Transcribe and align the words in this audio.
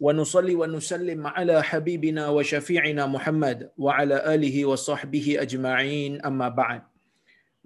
ونصلي 0.00 0.54
ونسلم 0.60 1.20
على 1.26 1.56
حبيبنا 1.62 2.28
وشفيعنا 2.28 3.02
محمد 3.06 3.58
وعلى 3.80 4.16
آله 4.34 4.56
وصحبه 4.70 5.26
أجمعين 5.44 6.20
أما 6.20 6.48
بعد 6.52 6.82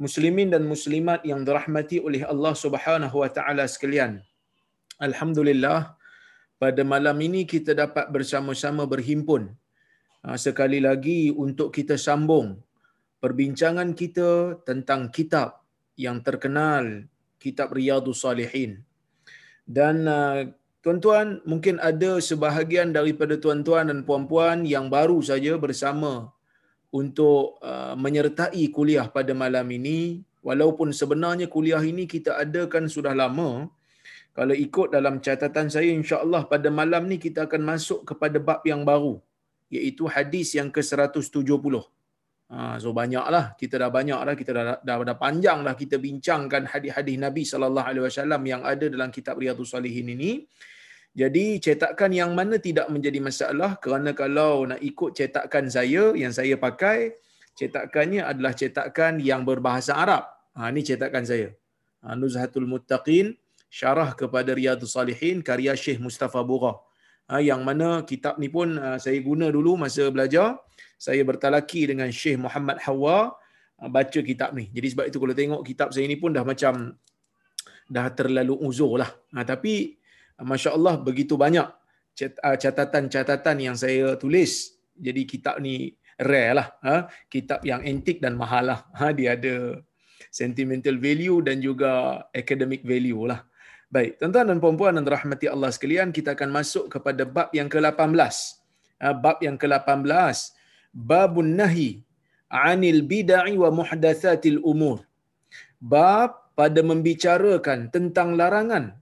Muslimin 0.01 0.48
dan 0.48 0.65
muslimat 0.65 1.20
yang 1.29 1.45
dirahmati 1.45 2.01
oleh 2.01 2.24
Allah 2.24 2.56
Subhanahu 2.56 3.20
wa 3.20 3.29
taala 3.29 3.69
sekalian. 3.69 4.24
Alhamdulillah 4.97 5.92
pada 6.56 6.80
malam 6.88 7.20
ini 7.20 7.45
kita 7.45 7.77
dapat 7.77 8.09
bersama-sama 8.09 8.88
berhimpun 8.88 9.52
ah, 10.24 10.41
sekali 10.41 10.80
lagi 10.80 11.29
untuk 11.29 11.69
kita 11.69 12.01
sambung 12.01 12.56
perbincangan 13.20 13.92
kita 13.92 14.65
tentang 14.65 15.12
kitab 15.12 15.60
yang 16.01 16.24
terkenal 16.24 17.05
kitab 17.37 17.69
Riyadhus 17.77 18.24
Salihin. 18.24 18.80
Dan 19.69 20.09
uh, 20.09 20.48
tuan-tuan 20.85 21.41
mungkin 21.49 21.81
ada 21.89 22.21
sebahagian 22.21 22.93
daripada 22.98 23.41
tuan-tuan 23.41 23.89
dan 23.89 23.99
puan-puan 24.07 24.62
yang 24.70 24.85
baru 24.96 25.18
saja 25.29 25.57
bersama 25.57 26.29
untuk 26.93 27.57
uh, 27.65 27.98
menyertai 27.98 28.63
kuliah 28.76 29.10
pada 29.10 29.34
malam 29.34 29.65
ini 29.77 30.21
walaupun 30.45 30.93
sebenarnya 30.99 31.49
kuliah 31.55 31.82
ini 31.82 32.05
kita 32.05 32.37
adakan 32.43 32.85
sudah 32.95 33.18
lama 33.18 33.49
kalau 34.37 34.54
ikut 34.65 34.93
dalam 34.93 35.18
catatan 35.26 35.73
saya 35.73 35.90
insya-Allah 35.90 36.45
pada 36.54 36.70
malam 36.70 37.10
ni 37.10 37.17
kita 37.26 37.49
akan 37.49 37.62
masuk 37.71 38.05
kepada 38.05 38.38
bab 38.38 38.62
yang 38.71 38.85
baru 38.85 39.17
iaitu 39.73 40.05
hadis 40.05 40.54
yang 40.54 40.70
ke-170. 40.70 41.82
Ha, 42.45 42.77
so 42.77 42.93
banyaklah 42.93 43.57
kita 43.57 43.82
dah 43.82 43.90
banyaklah 43.90 44.38
kita 44.38 44.51
dah, 44.54 44.77
dah 44.85 44.95
dah 45.01 45.17
panjang 45.17 45.65
dah 45.65 45.73
kita 45.73 45.98
bincangkan 45.98 46.70
hadis-hadis 46.70 47.17
Nabi 47.17 47.41
sallallahu 47.41 47.88
alaihi 47.90 48.05
wasallam 48.05 48.41
yang 48.45 48.62
ada 48.62 48.85
dalam 48.85 49.10
kitab 49.10 49.41
Riyadhus 49.41 49.73
Salihin 49.73 50.13
ini. 50.13 50.45
Jadi 51.16 51.63
cetakan 51.63 52.12
yang 52.12 52.35
mana 52.35 52.60
tidak 52.60 52.91
menjadi 52.91 53.24
masalah 53.24 53.80
kerana 53.80 54.12
kalau 54.12 54.68
nak 54.68 54.84
ikut 54.84 55.16
cetakan 55.16 55.72
saya 55.72 56.12
yang 56.12 56.35
saya 56.35 56.60
pakai 56.60 57.16
cetakannya 57.55 58.20
adalah 58.20 58.52
cetakan 58.52 59.24
yang 59.24 59.48
berbahasa 59.48 59.96
Arab. 59.96 60.27
Ha 60.60 60.68
ni 60.76 60.84
cetakan 60.84 61.24
saya. 61.24 61.55
Ha, 62.04 62.20
Nuzhatul 62.20 62.68
Muttaqin 62.68 63.32
syarah 63.72 64.12
kepada 64.12 64.52
Riyadhus 64.52 64.91
Salihin 64.91 65.40
karya 65.40 65.72
Syekh 65.80 66.03
Mustafa 66.03 66.44
Bura. 66.44 66.75
Ha, 67.31 67.40
yang 67.40 67.63
mana 67.63 68.03
kitab 68.03 68.35
ni 68.35 68.52
pun 68.52 68.75
uh, 68.75 69.00
saya 69.00 69.16
guna 69.24 69.47
dulu 69.47 69.79
masa 69.79 70.12
belajar. 70.12 70.59
Saya 71.00 71.24
bertalaki 71.24 71.88
dengan 71.88 72.12
Syekh 72.12 72.44
Muhammad 72.44 72.84
Hawa 72.84 73.40
uh, 73.79 73.90
baca 73.90 74.19
kitab 74.19 74.52
ni. 74.52 74.68
Jadi 74.75 74.88
sebab 74.91 75.06
itu 75.07 75.18
kalau 75.24 75.31
tengok 75.31 75.62
kitab 75.63 75.96
saya 75.96 76.06
ni 76.12 76.19
pun 76.19 76.35
dah 76.35 76.44
macam 76.44 76.91
dah 77.88 78.07
terlalu 78.12 78.59
uzur 78.68 79.00
lah. 79.00 79.12
Ha, 79.31 79.47
tapi 79.47 79.96
Masya 80.41 80.75
Allah 80.75 81.00
begitu 81.00 81.40
banyak 81.40 81.68
ah, 82.44 82.58
catatan-catatan 82.59 83.58
yang 83.59 83.75
saya 83.80 84.19
tulis. 84.19 84.75
Jadi 84.96 85.28
kitab 85.28 85.59
ni 85.64 85.96
rare 86.19 86.52
lah. 86.56 86.68
Ha? 86.84 86.96
Kitab 87.28 87.64
yang 87.64 87.84
antik 87.84 88.23
dan 88.23 88.35
mahal 88.40 88.72
lah. 88.72 88.79
Ha? 88.95 89.12
Dia 89.16 89.35
ada 89.35 89.79
sentimental 90.31 91.00
value 91.00 91.40
dan 91.44 91.59
juga 91.63 92.24
academic 92.31 92.84
value 92.84 93.28
lah. 93.31 93.44
Baik, 93.91 94.19
tuan-tuan 94.19 94.50
dan 94.51 94.57
puan-puan 94.59 94.94
dan 94.97 95.06
rahmati 95.07 95.47
Allah 95.47 95.72
sekalian, 95.72 96.12
kita 96.12 96.35
akan 96.35 96.51
masuk 96.51 96.91
kepada 96.91 97.24
bab 97.24 97.47
yang 97.56 97.72
ke-18. 97.72 98.35
Ha? 99.00 99.16
Bab 99.16 99.40
yang 99.40 99.56
ke-18. 99.56 100.35
Babun 100.95 101.59
nahi 101.59 102.03
anil 102.51 103.03
bidai 103.03 103.56
wa 103.56 103.72
muhdathatil 103.72 104.59
umur. 104.63 105.03
Bab 105.79 106.56
pada 106.56 106.79
membicarakan 106.79 107.91
tentang 107.91 108.40
larangan 108.40 108.95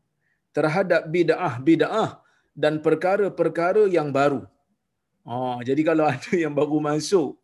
terhadap 0.54 1.10
bid'ah-bid'ah 1.10 2.22
dan 2.54 2.80
perkara-perkara 2.86 3.90
yang 3.90 4.14
baru. 4.14 4.46
Oh, 5.26 5.58
jadi 5.66 5.82
kalau 5.82 6.06
ada 6.14 6.32
yang 6.32 6.54
baru 6.54 6.78
masuk 6.80 7.36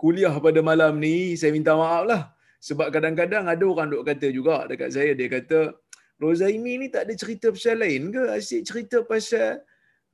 kuliah 0.00 0.32
pada 0.46 0.60
malam 0.64 0.96
ni, 0.96 1.36
saya 1.40 1.52
minta 1.52 1.76
maaf 1.76 2.04
lah. 2.10 2.22
Sebab 2.60 2.88
kadang-kadang 2.90 3.44
ada 3.46 3.64
orang 3.64 3.88
duk 3.92 4.04
kata 4.08 4.26
juga 4.32 4.64
dekat 4.66 4.90
saya, 4.96 5.12
dia 5.12 5.28
kata, 5.28 5.76
Rozaimi 6.16 6.80
ni 6.80 6.86
tak 6.88 7.06
ada 7.06 7.14
cerita 7.14 7.52
pasal 7.52 7.76
lain 7.84 8.08
ke? 8.08 8.22
Asyik 8.32 8.62
cerita 8.64 8.98
pasal 9.04 9.60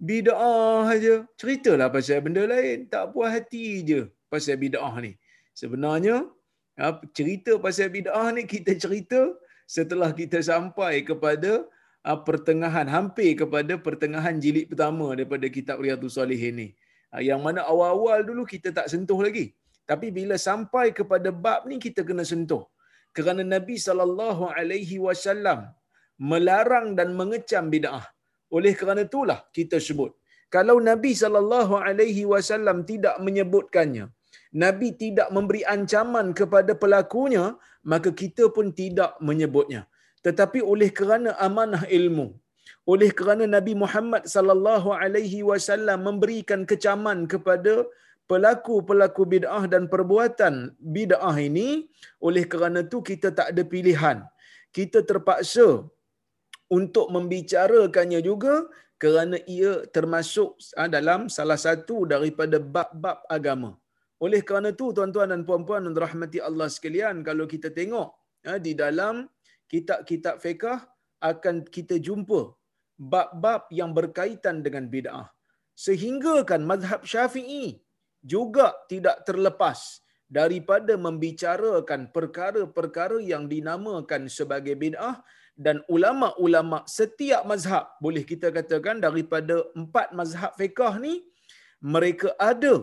bid'ah 0.02 0.90
aja. 0.90 1.22
Ceritalah 1.38 1.88
pasal 1.94 2.18
benda 2.26 2.42
lain. 2.42 2.90
Tak 2.90 3.14
puas 3.14 3.30
hati 3.30 3.86
je 3.86 4.00
pasal 4.26 4.58
bid'ah 4.58 4.94
ni. 4.98 5.14
Sebenarnya, 5.54 6.26
cerita 7.14 7.54
pasal 7.62 7.94
bid'ah 7.94 8.34
ni 8.34 8.42
kita 8.50 8.74
cerita 8.74 9.30
setelah 9.62 10.10
kita 10.10 10.42
sampai 10.42 11.06
kepada 11.06 11.70
pertengahan 12.28 12.88
hampir 12.94 13.30
kepada 13.40 13.78
pertengahan 13.86 14.36
jilid 14.44 14.66
pertama 14.70 15.06
daripada 15.16 15.46
kitab 15.56 15.78
Riyadhus 15.84 16.18
Salihin 16.18 16.54
ni. 16.60 16.68
Uh, 17.14 17.22
yang 17.28 17.40
mana 17.46 17.62
awal-awal 17.72 18.20
dulu 18.28 18.42
kita 18.52 18.74
tak 18.78 18.86
sentuh 18.92 19.20
lagi. 19.26 19.46
Tapi 19.90 20.08
bila 20.18 20.34
sampai 20.48 20.86
kepada 20.98 21.30
bab 21.44 21.60
ni 21.70 21.76
kita 21.86 22.02
kena 22.08 22.24
sentuh. 22.32 22.62
Kerana 23.16 23.42
Nabi 23.54 23.76
sallallahu 23.86 24.44
alaihi 24.58 24.96
wasallam 25.06 25.60
melarang 26.30 26.88
dan 26.98 27.08
mengecam 27.20 27.66
bid'ah. 27.74 28.04
Oleh 28.56 28.72
kerana 28.80 29.02
itulah 29.08 29.38
kita 29.58 29.78
sebut. 29.86 30.12
Kalau 30.54 30.76
Nabi 30.90 31.12
sallallahu 31.22 31.74
alaihi 31.88 32.24
wasallam 32.32 32.78
tidak 32.90 33.14
menyebutkannya, 33.26 34.04
Nabi 34.64 34.88
tidak 35.02 35.28
memberi 35.36 35.62
ancaman 35.74 36.26
kepada 36.40 36.72
pelakunya, 36.82 37.44
maka 37.92 38.10
kita 38.22 38.52
pun 38.56 38.66
tidak 38.80 39.16
menyebutnya 39.28 39.88
tetapi 40.26 40.58
oleh 40.72 40.90
kerana 40.98 41.30
amanah 41.46 41.84
ilmu 41.98 42.26
oleh 42.92 43.10
kerana 43.18 43.44
Nabi 43.56 43.72
Muhammad 43.82 44.22
sallallahu 44.34 44.90
alaihi 45.02 45.40
wasallam 45.50 45.98
memberikan 46.08 46.60
kecaman 46.70 47.18
kepada 47.32 47.74
pelaku-pelaku 48.30 49.22
bid'ah 49.34 49.64
dan 49.72 49.86
perbuatan 49.92 50.54
bid'ah 50.96 51.36
ini 51.48 51.68
oleh 52.28 52.44
kerana 52.52 52.80
itu 52.86 52.98
kita 53.10 53.30
tak 53.38 53.48
ada 53.52 53.62
pilihan. 53.72 54.18
Kita 54.76 54.98
terpaksa 55.10 55.66
untuk 56.78 57.06
membicarakannya 57.14 58.20
juga 58.24 58.54
kerana 59.02 59.36
ia 59.54 59.72
termasuk 59.96 60.56
ah, 60.80 60.88
dalam 60.96 61.20
salah 61.36 61.58
satu 61.66 61.96
daripada 62.12 62.56
bab-bab 62.74 63.18
agama. 63.36 63.70
Oleh 64.24 64.40
kerana 64.48 64.68
itu 64.74 64.86
tuan-tuan 64.96 65.30
dan 65.34 65.42
puan-puan 65.46 65.82
dan 65.86 65.94
rahmati 66.04 66.38
Allah 66.48 66.68
sekalian 66.76 67.16
kalau 67.28 67.44
kita 67.54 67.68
tengok 67.78 68.08
ah, 68.48 68.58
di 68.66 68.72
dalam 68.82 69.28
kitab-kitab 69.72 70.36
fiqh 70.44 70.78
akan 71.30 71.56
kita 71.76 71.96
jumpa 72.06 72.40
bab-bab 73.12 73.62
yang 73.80 73.90
berkaitan 73.98 74.60
dengan 74.66 74.86
bid'ah. 74.94 75.26
Sehingga 75.84 76.34
kan 76.50 76.62
mazhab 76.70 77.02
syafi'i 77.12 77.80
juga 78.32 78.66
tidak 78.92 79.16
terlepas 79.28 79.78
daripada 80.38 80.92
membicarakan 81.06 82.00
perkara-perkara 82.16 83.18
yang 83.32 83.44
dinamakan 83.52 84.28
sebagai 84.36 84.76
bid'ah 84.82 85.16
dan 85.64 85.84
ulama-ulama 85.94 86.78
setiap 86.98 87.42
mazhab 87.50 87.84
boleh 88.04 88.24
kita 88.30 88.48
katakan 88.56 88.96
daripada 89.06 89.56
empat 89.80 90.16
mazhab 90.16 90.52
fiqh 90.60 90.94
ni 91.04 91.14
mereka 91.94 92.32
ada 92.50 92.74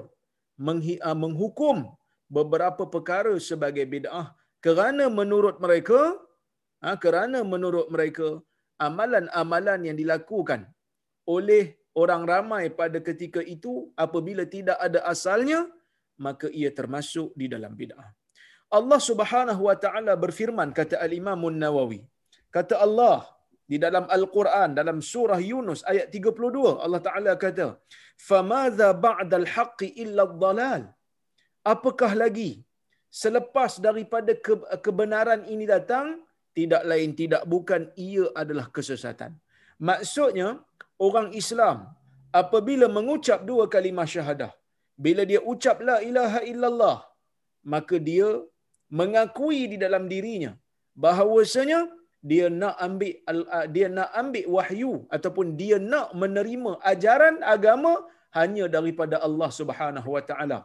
ah, 1.09 1.17
menghukum 1.23 1.89
beberapa 2.29 2.85
perkara 2.85 3.33
sebagai 3.49 3.85
bid'ah 3.93 4.27
kerana 4.65 5.09
menurut 5.09 5.57
mereka 5.57 6.19
ha, 6.83 6.95
kerana 7.03 7.39
menurut 7.53 7.87
mereka 7.95 8.27
amalan-amalan 8.87 9.79
yang 9.87 9.97
dilakukan 10.01 10.61
oleh 11.35 11.63
orang 12.01 12.23
ramai 12.31 12.63
pada 12.79 12.99
ketika 13.07 13.41
itu 13.55 13.73
apabila 14.05 14.43
tidak 14.55 14.77
ada 14.87 14.99
asalnya 15.13 15.59
maka 16.25 16.47
ia 16.59 16.69
termasuk 16.79 17.29
di 17.39 17.47
dalam 17.53 17.73
bid'ah. 17.81 18.07
Allah 18.77 18.99
Subhanahu 19.09 19.61
wa 19.69 19.75
taala 19.83 20.13
berfirman 20.23 20.69
kata 20.79 20.95
al-Imam 21.05 21.41
An-Nawawi. 21.49 22.01
Kata 22.55 22.75
Allah 22.85 23.25
di 23.71 23.77
dalam 23.85 24.05
Al-Quran 24.17 24.69
dalam 24.79 24.97
surah 25.11 25.39
Yunus 25.51 25.81
ayat 25.91 26.07
32 26.13 26.81
Allah 26.85 27.01
Taala 27.07 27.31
kata, 27.45 27.67
"Famadza 28.27 28.89
ba'dal 29.07 29.47
haqqi 29.55 29.87
illa 30.03 30.23
ad-dhalal?" 30.29 30.83
Apakah 31.73 32.11
lagi 32.21 32.51
selepas 33.21 33.71
daripada 33.87 34.33
kebenaran 34.85 35.41
ini 35.53 35.65
datang 35.75 36.07
tidak 36.57 36.83
lain 36.91 37.11
tidak 37.21 37.43
bukan 37.53 37.81
ia 38.07 38.25
adalah 38.41 38.67
kesesatan. 38.77 39.31
Maksudnya 39.89 40.47
orang 41.07 41.29
Islam 41.41 41.77
apabila 42.41 42.87
mengucap 42.97 43.39
dua 43.49 43.65
kalimah 43.75 44.07
syahadah, 44.13 44.51
bila 45.05 45.23
dia 45.31 45.41
ucap 45.51 45.77
la 45.89 45.97
ilaha 46.09 46.39
illallah, 46.51 46.97
maka 47.73 47.95
dia 48.09 48.29
mengakui 48.99 49.61
di 49.71 49.77
dalam 49.85 50.03
dirinya 50.11 50.51
bahawasanya 51.03 51.79
dia 52.29 52.45
nak 52.61 52.75
ambil 52.85 53.13
dia 53.75 53.87
nak 53.97 54.09
ambil 54.21 54.45
wahyu 54.55 54.93
ataupun 55.15 55.55
dia 55.59 55.77
nak 55.91 56.07
menerima 56.21 56.71
ajaran 56.91 57.35
agama 57.55 57.93
hanya 58.37 58.65
daripada 58.75 59.15
Allah 59.27 59.49
Subhanahu 59.59 60.09
wa 60.15 60.23
taala. 60.29 60.59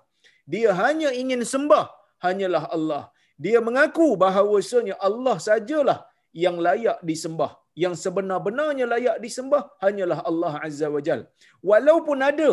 Dia 0.53 0.71
hanya 0.81 1.11
ingin 1.23 1.43
sembah 1.53 1.87
hanyalah 2.25 2.65
Allah. 2.77 3.03
Dia 3.45 3.59
mengaku 3.67 4.15
bahawasanya 4.25 4.95
Allah 5.09 5.37
sajalah 5.49 5.99
yang 6.45 6.59
layak 6.67 6.99
disembah. 7.11 7.53
Yang 7.83 7.95
sebenar-benarnya 8.07 8.87
layak 8.87 9.17
disembah 9.25 9.63
hanyalah 9.83 10.23
Allah 10.31 10.53
Azza 10.67 10.87
wa 10.97 11.03
Jal. 11.07 11.27
Walaupun 11.59 12.23
ada 12.23 12.51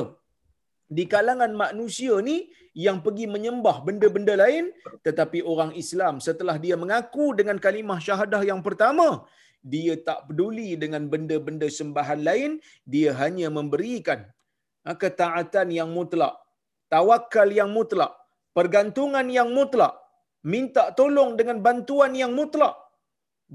di 0.97 1.03
kalangan 1.13 1.51
manusia 1.63 2.13
ni 2.29 2.37
yang 2.85 2.97
pergi 3.05 3.25
menyembah 3.33 3.75
benda-benda 3.87 4.35
lain 4.43 4.65
tetapi 5.07 5.39
orang 5.51 5.71
Islam 5.81 6.19
setelah 6.27 6.55
dia 6.63 6.75
mengaku 6.81 7.25
dengan 7.39 7.57
kalimah 7.65 7.99
syahadah 8.07 8.41
yang 8.49 8.59
pertama 8.67 9.07
dia 9.63 9.95
tak 10.07 10.27
peduli 10.27 10.75
dengan 10.83 11.07
benda-benda 11.13 11.67
sembahan 11.79 12.19
lain 12.27 12.51
dia 12.93 13.15
hanya 13.21 13.47
memberikan 13.57 14.19
ha, 14.83 14.95
ketaatan 15.03 15.71
yang 15.79 15.89
mutlak 15.95 16.35
tawakal 16.91 17.47
yang 17.59 17.71
mutlak 17.77 18.11
pergantungan 18.57 19.27
yang 19.37 19.47
mutlak 19.57 19.95
minta 20.53 20.83
tolong 20.99 21.31
dengan 21.39 21.57
bantuan 21.65 22.13
yang 22.21 22.33
mutlak. 22.39 22.75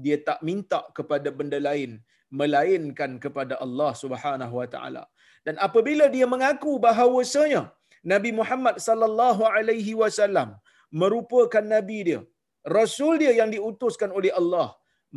Dia 0.03 0.17
tak 0.27 0.39
minta 0.47 0.79
kepada 0.97 1.29
benda 1.39 1.59
lain 1.69 1.91
melainkan 2.39 3.11
kepada 3.23 3.55
Allah 3.65 3.91
Subhanahu 4.03 4.55
wa 4.61 4.67
taala. 4.73 5.03
Dan 5.45 5.55
apabila 5.67 6.05
dia 6.15 6.25
mengaku 6.33 6.71
bahawasanya 6.85 7.61
Nabi 8.13 8.31
Muhammad 8.39 8.75
sallallahu 8.87 9.43
alaihi 9.57 9.93
wasallam 10.01 10.49
merupakan 11.01 11.63
nabi 11.75 11.99
dia, 12.07 12.19
rasul 12.77 13.13
dia 13.21 13.31
yang 13.39 13.49
diutuskan 13.55 14.11
oleh 14.17 14.31
Allah, 14.41 14.67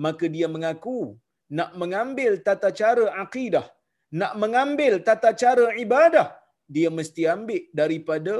maka 0.05 0.27
dia 0.35 0.47
mengaku 0.55 0.99
nak 1.59 1.71
mengambil 1.81 2.33
tata 2.47 2.71
cara 2.81 3.05
akidah, 3.23 3.67
nak 4.21 4.33
mengambil 4.43 4.93
tata 5.09 5.31
cara 5.43 5.67
ibadah, 5.85 6.29
dia 6.75 6.89
mesti 6.99 7.23
ambil 7.35 7.63
daripada 7.81 8.35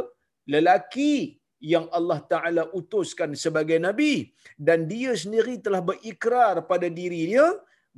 lelaki 0.55 1.40
yang 1.61 1.87
Allah 1.99 2.19
Taala 2.33 2.63
utuskan 2.81 3.37
sebagai 3.45 3.79
nabi 3.87 4.33
dan 4.57 4.89
dia 4.93 5.13
sendiri 5.23 5.61
telah 5.65 5.83
berikrar 5.91 6.65
pada 6.71 6.89
diri 6.89 7.23
dia 7.33 7.47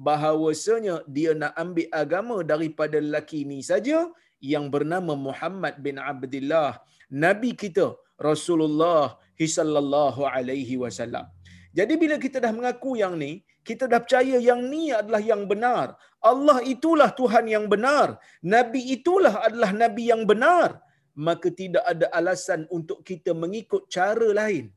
bahawasanya 0.06 1.06
dia 1.16 1.32
nak 1.42 1.54
ambil 1.64 1.88
agama 2.02 2.36
daripada 2.52 2.98
lelaki 2.98 3.46
ini 3.46 3.60
saja 3.62 4.10
yang 4.52 4.66
bernama 4.74 5.14
Muhammad 5.14 5.78
bin 5.86 5.96
Abdullah 6.12 6.82
nabi 7.24 7.54
kita 7.54 7.86
Rasulullah 8.18 9.18
sallallahu 9.46 10.22
alaihi 10.22 10.78
wasallam. 10.82 11.26
Jadi 11.78 11.94
bila 12.02 12.16
kita 12.20 12.38
dah 12.44 12.52
mengaku 12.52 13.00
yang 13.00 13.14
ni, 13.16 13.40
kita 13.64 13.88
dah 13.88 14.00
percaya 14.04 14.36
yang 14.36 14.60
ni 14.68 14.92
adalah 14.92 15.22
yang 15.22 15.42
benar. 15.48 15.96
Allah 16.20 16.58
itulah 16.66 17.10
Tuhan 17.20 17.48
yang 17.48 17.66
benar. 17.72 18.20
Nabi 18.44 18.92
itulah 18.96 19.34
adalah 19.46 19.70
nabi 19.72 20.12
yang 20.12 20.22
benar. 20.28 20.81
Maka 21.14 21.48
tidak 21.60 21.84
ada 21.92 22.06
alasan 22.18 22.64
untuk 22.76 23.00
kita 23.04 23.32
mengikut 23.42 23.84
cara 23.96 24.28
lain 24.40 24.72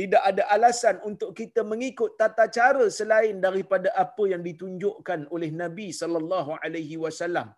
tidak 0.00 0.22
ada 0.28 0.42
alasan 0.54 0.96
untuk 1.08 1.30
kita 1.38 1.60
mengikut 1.70 2.10
tata 2.20 2.44
cara 2.56 2.84
selain 2.96 3.36
daripada 3.44 3.88
apa 4.04 4.24
yang 4.32 4.42
ditunjukkan 4.48 5.20
oleh 5.34 5.48
Nabi 5.62 5.88
sallallahu 6.00 6.52
alaihi 6.64 7.00
wasallam. 7.04 7.48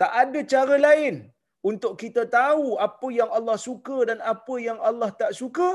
Tak 0.00 0.12
ada 0.22 0.40
cara 0.52 0.76
lain 0.88 1.28
untuk 1.70 1.92
kita 2.02 2.24
tahu 2.40 2.80
apa 2.86 3.08
yang 3.18 3.28
Allah 3.38 3.58
suka 3.68 3.98
dan 4.08 4.18
apa 4.34 4.54
yang 4.68 4.80
Allah 4.88 5.10
tak 5.20 5.36
suka 5.40 5.68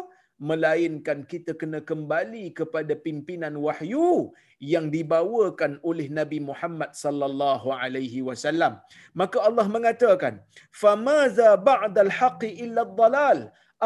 melainkan 0.49 1.19
kita 1.31 1.53
kena 1.61 1.79
kembali 1.89 2.45
kepada 2.59 2.93
pimpinan 3.05 3.55
wahyu 3.65 4.33
yang 4.73 4.85
dibawakan 4.95 5.71
oleh 5.89 6.07
Nabi 6.19 6.39
Muhammad 6.49 6.91
sallallahu 7.03 7.69
alaihi 7.83 8.25
wasallam. 8.29 8.73
Maka 9.21 9.37
Allah 9.47 9.67
mengatakan, 9.75 10.33
"Famaza 10.81 11.49
ba'dal 11.69 12.11
haqqi 12.19 12.49
illa 12.65 12.81
ad-dhalal?" 12.87 13.39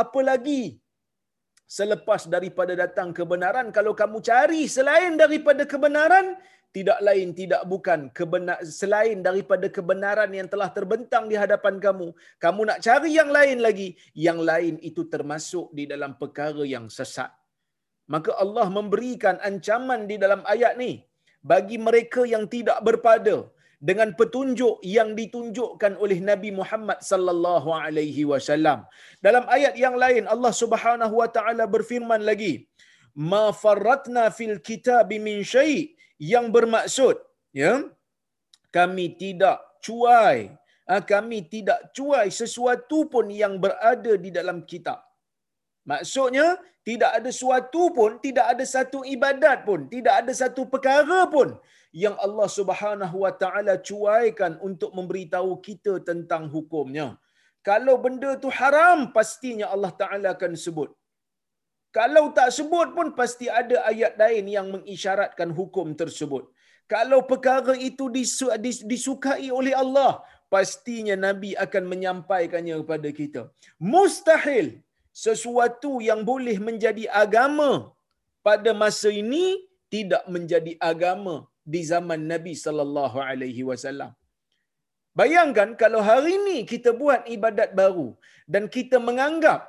Apa 0.03 0.19
lagi 0.29 0.63
selepas 1.77 2.21
daripada 2.35 2.73
datang 2.83 3.09
kebenaran 3.19 3.67
kalau 3.77 3.93
kamu 4.01 4.17
cari 4.29 4.63
selain 4.75 5.13
daripada 5.23 5.63
kebenaran 5.73 6.27
tidak 6.75 6.99
lain 7.07 7.31
tidak 7.39 7.63
bukan 7.71 7.99
kebenar 8.17 8.59
selain 8.79 9.23
daripada 9.27 9.67
kebenaran 9.77 10.31
yang 10.39 10.47
telah 10.53 10.69
terbentang 10.77 11.25
di 11.31 11.35
hadapan 11.43 11.75
kamu 11.85 12.07
kamu 12.43 12.61
nak 12.69 12.79
cari 12.85 13.11
yang 13.19 13.31
lain 13.37 13.57
lagi. 13.67 13.89
Yang 14.27 14.39
lain 14.49 14.75
itu 14.89 15.07
termasuk 15.13 15.71
di 15.77 15.85
dalam 15.91 16.13
perkara 16.21 16.63
yang 16.75 16.87
sesat. 16.97 17.31
Maka 18.13 18.31
Allah 18.43 18.67
memberikan 18.77 19.39
ancaman 19.49 20.01
di 20.11 20.15
dalam 20.23 20.41
ayat 20.53 20.75
ni 20.83 20.91
bagi 21.51 21.77
mereka 21.87 22.21
yang 22.33 22.45
tidak 22.55 22.77
berpada 22.87 23.35
dengan 23.89 24.09
petunjuk 24.19 24.75
yang 24.97 25.09
ditunjukkan 25.19 25.93
oleh 26.03 26.19
Nabi 26.29 26.49
Muhammad 26.59 26.99
sallallahu 27.11 27.69
alaihi 27.71 28.23
wasallam. 28.31 28.79
Dalam 29.27 29.45
ayat 29.57 29.75
yang 29.85 29.95
lain 30.03 30.25
Allah 30.35 30.53
Subhanahu 30.63 31.15
wa 31.21 31.29
taala 31.37 31.65
berfirman 31.75 32.23
lagi, 32.29 32.53
"Ma 33.31 33.43
farratna 33.63 34.23
fil 34.37 34.57
kitab 34.69 35.09
min 35.27 35.39
syai" 35.53 35.94
yang 36.21 36.47
bermaksud 36.55 37.15
ya 37.51 37.83
kami 38.71 39.15
tidak 39.19 39.59
cuai 39.83 40.55
ah, 40.91 41.01
kami 41.01 41.39
tidak 41.53 41.79
cuai 41.95 42.27
sesuatu 42.29 43.09
pun 43.13 43.25
yang 43.41 43.57
berada 43.63 44.13
di 44.25 44.29
dalam 44.37 44.61
kitab. 44.71 45.01
Maksudnya 45.85 46.57
tidak 46.81 47.11
ada 47.17 47.29
sesuatu 47.29 47.93
pun, 47.97 48.17
tidak 48.25 48.45
ada 48.53 48.65
satu 48.65 49.05
ibadat 49.05 49.65
pun, 49.67 49.85
tidak 49.89 50.25
ada 50.25 50.33
satu 50.33 50.65
perkara 50.65 51.29
pun 51.29 51.53
yang 51.93 52.17
Allah 52.25 52.49
Subhanahu 52.49 53.17
Wa 53.25 53.33
Taala 53.41 53.77
cuaikan 53.89 54.57
untuk 54.67 54.91
memberitahu 54.97 55.61
kita 55.61 56.01
tentang 56.09 56.49
hukumnya. 56.49 57.07
Kalau 57.65 57.97
benda 58.01 58.37
tu 58.37 58.49
haram, 58.49 59.09
pastinya 59.13 59.69
Allah 59.73 59.93
Taala 60.01 60.27
akan 60.37 60.53
sebut. 60.65 60.89
Kalau 61.97 62.23
tak 62.37 62.49
sebut 62.57 62.87
pun 62.97 63.07
pasti 63.19 63.45
ada 63.59 63.77
ayat 63.91 64.13
lain 64.21 64.45
yang 64.55 64.67
mengisyaratkan 64.75 65.49
hukum 65.59 65.87
tersebut. 66.01 66.43
Kalau 66.93 67.19
perkara 67.29 67.73
itu 67.89 68.05
disukai 68.91 69.47
oleh 69.59 69.73
Allah, 69.83 70.11
pastinya 70.53 71.15
Nabi 71.27 71.51
akan 71.65 71.83
menyampaikannya 71.91 72.75
kepada 72.81 73.09
kita. 73.19 73.41
Mustahil 73.93 74.67
sesuatu 75.25 75.91
yang 76.09 76.21
boleh 76.31 76.57
menjadi 76.67 77.05
agama 77.23 77.71
pada 78.47 78.71
masa 78.83 79.09
ini 79.23 79.45
tidak 79.93 80.23
menjadi 80.35 80.73
agama 80.91 81.35
di 81.73 81.81
zaman 81.91 82.21
Nabi 82.33 82.53
sallallahu 82.65 83.17
alaihi 83.29 83.63
wasallam. 83.69 84.11
Bayangkan 85.19 85.69
kalau 85.81 86.01
hari 86.09 86.31
ini 86.39 86.57
kita 86.71 86.91
buat 87.01 87.23
ibadat 87.35 87.71
baru 87.81 88.09
dan 88.53 88.63
kita 88.75 88.99
menganggap 89.07 89.61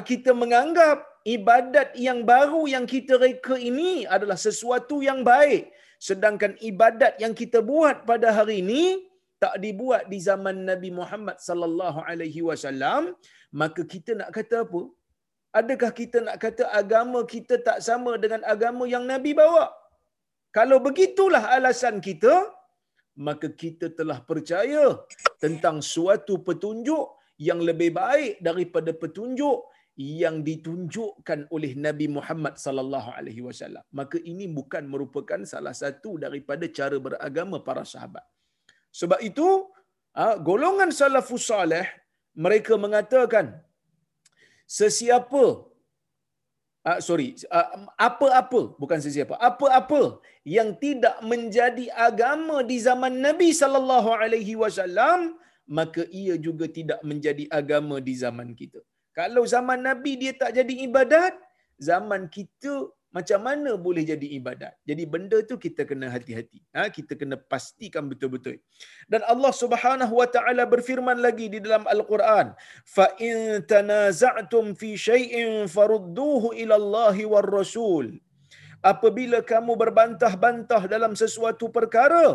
kita 0.00 0.30
menganggap 0.32 1.04
ibadat 1.28 1.92
yang 2.06 2.24
baru 2.24 2.62
yang 2.74 2.84
kita 2.94 3.20
reka 3.20 3.56
ini 3.70 4.08
adalah 4.08 4.38
sesuatu 4.46 5.04
yang 5.08 5.20
baik. 5.22 5.70
Sedangkan 6.08 6.56
ibadat 6.70 7.20
yang 7.22 7.32
kita 7.40 7.58
buat 7.60 8.04
pada 8.10 8.28
hari 8.38 8.60
ini 8.64 8.82
tak 9.42 9.60
dibuat 9.64 10.08
di 10.12 10.18
zaman 10.28 10.64
Nabi 10.70 10.90
Muhammad 10.98 11.36
sallallahu 11.46 12.00
alaihi 12.08 12.40
wasallam 12.48 13.12
maka 13.62 13.82
kita 13.92 14.12
nak 14.20 14.30
kata 14.36 14.56
apa? 14.66 14.82
Adakah 15.60 15.90
kita 16.00 16.18
nak 16.26 16.36
kata 16.44 16.64
agama 16.80 17.18
kita 17.34 17.54
tak 17.66 17.78
sama 17.88 18.12
dengan 18.22 18.42
agama 18.52 18.84
yang 18.94 19.04
Nabi 19.12 19.32
bawa? 19.40 19.70
Kalau 20.56 20.78
begitulah 20.86 21.42
alasan 21.56 21.96
kita, 22.06 22.34
maka 23.26 23.46
kita 23.62 23.86
telah 23.98 24.18
percaya 24.30 24.84
tentang 25.44 25.78
suatu 25.94 26.34
petunjuk 26.46 27.06
yang 27.48 27.60
lebih 27.68 27.90
baik 27.94 28.42
daripada 28.48 28.90
petunjuk 29.02 29.58
yang 29.96 30.42
ditunjukkan 30.48 31.40
oleh 31.54 31.72
Nabi 31.86 32.06
Muhammad 32.16 32.54
sallallahu 32.64 33.10
alaihi 33.18 33.42
wasallam. 33.46 33.84
Maka 33.98 34.18
ini 34.32 34.46
bukan 34.58 34.84
merupakan 34.92 35.40
salah 35.52 35.74
satu 35.82 36.18
daripada 36.24 36.66
cara 36.78 36.98
beragama 37.06 37.58
para 37.68 37.84
sahabat. 37.86 38.24
Sebab 39.00 39.20
itu, 39.30 39.48
ah, 40.18 40.34
golongan 40.48 40.90
salafus 40.90 41.46
salih 41.50 41.86
mereka 42.34 42.74
mengatakan 42.84 43.46
sesiapa 44.78 45.44
uh, 46.88 47.00
sorry 47.06 47.28
uh, 47.56 47.68
apa-apa 48.08 48.62
bukan 48.82 49.00
sesiapa 49.06 49.34
apa-apa 49.48 50.02
yang 50.56 50.68
tidak 50.84 51.16
menjadi 51.32 51.86
agama 52.08 52.56
di 52.70 52.76
zaman 52.86 53.14
Nabi 53.26 53.48
sallallahu 53.60 54.10
alaihi 54.22 54.54
wasallam 54.62 55.38
maka 55.78 56.02
ia 56.22 56.34
juga 56.46 56.66
tidak 56.78 57.00
menjadi 57.10 57.44
agama 57.60 57.96
di 58.08 58.14
zaman 58.24 58.52
kita 58.60 58.80
kalau 59.18 59.42
zaman 59.54 59.80
Nabi 59.88 60.12
dia 60.22 60.32
tak 60.42 60.50
jadi 60.58 60.74
ibadat 60.86 61.32
zaman 61.78 62.26
kita 62.36 62.74
macam 63.16 63.40
mana 63.46 63.70
boleh 63.86 64.02
jadi 64.10 64.26
ibadat. 64.38 64.74
Jadi 64.90 65.02
benda 65.12 65.38
tu 65.50 65.54
kita 65.64 65.82
kena 65.90 66.06
hati-hati. 66.14 66.58
Ha? 66.74 66.90
Kita 66.96 67.14
kena 67.20 67.36
pastikan 67.52 68.10
betul-betul. 68.10 68.58
Dan 69.12 69.22
Allah 69.32 69.52
Subhanahu 69.62 70.14
Wa 70.20 70.28
Taala 70.34 70.66
berfirman 70.74 71.22
lagi 71.26 71.46
di 71.54 71.62
dalam 71.66 71.86
Al-Quran, 71.94 72.46
"Fa 72.96 73.06
in 73.28 73.62
tanaza'tum 73.72 74.74
fi 74.80 74.90
shay'in 75.08 75.70
farudduhu 75.76 76.58
ila 76.62 76.74
Allah 76.82 77.16
war 77.32 77.46
Rasul." 77.58 78.18
Apabila 78.92 79.38
kamu 79.52 79.72
berbantah-bantah 79.82 80.82
dalam 80.94 81.14
sesuatu 81.22 81.70
perkara, 81.76 82.26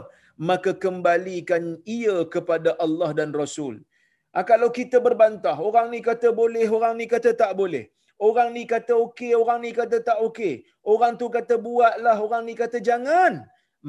maka 0.49 0.71
kembalikan 0.85 1.63
ia 1.99 2.17
kepada 2.35 2.71
Allah 2.85 3.11
dan 3.19 3.35
Rasul. 3.41 3.83
Ha, 4.35 4.45
kalau 4.51 4.69
kita 4.79 4.97
berbantah, 5.05 5.55
orang 5.67 5.87
ni 5.93 5.99
kata 6.09 6.29
boleh, 6.41 6.65
orang 6.77 6.93
ni 6.99 7.05
kata 7.13 7.33
tak 7.41 7.51
boleh. 7.61 7.85
Orang 8.27 8.49
ni 8.55 8.63
kata 8.73 8.93
okey, 9.05 9.31
orang 9.41 9.59
ni 9.65 9.71
kata 9.79 9.97
tak 10.07 10.17
okey. 10.27 10.53
Orang 10.93 11.13
tu 11.21 11.27
kata 11.35 11.55
buatlah, 11.67 12.17
orang 12.25 12.43
ni 12.47 12.53
kata 12.61 12.77
jangan. 12.89 13.33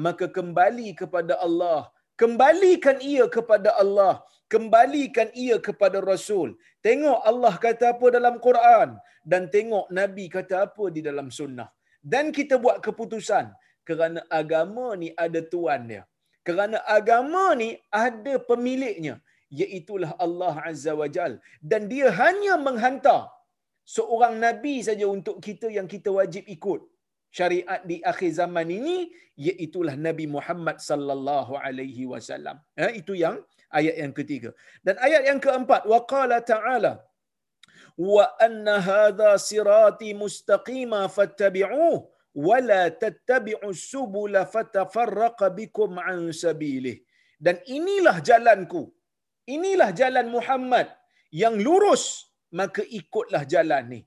Maka 0.05 0.25
kembali 0.37 0.89
kepada 1.01 1.35
Allah. 1.47 1.91
Kembalikan 2.21 2.97
ia 3.13 3.25
kepada 3.35 3.69
Allah. 3.83 4.13
Kembalikan 4.53 5.29
ia 5.43 5.57
kepada 5.67 5.97
Rasul. 6.11 6.55
Tengok 6.85 7.19
Allah 7.31 7.53
kata 7.65 7.85
apa 7.93 8.07
dalam 8.17 8.35
Quran. 8.47 8.89
Dan 9.31 9.51
tengok 9.55 9.85
Nabi 9.99 10.25
kata 10.37 10.55
apa 10.65 10.85
di 10.95 11.01
dalam 11.07 11.27
sunnah. 11.37 11.69
Dan 12.11 12.31
kita 12.37 12.55
buat 12.63 12.79
keputusan. 12.85 13.51
Kerana 13.87 14.21
agama 14.41 14.87
ni 15.01 15.09
ada 15.25 15.39
tuan 15.53 15.81
dia. 15.91 16.03
Kerana 16.47 16.77
agama 16.97 17.45
ni 17.61 17.69
ada 18.05 18.33
pemiliknya. 18.49 19.15
Iaitulah 19.51 20.11
Allah 20.25 20.55
Azza 20.69 20.93
wa 21.01 21.07
Jal. 21.15 21.33
Dan 21.71 21.91
dia 21.91 22.07
hanya 22.21 22.55
menghantar 22.67 23.21
seorang 23.95 24.39
nabi 24.45 24.79
saja 24.87 25.05
untuk 25.15 25.37
kita 25.43 25.67
yang 25.77 25.87
kita 25.93 26.09
wajib 26.19 26.47
ikut 26.55 26.81
syariat 27.31 27.81
di 27.89 27.97
akhir 28.11 28.31
zaman 28.39 28.67
ini 28.67 28.97
iaitu 29.47 29.79
Nabi 30.07 30.25
Muhammad 30.35 30.77
sallallahu 30.89 31.55
alaihi 31.65 32.03
wasallam. 32.13 32.59
Ya, 32.75 32.89
itu 33.01 33.15
yang 33.23 33.39
ayat 33.71 33.95
yang 34.03 34.13
ketiga. 34.19 34.49
Dan 34.85 34.95
ayat 35.07 35.23
yang 35.29 35.39
keempat 35.45 35.87
waqala 35.87 36.43
ta'ala 36.43 36.93
wa 37.97 38.25
anna 38.45 38.75
hadha 38.91 39.31
sirati 39.49 40.11
mustaqima 40.23 41.07
fattabi'uhu 41.17 42.03
wa 42.47 42.57
la 42.69 42.83
tattabi'u 43.03 43.67
subula 43.91 44.43
fatafarraqa 44.55 45.49
bikum 45.59 45.99
an. 45.99 46.29
Dan 47.41 47.55
inilah 47.65 48.17
jalanku. 48.21 48.91
Inilah 49.47 49.89
jalan 50.01 50.27
Muhammad 50.35 50.87
yang 51.33 51.55
lurus 51.57 52.31
maka 52.59 52.83
ikutlah 52.99 53.43
jalan 53.53 53.83
ni. 53.93 54.01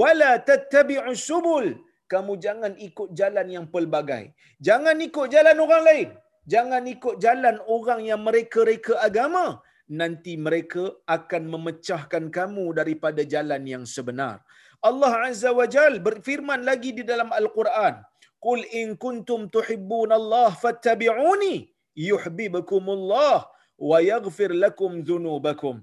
Wala 0.00 0.30
tattabi'u 0.48 1.12
subul. 1.28 1.66
Kamu 2.12 2.40
jangan 2.44 2.72
ikut 2.88 3.08
jalan 3.12 3.46
yang 3.56 3.66
pelbagai. 3.74 4.32
Jangan 4.66 4.96
ikut 5.06 5.26
jalan 5.34 5.56
orang 5.64 5.82
lain. 5.88 6.08
Jangan 6.52 6.82
ikut 6.88 7.16
jalan 7.24 7.56
orang 7.76 8.00
yang 8.10 8.20
mereka 8.28 8.64
reka 8.64 8.94
agama. 9.08 9.60
Nanti 10.00 10.32
mereka 10.46 10.84
akan 11.16 11.42
memecahkan 11.54 12.24
kamu 12.32 12.64
daripada 12.78 13.24
jalan 13.34 13.62
yang 13.72 13.84
sebenar. 13.84 14.40
Allah 14.88 15.12
Azza 15.28 15.50
wa 15.52 15.66
Jal 15.74 16.00
berfirman 16.00 16.64
lagi 16.64 16.90
di 16.98 17.04
dalam 17.04 17.28
Al-Quran. 17.40 18.00
Qul 18.40 18.60
in 18.80 18.96
kuntum 19.04 19.50
tuhibbun 19.54 20.14
Allah 20.14 20.48
fattabi'uni 20.62 21.68
yuhibbukumullah 22.08 23.57
wa 23.90 23.98
yaghfir 24.10 24.50
lakum 24.64 24.92
dhunubakum. 25.08 25.76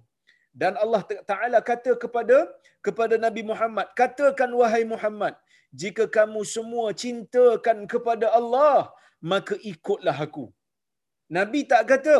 Dan 0.61 0.73
Allah 0.83 1.01
Taala 1.31 1.59
kata 1.69 1.91
kepada 2.03 2.37
kepada 2.87 3.15
Nabi 3.25 3.41
Muhammad 3.51 3.87
katakan 3.99 4.51
wahai 4.59 4.83
Muhammad 4.93 5.33
jika 5.81 6.03
kamu 6.17 6.41
semua 6.55 6.85
cintakan 7.03 7.77
kepada 7.93 8.27
Allah 8.39 8.77
maka 9.31 9.55
ikutlah 9.71 10.15
aku. 10.27 10.45
Nabi 11.37 11.59
tak 11.71 11.83
kata 11.91 12.17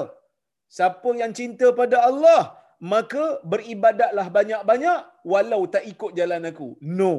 siapa 0.78 1.10
yang 1.22 1.34
cinta 1.40 1.68
pada 1.80 1.98
Allah 2.10 2.42
maka 2.94 3.24
beribadatlah 3.52 4.28
banyak-banyak 4.38 5.00
walau 5.32 5.62
tak 5.76 5.84
ikut 5.92 6.12
jalan 6.20 6.50
aku. 6.52 6.70
No. 7.00 7.14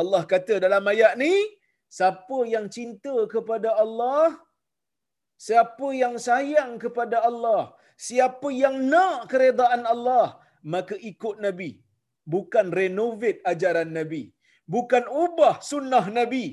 Allah 0.00 0.22
kata 0.32 0.54
dalam 0.64 0.84
ayat 0.92 1.12
ni 1.22 1.32
siapa 1.96 2.38
yang 2.54 2.66
cinta 2.76 3.14
kepada 3.34 3.70
Allah 3.84 4.38
siapa 5.46 5.88
yang 6.02 6.14
sayang 6.26 6.72
kepada 6.84 7.18
Allah 7.30 7.62
siapa 8.08 8.48
yang 8.62 8.76
nak 8.92 9.18
keredaan 9.32 9.82
Allah 9.94 10.26
maka 10.74 10.94
ikut 11.10 11.36
nabi. 11.46 11.70
Bukan 12.32 12.66
renovate 12.78 13.42
ajaran 13.52 13.90
nabi. 13.98 14.22
Bukan 14.74 15.04
ubah 15.24 15.54
sunnah 15.70 16.06
nabi. 16.18 16.46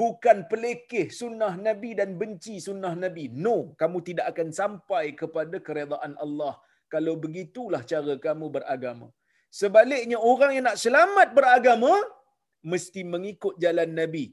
Bukan 0.00 0.46
pelekeh 0.50 1.06
sunnah 1.20 1.52
nabi 1.66 1.90
dan 1.98 2.10
benci 2.20 2.54
sunnah 2.66 2.94
nabi. 3.04 3.24
No 3.44 3.56
kamu 3.80 3.98
tidak 4.08 4.26
akan 4.32 4.48
sampai 4.60 5.04
kepada 5.20 5.56
keredaan 5.66 6.14
Allah. 6.24 6.54
Kalau 6.92 7.14
begitulah 7.24 7.82
cara 7.92 8.14
kamu 8.26 8.46
beragama. 8.56 9.08
Sebaliknya 9.60 10.18
orang 10.30 10.52
yang 10.56 10.64
nak 10.70 10.78
selamat 10.84 11.28
beragama 11.38 11.92
mesti 12.72 13.02
mengikut 13.14 13.54
jalan 13.64 13.92
nabi. 14.00 14.24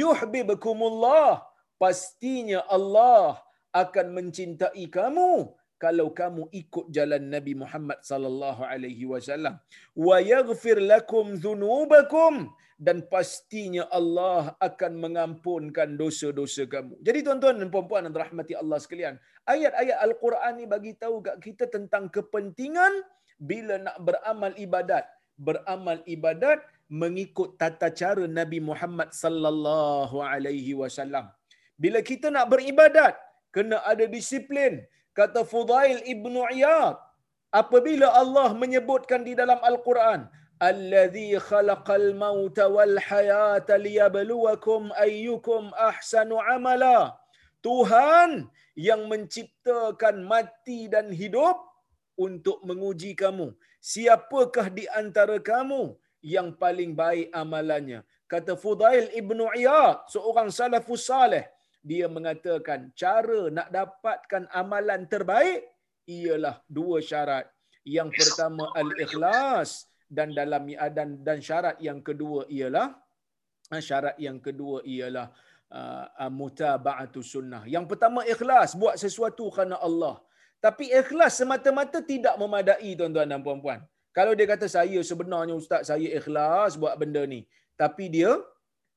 Yuhibbukumullah. 0.00 1.46
Pastinya 1.74 2.62
Allah 2.76 3.43
akan 3.82 4.06
mencintai 4.16 4.84
kamu 4.98 5.50
kalau 5.84 6.08
kamu 6.20 6.42
ikut 6.60 6.86
jalan 6.96 7.22
Nabi 7.34 7.52
Muhammad 7.62 7.98
sallallahu 8.10 8.62
alaihi 8.72 9.04
wasallam 9.12 9.58
wa 9.92 10.16
yaghfir 10.32 10.78
lakum 10.92 11.34
dhunubakum 11.44 12.54
dan 12.86 13.06
pastinya 13.12 13.86
Allah 13.98 14.54
akan 14.58 14.92
mengampunkan 14.98 15.94
dosa-dosa 15.94 16.66
kamu. 16.66 16.98
Jadi 17.06 17.18
tuan-tuan 17.26 17.56
dan 17.60 17.68
puan-puan 17.74 18.06
yang 18.06 18.14
dirahmati 18.16 18.54
Allah 18.58 18.78
sekalian, 18.82 19.14
ayat-ayat 19.46 19.98
Al-Quran 20.06 20.52
ni 20.58 20.64
bagi 20.74 20.92
tahu 20.98 21.22
kat 21.26 21.36
kita 21.46 21.70
tentang 21.70 22.10
kepentingan 22.10 22.92
bila 23.38 23.78
nak 23.78 23.96
beramal 24.02 24.52
ibadat. 24.58 25.06
Beramal 25.34 25.98
ibadat 26.06 26.62
mengikut 26.90 27.58
tata 27.58 27.90
cara 27.90 28.24
Nabi 28.26 28.58
Muhammad 28.70 29.10
sallallahu 29.22 30.18
alaihi 30.22 30.74
wasallam. 30.74 31.30
Bila 31.74 31.98
kita 32.10 32.30
nak 32.30 32.46
beribadat, 32.52 33.14
kena 33.54 33.78
ada 33.92 34.04
disiplin, 34.16 34.82
kata 35.18 35.46
Fudail 35.52 35.98
ibnu 36.14 36.42
Iyad 36.58 36.96
apabila 37.60 38.10
Allah 38.22 38.50
menyebutkan 38.62 39.22
di 39.28 39.32
dalam 39.40 39.60
Al-Quran 39.70 40.26
allazi 40.70 41.30
khalaqal 41.48 42.08
mauta 42.24 42.66
wal 42.76 42.96
hayata 43.08 43.78
liyabluwakum 43.86 44.90
ayyukum 45.06 45.70
ahsanu 45.90 46.38
amala. 46.54 46.98
Tuhan 47.64 48.30
yang 48.88 49.02
menciptakan 49.12 50.16
mati 50.32 50.80
dan 50.94 51.08
hidup 51.20 51.56
untuk 52.26 52.58
menguji 52.68 53.12
kamu. 53.22 53.56
Siapakah 53.80 54.68
di 54.78 54.84
antara 55.00 55.36
kamu 55.50 55.96
yang 56.34 56.48
paling 56.62 56.92
baik 56.92 57.28
amalannya? 57.32 58.00
Kata 58.32 58.52
Fudail 58.62 59.08
ibnu 59.20 59.48
Iyad 59.60 60.08
seorang 60.12 60.48
salafus 60.58 61.04
salih 61.08 61.44
dia 61.84 62.08
mengatakan 62.08 62.88
cara 62.96 63.52
nak 63.52 63.68
dapatkan 63.68 64.48
amalan 64.56 65.04
terbaik 65.04 65.68
ialah 66.08 66.64
dua 66.64 67.04
syarat. 67.04 67.44
Yang 67.84 68.16
pertama 68.16 68.72
al-ikhlas 68.72 69.84
dan 70.08 70.32
dalam 70.32 70.64
dan 70.96 71.20
dan 71.20 71.38
syarat 71.44 71.76
yang 71.84 72.00
kedua 72.00 72.48
ialah 72.48 72.96
ah, 73.68 73.82
syarat 73.84 74.16
yang 74.16 74.40
kedua 74.40 74.80
ialah 74.88 75.28
uh, 75.68 76.32
mutaba'atu 76.32 77.20
sunnah. 77.20 77.68
Yang 77.68 77.84
pertama 77.92 78.24
ikhlas 78.24 78.72
buat 78.72 78.96
sesuatu 78.96 79.52
kerana 79.52 79.76
Allah. 79.88 80.24
Tapi 80.64 80.88
ikhlas 80.88 81.36
semata-mata 81.36 82.00
tidak 82.00 82.34
memadai 82.40 82.96
tuan-tuan 82.96 83.28
dan 83.28 83.44
puan-puan. 83.44 83.84
Kalau 84.16 84.32
dia 84.32 84.48
kata 84.48 84.64
saya 84.64 84.96
sebenarnya 85.04 85.52
ustaz 85.52 85.92
saya 85.92 86.08
ikhlas 86.08 86.80
buat 86.80 86.96
benda 86.96 87.20
ni, 87.28 87.44
tapi 87.76 88.08
dia 88.08 88.40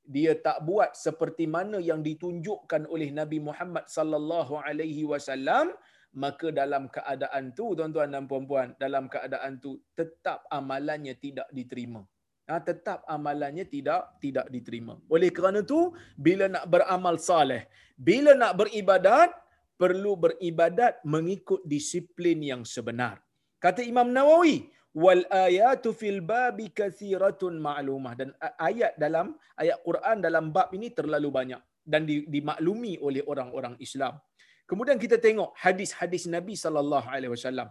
dia 0.07 0.33
tak 0.47 0.63
buat 0.63 0.95
seperti 0.95 1.45
mana 1.55 1.77
yang 1.89 1.99
ditunjukkan 1.99 2.87
oleh 2.87 3.11
Nabi 3.11 3.39
Muhammad 3.43 3.85
sallallahu 3.91 4.55
alaihi 4.63 5.03
wasallam 5.11 5.75
maka 6.23 6.47
dalam 6.49 6.87
keadaan 6.95 7.51
tu 7.57 7.75
tuan-tuan 7.77 8.09
dan 8.15 8.23
puan-puan 8.31 8.71
dalam 8.83 9.05
keadaan 9.13 9.59
tu 9.59 9.71
tetap 9.99 10.47
amalannya 10.47 11.13
tidak 11.19 11.49
diterima. 11.51 12.01
Ha, 12.47 12.63
tetap 12.63 13.03
amalannya 13.15 13.67
tidak 13.67 14.15
tidak 14.23 14.47
diterima. 14.47 14.95
Oleh 15.11 15.29
kerana 15.35 15.59
tu 15.71 15.91
bila 16.15 16.47
nak 16.47 16.65
beramal 16.71 17.19
saleh 17.19 17.67
bila 17.99 18.31
nak 18.41 18.55
beribadat 18.61 19.35
perlu 19.75 20.15
beribadat 20.25 21.03
mengikut 21.03 21.61
disiplin 21.67 22.39
yang 22.41 22.63
sebenar. 22.63 23.19
Kata 23.59 23.83
Imam 23.83 24.07
Nawawi 24.09 24.69
wal 24.93 25.23
ayatu 25.45 25.91
fil 25.99 26.21
babi 26.21 26.67
kathiratun 26.79 27.59
ma'lumah 27.67 28.13
dan 28.19 28.29
ayat 28.69 28.93
dalam 29.03 29.35
ayat 29.63 29.77
Quran 29.87 30.17
dalam 30.25 30.45
bab 30.55 30.69
ini 30.77 30.89
terlalu 30.99 31.29
banyak 31.39 31.61
dan 31.87 32.03
dimaklumi 32.07 32.99
oleh 33.07 33.23
orang-orang 33.31 33.75
Islam. 33.79 34.19
Kemudian 34.67 34.99
kita 34.99 35.17
tengok 35.25 35.55
hadis-hadis 35.63 36.27
Nabi 36.27 36.55
sallallahu 36.63 37.07
alaihi 37.07 37.31
wasallam. 37.31 37.69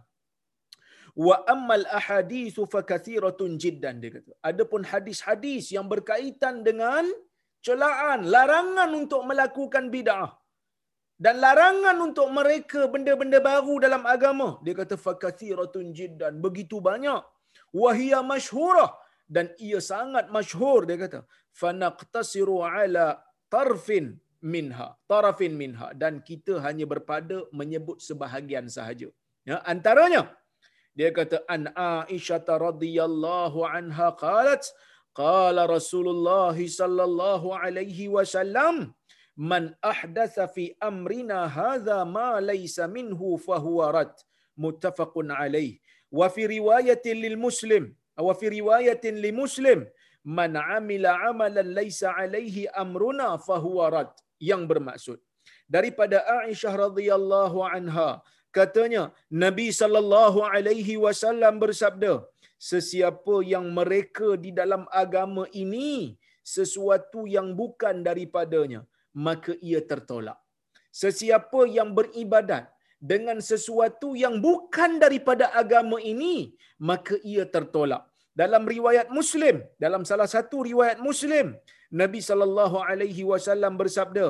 Wa 1.16 1.36
ammal 1.54 1.84
ahadithu 1.98 2.64
fakathiratun 2.74 3.60
jiddan 3.62 4.00
dia 4.00 4.10
kata. 4.16 4.32
Adapun 4.50 4.84
hadis-hadis 4.84 5.72
yang 5.76 5.86
berkaitan 5.92 6.64
dengan 6.64 7.04
celaan, 7.66 8.28
larangan 8.34 8.90
untuk 8.96 9.24
melakukan 9.28 9.92
bid'ah 9.92 10.32
dan 11.24 11.40
larangan 11.44 11.96
untuk 12.06 12.28
mereka 12.38 12.80
benda-benda 12.92 13.38
baru 13.50 13.74
dalam 13.84 14.02
agama. 14.14 14.48
Dia 14.64 14.74
kata 14.80 14.96
fakathiratun 15.06 15.88
jiddan, 15.98 16.34
begitu 16.46 16.78
banyak. 16.88 17.24
Wahia 17.72 18.20
masyhurah 18.32 18.92
dan 19.36 19.48
ia 19.66 19.80
sangat 19.80 20.28
masyhur 20.36 20.84
dia 20.88 20.98
kata. 21.04 21.20
Fanaqtasiru 21.60 22.56
ala 22.68 23.06
tarfin 23.54 24.06
minha, 24.54 24.88
tarafin 25.10 25.54
minha 25.62 25.88
dan 26.02 26.20
kita 26.28 26.60
hanya 26.66 26.84
berpada 26.92 27.38
menyebut 27.60 27.98
sebahagian 28.08 28.68
sahaja. 28.76 29.08
Ya, 29.48 29.56
antaranya 29.72 30.22
dia 30.98 31.10
kata 31.18 31.40
an 31.54 31.72
Aisyah 31.76 32.44
radhiyallahu 32.68 33.64
anha 33.76 34.08
qalat 34.24 34.64
qala 35.16 35.64
Rasulullah 35.76 36.56
sallallahu 36.80 37.56
alaihi 37.56 38.12
wasallam 38.16 38.92
man 39.36 39.64
ahdatha 39.92 40.48
fi 40.54 40.64
amrina 40.90 41.38
hadha 41.58 41.98
ma 42.16 42.40
laysa 42.50 42.88
minhu 42.96 43.38
fa 43.46 43.58
huwa 43.66 43.92
rad. 43.98 44.14
Muttafaqun 44.64 45.30
alaih 45.30 45.76
wa 46.18 46.28
fi 46.34 46.42
riwayatin 46.56 47.20
lil 47.24 47.36
muslim. 47.46 47.92
Wa 48.26 48.32
fi 48.40 48.48
riwayatin 48.58 49.20
li 49.24 49.32
muslim. 49.42 49.84
Man 50.38 50.56
amila 50.56 51.10
amalan 51.30 51.68
laysa 51.78 52.16
alaihi 52.16 52.64
amruna 52.82 53.28
fa 53.46 53.58
huwa 53.64 53.92
rad. 53.96 54.10
Yang 54.50 54.62
bermaksud. 54.70 55.18
Daripada 55.74 56.18
Aisyah 56.40 56.74
radhiyallahu 56.86 57.58
anha 57.76 58.10
katanya 58.56 59.02
Nabi 59.44 59.68
sallallahu 59.80 60.38
alaihi 60.56 60.96
wasallam 61.04 61.54
bersabda 61.62 62.12
sesiapa 62.70 63.36
yang 63.52 63.66
mereka 63.78 64.28
di 64.44 64.50
dalam 64.60 64.82
agama 65.02 65.44
ini 65.62 66.16
sesuatu 66.56 67.22
yang 67.36 67.48
bukan 67.60 67.96
daripadanya 68.08 68.80
maka 69.26 69.52
ia 69.68 69.80
tertolak 69.90 70.38
sesiapa 71.02 71.60
yang 71.76 71.90
beribadat 71.98 72.64
dengan 73.12 73.38
sesuatu 73.50 74.08
yang 74.24 74.34
bukan 74.46 74.92
daripada 75.04 75.46
agama 75.62 75.98
ini 76.12 76.36
maka 76.90 77.16
ia 77.32 77.44
tertolak 77.54 78.04
dalam 78.42 78.64
riwayat 78.74 79.08
Muslim 79.18 79.56
dalam 79.84 80.04
salah 80.10 80.28
satu 80.36 80.58
riwayat 80.70 81.00
Muslim 81.08 81.56
Nabi 82.00 82.20
sallallahu 82.28 82.76
alaihi 82.82 83.22
wasallam 83.30 83.78
bersabda, 83.80 84.26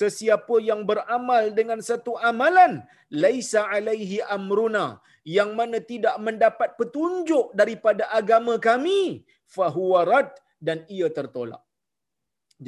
sesiapa 0.00 0.56
yang 0.68 0.80
beramal 0.90 1.52
dengan 1.58 1.80
satu 1.88 2.16
amalan 2.30 2.80
laisa 3.22 3.62
alaihi 3.68 4.24
amruna 4.36 4.86
yang 5.36 5.52
mana 5.58 5.78
tidak 5.92 6.16
mendapat 6.26 6.72
petunjuk 6.80 7.52
daripada 7.60 8.08
agama 8.20 8.56
kami, 8.68 9.24
fahuwa 9.44 10.00
rad 10.08 10.30
dan 10.66 10.80
ia 10.88 11.08
tertolak. 11.18 11.60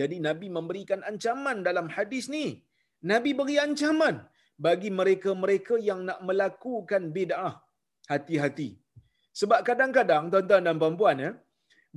Jadi 0.00 0.16
Nabi 0.28 0.46
memberikan 0.56 1.00
ancaman 1.10 1.58
dalam 1.68 1.86
hadis 1.96 2.26
ni. 2.36 2.46
Nabi 3.10 3.30
beri 3.38 3.56
ancaman 3.66 4.16
bagi 4.66 4.90
mereka-mereka 4.98 5.74
yang 5.88 6.00
nak 6.08 6.20
melakukan 6.28 7.02
bid'ah. 7.16 7.54
Hati-hati. 8.12 8.68
Sebab 9.40 9.60
kadang-kadang 9.68 10.24
tuan-tuan 10.32 10.66
dan 10.66 10.76
puan-puan 10.82 11.18
ya, 11.24 11.30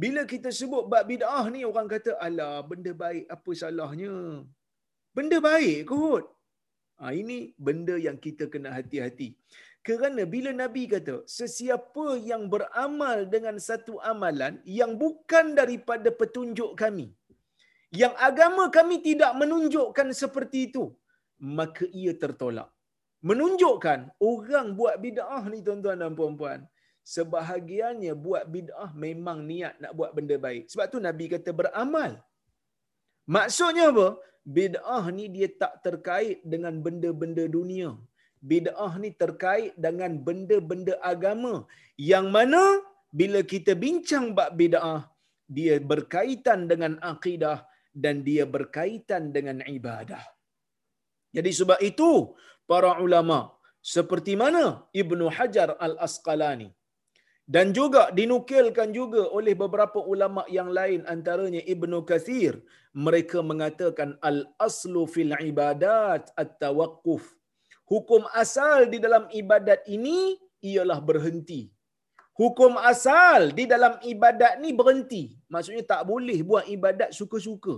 bila 0.01 0.21
kita 0.31 0.49
sebut 0.59 0.83
bab 0.91 1.03
bid'ah 1.11 1.45
ni 1.53 1.61
orang 1.69 1.87
kata 1.93 2.11
alah 2.25 2.55
benda 2.69 2.91
baik 3.03 3.25
apa 3.35 3.51
salahnya? 3.61 4.13
Benda 5.17 5.37
baik 5.49 5.79
kot. 5.91 6.25
Ha, 6.99 7.11
ini 7.21 7.37
benda 7.67 7.95
yang 8.07 8.17
kita 8.25 8.45
kena 8.53 8.69
hati-hati. 8.77 9.29
Kerana 9.87 10.23
bila 10.33 10.51
Nabi 10.61 10.83
kata 10.93 11.15
sesiapa 11.37 12.07
yang 12.29 12.43
beramal 12.53 13.23
dengan 13.33 13.55
satu 13.67 13.93
amalan 14.11 14.59
yang 14.79 14.91
bukan 15.03 15.55
daripada 15.59 16.11
petunjuk 16.21 16.71
kami. 16.81 17.07
Yang 17.89 18.13
agama 18.29 18.63
kami 18.77 19.01
tidak 19.01 19.31
menunjukkan 19.41 20.07
seperti 20.13 20.69
itu. 20.69 20.93
Maka 21.41 21.85
ia 22.01 22.13
tertolak. 22.13 22.69
Menunjukkan 23.19 23.99
orang 24.19 24.67
buat 24.79 24.95
bid'ah 25.03 25.43
ni 25.51 25.59
tuan-tuan 25.65 25.99
dan 25.99 26.13
puan-puan 26.15 26.59
sebahagiannya 27.15 28.13
buat 28.25 28.43
bid'ah 28.53 28.91
memang 29.05 29.39
niat 29.49 29.75
nak 29.83 29.93
buat 29.99 30.11
benda 30.17 30.35
baik. 30.45 30.63
Sebab 30.71 30.85
tu 30.93 30.99
Nabi 31.07 31.25
kata 31.33 31.51
beramal. 31.59 32.11
Maksudnya 33.35 33.85
apa? 33.93 34.07
Bid'ah 34.57 35.03
ni 35.17 35.25
dia 35.35 35.47
tak 35.61 35.73
terkait 35.85 36.37
dengan 36.53 36.73
benda-benda 36.85 37.43
dunia. 37.57 37.89
Bid'ah 38.51 38.93
ni 39.03 39.09
terkait 39.21 39.73
dengan 39.85 40.11
benda-benda 40.27 40.93
agama. 41.13 41.53
Yang 42.11 42.27
mana 42.35 42.61
bila 43.19 43.39
kita 43.53 43.73
bincang 43.83 44.25
bab 44.37 44.53
bid'ah, 44.61 45.01
dia 45.57 45.75
berkaitan 45.91 46.59
dengan 46.71 46.93
akidah 47.11 47.57
dan 48.03 48.15
dia 48.27 48.43
berkaitan 48.55 49.23
dengan 49.35 49.59
ibadah. 49.77 50.23
Jadi 51.35 51.51
sebab 51.59 51.79
itu 51.89 52.11
para 52.71 52.91
ulama 53.05 53.39
seperti 53.95 54.33
mana 54.43 54.65
Ibnu 55.01 55.25
Hajar 55.37 55.69
Al-Asqalani 55.87 56.69
dan 57.55 57.73
juga 57.77 58.01
dinukilkan 58.19 58.89
juga 58.99 59.25
oleh 59.37 59.53
beberapa 59.61 59.99
ulama 60.13 60.41
yang 60.57 60.69
lain 60.77 61.01
antaranya 61.13 61.61
Ibnu 61.73 61.97
Kathir 62.09 62.53
mereka 63.05 63.41
mengatakan 63.51 64.09
al 64.29 64.37
aslu 64.67 65.09
fil 65.13 65.33
ibadat 65.49 66.29
at 66.41 66.51
tawaqquf 66.61 67.23
hukum 67.89 68.21
asal 68.43 68.85
di 68.93 69.01
dalam 69.05 69.25
ibadat 69.41 69.81
ini 69.89 70.37
ialah 70.61 71.01
berhenti 71.09 71.61
hukum 72.41 72.73
asal 72.91 73.51
di 73.57 73.63
dalam 73.73 73.93
ibadat 74.11 74.53
ni 74.63 74.71
berhenti 74.79 75.23
maksudnya 75.53 75.83
tak 75.91 76.01
boleh 76.11 76.39
buat 76.49 76.65
ibadat 76.75 77.11
suka-suka 77.19 77.75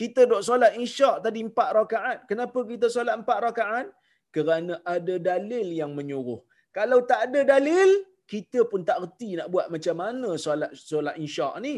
kita 0.00 0.20
dok 0.30 0.42
solat 0.48 0.72
isyak 0.84 1.16
tadi 1.24 1.40
empat 1.48 1.68
rakaat 1.78 2.18
kenapa 2.30 2.58
kita 2.70 2.86
solat 2.96 3.14
empat 3.20 3.38
rakaat 3.46 3.86
kerana 4.34 4.74
ada 4.94 5.14
dalil 5.30 5.68
yang 5.80 5.92
menyuruh 5.98 6.40
kalau 6.78 6.98
tak 7.10 7.20
ada 7.26 7.40
dalil 7.54 7.90
kita 8.32 8.60
pun 8.70 8.80
tak 8.88 8.98
reti 9.02 9.30
nak 9.38 9.48
buat 9.54 9.66
macam 9.74 9.96
mana 10.02 10.30
solat 10.44 10.72
solat 10.90 11.16
isyak 11.26 11.54
ni. 11.66 11.76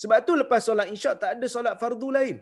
Sebab 0.00 0.18
tu 0.28 0.32
lepas 0.42 0.60
solat 0.68 0.88
isyak 0.94 1.14
tak 1.22 1.30
ada 1.36 1.46
solat 1.54 1.74
fardu 1.82 2.08
lain. 2.16 2.36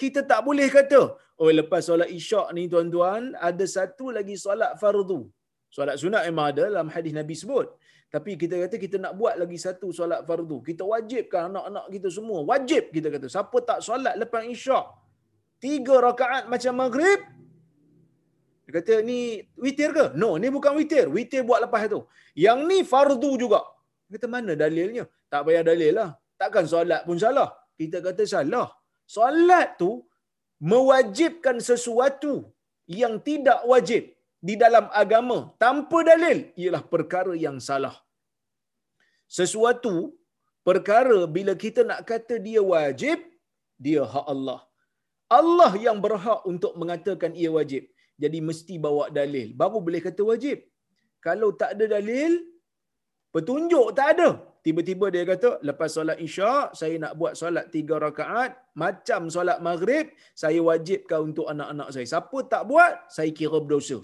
Kita 0.00 0.20
tak 0.30 0.40
boleh 0.46 0.68
kata, 0.76 1.00
oh 1.42 1.50
lepas 1.60 1.82
solat 1.88 2.10
isyak 2.18 2.48
ni 2.56 2.62
tuan-tuan, 2.72 3.22
ada 3.48 3.64
satu 3.76 4.06
lagi 4.16 4.36
solat 4.44 4.72
fardu. 4.82 5.20
Solat 5.76 5.96
sunat 6.02 6.22
memang 6.28 6.46
ada 6.52 6.62
dalam 6.70 6.88
hadis 6.94 7.12
Nabi 7.18 7.34
sebut. 7.42 7.66
Tapi 8.14 8.32
kita 8.40 8.54
kata 8.62 8.76
kita 8.84 8.96
nak 9.04 9.12
buat 9.20 9.34
lagi 9.42 9.58
satu 9.66 9.90
solat 9.98 10.20
fardu. 10.28 10.58
Kita 10.68 10.82
wajibkan 10.92 11.50
anak-anak 11.50 11.86
kita 11.94 12.08
semua. 12.16 12.38
Wajib 12.50 12.94
kita 12.96 13.08
kata. 13.14 13.26
Siapa 13.34 13.58
tak 13.70 13.78
solat 13.86 14.14
lepas 14.22 14.46
isyak, 14.54 14.86
tiga 15.64 15.98
rakaat 16.06 16.44
macam 16.52 16.72
maghrib, 16.82 17.20
dia 18.64 18.72
kata 18.78 18.94
ni 19.08 19.18
witir 19.64 19.90
ke? 19.96 20.04
No, 20.22 20.30
ni 20.42 20.48
bukan 20.56 20.72
witir. 20.78 21.06
Witir 21.16 21.42
buat 21.48 21.60
lepas 21.66 21.90
tu. 21.94 22.00
Yang 22.44 22.58
ni 22.70 22.78
fardu 22.92 23.32
juga. 23.42 23.60
Dia 24.06 24.16
kata 24.16 24.28
mana 24.34 24.52
dalilnya? 24.62 25.04
Tak 25.32 25.42
payah 25.50 25.64
dalil 25.66 25.92
lah. 25.98 26.10
Takkan 26.40 26.64
solat 26.70 27.02
pun 27.08 27.18
salah. 27.24 27.50
Kita 27.80 27.98
kata 28.06 28.22
salah. 28.34 28.70
Solat 29.16 29.74
tu 29.80 29.90
mewajibkan 30.72 31.58
sesuatu 31.58 32.34
yang 32.86 33.18
tidak 33.28 33.60
wajib 33.72 34.13
di 34.48 34.54
dalam 34.62 34.86
agama 35.02 35.38
tanpa 35.64 35.98
dalil 36.10 36.38
ialah 36.62 36.82
perkara 36.92 37.34
yang 37.44 37.56
salah. 37.68 37.96
Sesuatu 39.38 39.94
perkara 40.68 41.18
bila 41.36 41.52
kita 41.64 41.80
nak 41.90 42.00
kata 42.10 42.36
dia 42.46 42.60
wajib, 42.74 43.18
dia 43.84 44.02
hak 44.14 44.26
Allah. 44.34 44.60
Allah 45.38 45.72
yang 45.86 45.98
berhak 46.04 46.40
untuk 46.52 46.72
mengatakan 46.80 47.32
ia 47.42 47.50
wajib. 47.58 47.84
Jadi 48.22 48.38
mesti 48.48 48.74
bawa 48.86 49.04
dalil. 49.18 49.48
Baru 49.60 49.78
boleh 49.86 50.02
kata 50.06 50.22
wajib. 50.32 50.58
Kalau 51.26 51.48
tak 51.60 51.70
ada 51.74 51.86
dalil, 51.96 52.32
petunjuk 53.34 53.88
tak 53.98 54.08
ada. 54.14 54.28
Tiba-tiba 54.64 55.06
dia 55.14 55.24
kata, 55.32 55.50
lepas 55.68 55.88
solat 55.96 56.18
isyak, 56.26 56.76
saya 56.80 56.94
nak 57.02 57.12
buat 57.20 57.32
solat 57.40 57.66
tiga 57.74 57.96
rakaat, 58.06 58.50
macam 58.82 59.28
solat 59.34 59.58
maghrib, 59.66 60.08
saya 60.42 60.60
wajibkan 60.68 61.20
untuk 61.28 61.48
anak-anak 61.52 61.88
saya. 61.94 62.06
Siapa 62.12 62.38
tak 62.52 62.62
buat, 62.70 62.92
saya 63.16 63.32
kira 63.40 63.58
berdosa. 63.64 63.98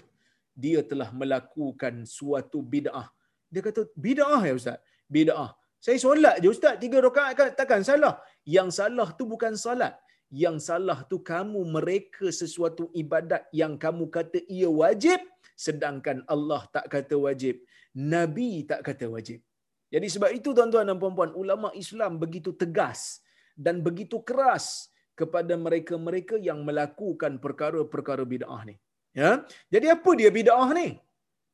Dia 0.63 0.79
telah 0.91 1.09
melakukan 1.21 1.95
suatu 2.17 2.59
bid'ah. 2.73 3.07
Dia 3.53 3.61
kata, 3.67 3.81
bid'ah 4.05 4.41
ya 4.49 4.53
Ustaz? 4.59 4.77
Bid'ah. 5.15 5.49
Saya 5.85 5.97
solat 6.05 6.35
je 6.41 6.47
Ustaz, 6.55 6.75
tiga 6.83 6.97
rakaat 7.07 7.33
kan 7.39 7.49
takkan 7.59 7.81
salah. 7.89 8.13
Yang 8.55 8.69
salah 8.79 9.09
tu 9.17 9.23
bukan 9.33 9.53
solat 9.65 9.93
yang 10.31 10.57
salah 10.67 11.03
tu 11.11 11.19
kamu 11.31 11.59
mereka 11.75 12.31
sesuatu 12.41 12.87
ibadat 12.95 13.43
yang 13.51 13.75
kamu 13.75 14.07
kata 14.15 14.39
ia 14.47 14.71
wajib 14.81 15.19
sedangkan 15.59 16.23
Allah 16.33 16.63
tak 16.75 16.87
kata 16.87 17.19
wajib 17.19 17.59
nabi 17.91 18.63
tak 18.63 18.81
kata 18.87 19.11
wajib 19.15 19.43
jadi 19.91 20.07
sebab 20.07 20.31
itu 20.31 20.55
tuan-tuan 20.55 20.87
dan 20.87 20.97
puan-puan 21.03 21.35
ulama 21.41 21.69
Islam 21.75 22.15
begitu 22.23 22.55
tegas 22.55 23.19
dan 23.59 23.83
begitu 23.87 24.23
keras 24.23 24.87
kepada 25.19 25.53
mereka-mereka 25.65 26.39
yang 26.39 26.63
melakukan 26.63 27.35
perkara-perkara 27.43 28.23
bid'ah 28.23 28.63
ni 28.63 28.79
ya 29.19 29.29
jadi 29.73 29.87
apa 29.95 30.11
dia 30.19 30.31
bid'ah 30.39 30.69
ni 30.79 30.89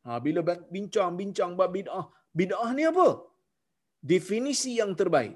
Ha, 0.07 0.19
bila 0.25 0.41
bincang-bincang 0.73 1.51
bab 1.59 1.71
bid'ah, 1.75 2.05
bid'ah 2.39 2.69
ni 2.77 2.83
apa? 2.91 3.07
Definisi 4.11 4.71
yang 4.81 4.91
terbaik 4.99 5.35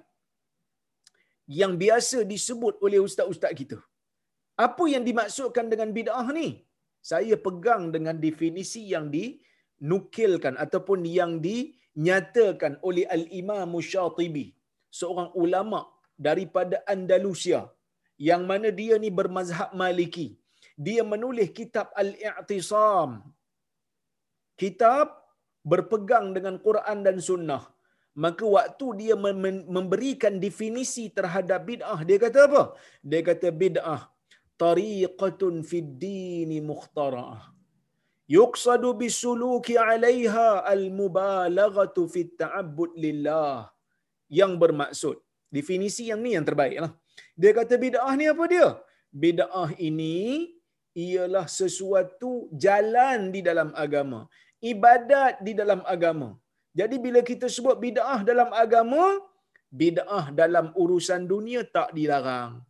yang 1.60 1.74
biasa 1.84 2.18
disebut 2.34 2.76
oleh 2.86 3.00
ustaz-ustaz 3.08 3.54
kita. 3.62 3.78
Apa 4.66 4.84
yang 4.94 5.04
dimaksudkan 5.08 5.68
dengan 5.72 5.90
bid'ah 5.98 6.28
ni? 6.38 6.48
Saya 7.10 7.36
pegang 7.46 7.84
dengan 7.96 8.16
definisi 8.26 8.82
yang 8.94 9.06
dinukilkan 9.16 10.56
ataupun 10.66 11.00
yang 11.18 11.32
dinyatakan 11.48 12.74
oleh 12.88 13.06
Al-Imam 13.18 13.72
Syatibi, 13.92 14.46
seorang 15.00 15.30
ulama 15.44 15.82
daripada 16.28 16.80
Andalusia 16.96 17.62
yang 18.30 18.44
mana 18.52 18.72
dia 18.80 18.96
ni 19.04 19.12
bermazhab 19.20 19.76
Maliki. 19.82 20.28
Dia 20.78 21.04
menulis 21.04 21.50
kitab 21.60 21.90
Al-I'tisam. 22.02 23.22
Kitab 24.62 25.08
berpegang 25.72 26.34
dengan 26.38 26.58
Quran 26.62 27.00
dan 27.08 27.18
Sunnah. 27.20 27.64
Maka 28.24 28.44
waktu 28.44 28.88
dia 29.02 29.16
memberikan 29.16 30.36
definisi 30.36 31.08
terhadap 31.18 31.64
bid'ah, 31.64 32.00
dia 32.04 32.18
kata 32.20 32.40
apa? 32.48 32.64
Dia 33.00 33.22
kata 33.24 33.48
bid'ah 33.56 34.02
tariqatun 34.62 35.64
fid 35.70 35.90
dini 36.04 36.60
mukhtara'ah. 36.70 37.42
Yuqsadu 38.38 38.90
bisuluki 39.02 39.76
'alayha 39.80 40.50
al-mubalaghatu 40.74 42.04
fit 42.14 42.32
ta'abbud 42.42 42.92
lillah. 43.06 43.72
Yang 44.40 44.54
bermaksud. 44.64 45.16
Definisi 45.58 46.04
yang 46.12 46.22
ni 46.24 46.32
yang 46.36 46.48
terbaiklah. 46.50 46.92
Dia 47.42 47.52
kata 47.60 47.76
bid'ah 47.76 48.14
ni 48.20 48.26
apa 48.34 48.44
dia? 48.54 48.70
Bid'ah 49.24 49.70
ini 49.90 50.16
ialah 50.96 51.46
sesuatu 51.60 52.32
jalan 52.64 53.32
di 53.36 53.42
dalam 53.50 53.70
agama, 53.84 54.20
ibadat 54.72 55.40
di 55.48 55.54
dalam 55.62 55.82
agama. 55.94 56.30
Jadi 56.80 56.96
bila 57.06 57.20
kita 57.30 57.48
sebut 57.56 57.76
bid'ah 57.86 58.20
dalam 58.30 58.50
agama, 58.64 59.04
bid'ah 59.82 60.26
dalam 60.42 60.68
urusan 60.84 61.24
dunia 61.34 61.62
tak 61.76 61.90
dilarang. 61.98 62.64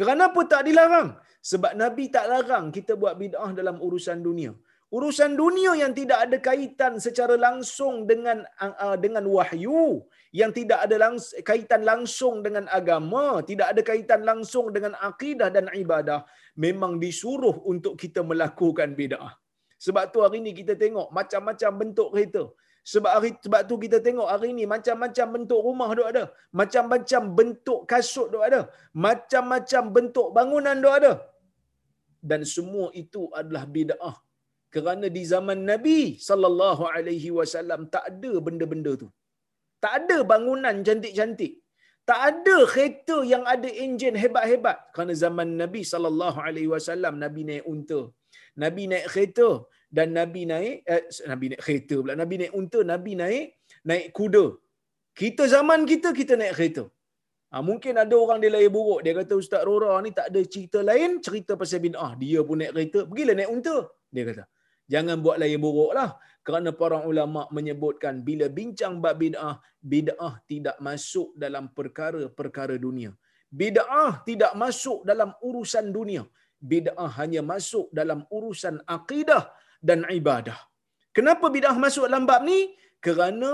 Kenapa 0.00 0.40
tak 0.52 0.62
dilarang? 0.68 1.08
Sebab 1.50 1.72
Nabi 1.82 2.04
tak 2.16 2.26
larang 2.32 2.66
kita 2.76 2.92
buat 3.02 3.14
bid'ah 3.22 3.50
dalam 3.60 3.76
urusan 3.86 4.20
dunia. 4.28 4.52
Urusan 4.92 5.40
dunia 5.40 5.72
yang 5.80 5.92
tidak 5.98 6.18
ada 6.24 6.36
kaitan 6.48 7.00
secara 7.04 7.34
langsung 7.44 7.94
dengan 8.10 8.44
uh, 8.60 8.96
dengan 9.04 9.24
wahyu, 9.34 10.04
yang 10.40 10.52
tidak 10.58 10.84
ada 10.84 10.96
langs, 11.02 11.32
kaitan 11.48 11.80
langsung 11.90 12.34
dengan 12.46 12.68
agama, 12.78 13.40
tidak 13.50 13.72
ada 13.72 13.82
kaitan 13.90 14.20
langsung 14.30 14.66
dengan 14.74 14.92
akidah 15.08 15.48
dan 15.54 15.72
ibadah, 15.82 16.20
memang 16.64 17.00
disuruh 17.04 17.56
untuk 17.72 17.94
kita 18.02 18.20
melakukan 18.30 18.92
bid'ah. 18.98 19.32
Sebab 19.84 20.04
tu 20.12 20.20
hari 20.24 20.44
ini 20.44 20.52
kita 20.60 20.74
tengok 20.82 21.08
macam-macam 21.18 21.70
bentuk 21.80 22.08
kereta. 22.12 22.42
Sebab 22.92 23.12
hari 23.16 23.30
sebab 23.44 23.60
tu 23.70 23.74
kita 23.84 23.98
tengok 24.06 24.28
hari 24.32 24.48
ini 24.54 24.64
macam-macam 24.74 25.26
bentuk 25.34 25.60
rumah 25.68 25.88
dok 25.98 26.08
ada. 26.12 26.24
Macam-macam 26.60 27.22
bentuk 27.38 27.80
kasut 27.92 28.28
dok 28.34 28.44
ada. 28.48 28.60
Macam-macam 29.06 29.82
bentuk 29.96 30.28
bangunan 30.36 30.76
dok 30.84 30.96
ada. 31.00 31.12
Dan 32.30 32.44
semua 32.54 32.86
itu 33.02 33.22
adalah 33.40 33.64
bid'ah. 33.76 34.16
Kerana 34.74 35.06
di 35.16 35.22
zaman 35.32 35.58
Nabi 35.70 36.00
sallallahu 36.28 36.84
alaihi 36.94 37.30
wasallam 37.38 37.80
tak 37.94 38.04
ada 38.10 38.32
benda-benda 38.46 38.92
tu. 39.02 39.08
Tak 39.84 39.92
ada 39.98 40.16
bangunan 40.30 40.76
cantik-cantik. 40.86 41.52
Tak 42.10 42.20
ada 42.28 42.56
kereta 42.72 43.16
yang 43.32 43.44
ada 43.54 43.68
enjin 43.84 44.16
hebat-hebat. 44.22 44.78
Kerana 44.94 45.14
zaman 45.24 45.48
Nabi 45.62 45.82
sallallahu 45.92 46.38
alaihi 46.46 46.70
wasallam 46.74 47.14
Nabi 47.24 47.42
naik 47.50 47.66
unta. 47.72 48.00
Nabi 48.62 48.84
naik 48.92 49.06
kereta 49.12 49.48
dan 49.96 50.08
Nabi 50.18 50.42
naik 50.50 50.74
eh, 50.94 51.04
Nabi 51.30 51.46
naik 51.52 51.62
kereta 51.64 51.96
pula 52.02 52.14
Nabi 52.22 52.34
naik 52.40 52.52
unta 52.60 52.80
Nabi 52.92 53.12
naik 53.20 53.46
naik 53.90 54.06
kuda 54.18 54.46
kita 55.20 55.44
zaman 55.54 55.80
kita 55.90 56.10
kita 56.20 56.34
naik 56.40 56.54
kereta 56.56 56.84
ha, 57.52 57.60
mungkin 57.68 58.00
ada 58.02 58.16
orang 58.24 58.38
dia 58.42 58.52
lahir 58.54 58.72
buruk 58.76 59.00
dia 59.04 59.12
kata 59.20 59.34
Ustaz 59.42 59.62
Rora 59.68 59.92
ni 60.04 60.12
tak 60.18 60.28
ada 60.32 60.40
cerita 60.54 60.80
lain 60.90 61.20
cerita 61.26 61.52
pasal 61.60 61.80
bid'ah 61.86 62.12
dia 62.22 62.40
pun 62.48 62.58
naik 62.62 62.72
kereta 62.74 63.00
pergilah 63.10 63.36
naik 63.40 63.52
unta 63.56 63.76
dia 64.14 64.24
kata 64.30 64.44
jangan 64.92 65.18
buat 65.24 65.36
lahir 65.42 65.60
buruk 65.64 65.92
lah 65.98 66.10
kerana 66.46 66.70
para 66.80 66.98
ulama 67.10 67.42
menyebutkan 67.56 68.14
bila 68.28 68.46
bincang 68.58 68.94
bab 69.04 69.16
bid'ah 69.22 69.56
bid'ah 69.92 70.34
tidak 70.50 70.76
masuk 70.88 71.28
dalam 71.44 71.66
perkara-perkara 71.78 72.76
dunia 72.86 73.10
bid'ah 73.60 74.12
tidak 74.28 74.52
masuk 74.62 75.00
dalam 75.10 75.32
urusan 75.48 75.86
dunia 75.96 76.24
bid'ah 76.72 77.10
hanya 77.20 77.42
masuk 77.52 77.86
dalam 77.98 78.20
urusan 78.36 78.76
akidah 78.96 79.44
dan 79.88 80.06
ibadah. 80.20 80.58
Kenapa 81.16 81.46
bidah 81.54 81.76
masuk 81.84 82.04
dalam 82.08 82.24
bab 82.30 82.42
ni? 82.50 82.60
Kerana 83.04 83.50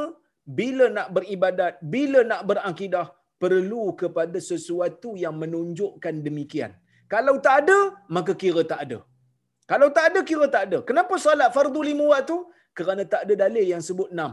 bila 0.58 0.84
nak 0.96 1.08
beribadat, 1.16 1.72
bila 1.94 2.20
nak 2.30 2.42
berakidah, 2.48 3.06
perlu 3.42 3.84
kepada 4.00 4.38
sesuatu 4.50 5.10
yang 5.24 5.34
menunjukkan 5.42 6.14
demikian. 6.26 6.72
Kalau 7.12 7.34
tak 7.46 7.56
ada, 7.64 7.78
maka 8.16 8.32
kira 8.42 8.62
tak 8.72 8.80
ada. 8.86 8.98
Kalau 9.70 9.88
tak 9.96 10.04
ada, 10.10 10.20
kira 10.28 10.46
tak 10.54 10.62
ada. 10.68 10.78
Kenapa 10.88 11.14
solat 11.24 11.50
fardu 11.56 11.80
lima 11.90 12.04
waktu? 12.12 12.36
Kerana 12.78 13.02
tak 13.12 13.22
ada 13.24 13.34
dalil 13.44 13.66
yang 13.72 13.82
sebut 13.88 14.08
enam. 14.14 14.32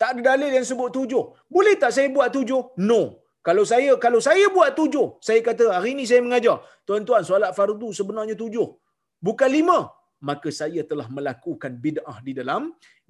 Tak 0.00 0.08
ada 0.12 0.20
dalil 0.30 0.50
yang 0.56 0.66
sebut 0.70 0.90
tujuh. 0.96 1.24
Boleh 1.54 1.74
tak 1.82 1.92
saya 1.96 2.08
buat 2.16 2.28
tujuh? 2.36 2.62
No. 2.90 3.02
Kalau 3.46 3.64
saya 3.70 3.92
kalau 4.04 4.20
saya 4.26 4.46
buat 4.56 4.70
tujuh, 4.78 5.06
saya 5.26 5.40
kata 5.48 5.64
hari 5.76 5.90
ini 5.96 6.04
saya 6.10 6.20
mengajar. 6.26 6.56
Tuan-tuan, 6.88 7.22
solat 7.30 7.52
fardu 7.58 7.88
sebenarnya 7.98 8.36
tujuh. 8.42 8.68
Bukan 9.26 9.50
lima 9.56 9.78
maka 10.28 10.48
saya 10.60 10.82
telah 10.90 11.06
melakukan 11.16 11.72
bid'ah 11.84 12.18
di 12.26 12.32
dalam 12.40 12.62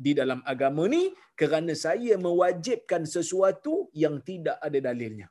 di 0.04 0.12
dalam 0.20 0.40
agama 0.52 0.84
ni 0.94 1.02
kerana 1.40 1.72
saya 1.84 2.14
mewajibkan 2.26 3.02
sesuatu 3.14 3.74
yang 4.02 4.18
tidak 4.28 4.56
ada 4.66 4.78
dalilnya. 4.86 5.26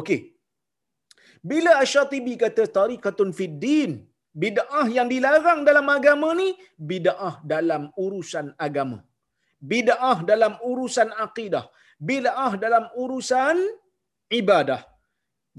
Okey. 0.00 0.20
Bila 1.50 1.70
Asy-Syatibi 1.82 2.34
kata 2.44 2.62
tariqatun 2.78 3.30
fid 3.38 3.54
din, 3.64 3.92
bid'ah 4.42 4.86
yang 4.96 5.08
dilarang 5.12 5.60
dalam 5.68 5.86
agama 5.96 6.28
ni 6.40 6.48
bid'ah 6.90 7.34
dalam 7.52 7.92
urusan 8.04 8.56
agama. 8.66 8.98
Bid'ah 9.72 10.18
dalam 10.30 10.58
urusan 10.70 11.08
akidah, 11.24 11.64
bid'ah 12.10 12.52
dalam 12.64 12.84
urusan 13.02 13.56
ibadah. 14.40 14.82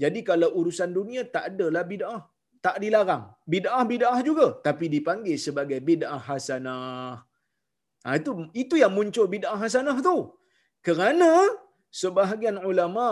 Jadi 0.02 0.20
kalau 0.28 0.48
urusan 0.58 0.90
dunia 0.98 1.22
tak 1.34 1.54
adalah 1.54 1.82
bid'ah 1.92 2.22
tak 2.64 2.76
dilarang. 2.82 3.24
Bid'ah 3.52 3.82
bid'ah 3.92 4.18
juga 4.28 4.46
tapi 4.66 4.88
dipanggil 4.94 5.36
sebagai 5.46 5.78
bid'ah 5.88 6.20
hasanah. 6.28 7.20
Ha, 8.04 8.16
itu 8.20 8.30
itu 8.62 8.74
yang 8.82 8.92
muncul 8.96 9.26
bid'ah 9.34 9.56
hasanah 9.64 9.96
tu. 10.08 10.16
Kerana 10.86 11.30
sebahagian 12.00 12.56
ulama 12.70 13.08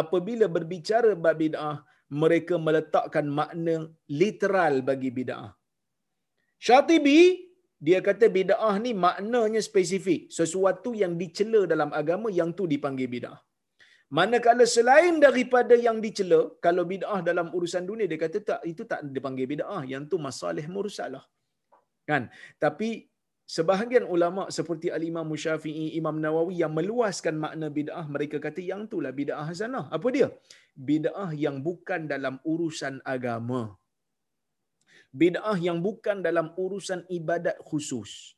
apabila 0.00 0.46
berbicara 0.56 1.12
bab 1.24 1.38
bid'ah 1.42 1.76
mereka 2.22 2.54
meletakkan 2.66 3.26
makna 3.38 3.76
literal 4.20 4.74
bagi 4.88 5.10
bid'ah. 5.18 5.50
Syatibi 6.66 7.20
dia 7.86 7.98
kata 8.06 8.26
bid'ah 8.36 8.74
ni 8.84 8.92
maknanya 9.06 9.60
spesifik, 9.62 10.20
sesuatu 10.38 10.90
yang 11.02 11.14
dicela 11.20 11.60
dalam 11.72 11.90
agama 12.00 12.28
yang 12.38 12.50
tu 12.58 12.66
dipanggil 12.72 13.06
bid'ah. 13.06 13.38
Manakala 14.18 14.64
selain 14.64 15.20
daripada 15.20 15.76
yang 15.86 16.00
dicela, 16.04 16.40
kalau 16.64 16.82
bid'ah 16.92 17.20
dalam 17.20 17.52
urusan 17.56 17.84
dunia 17.90 18.08
dia 18.10 18.20
kata 18.24 18.38
tak 18.50 18.60
itu 18.70 18.82
tak 18.92 19.00
dipanggil 19.16 19.46
bid'ah, 19.52 19.82
yang 19.92 20.08
tu 20.10 20.16
masalah 20.16 20.66
mursalah. 20.76 21.24
Kan? 22.08 22.32
Tapi 22.56 23.04
sebahagian 23.54 24.04
ulama 24.14 24.42
seperti 24.56 24.88
Al-Imam 24.96 25.28
Syafi'i, 25.44 25.86
Imam 26.00 26.16
Nawawi 26.24 26.56
yang 26.62 26.72
meluaskan 26.78 27.36
makna 27.44 27.68
bid'ah, 27.78 28.04
mereka 28.14 28.36
kata 28.46 28.60
yang 28.70 28.82
itulah 28.88 29.12
bid'ah 29.20 29.44
hasanah. 29.50 29.84
Apa 29.96 30.08
dia? 30.16 30.28
Bid'ah 30.90 31.30
yang 31.44 31.56
bukan 31.68 32.04
dalam 32.12 32.36
urusan 32.52 33.00
agama. 33.14 33.62
Bid'ah 35.20 35.56
yang 35.66 35.80
bukan 35.86 36.20
dalam 36.28 36.52
urusan 36.64 37.00
ibadat 37.18 37.56
khusus. 37.68 38.36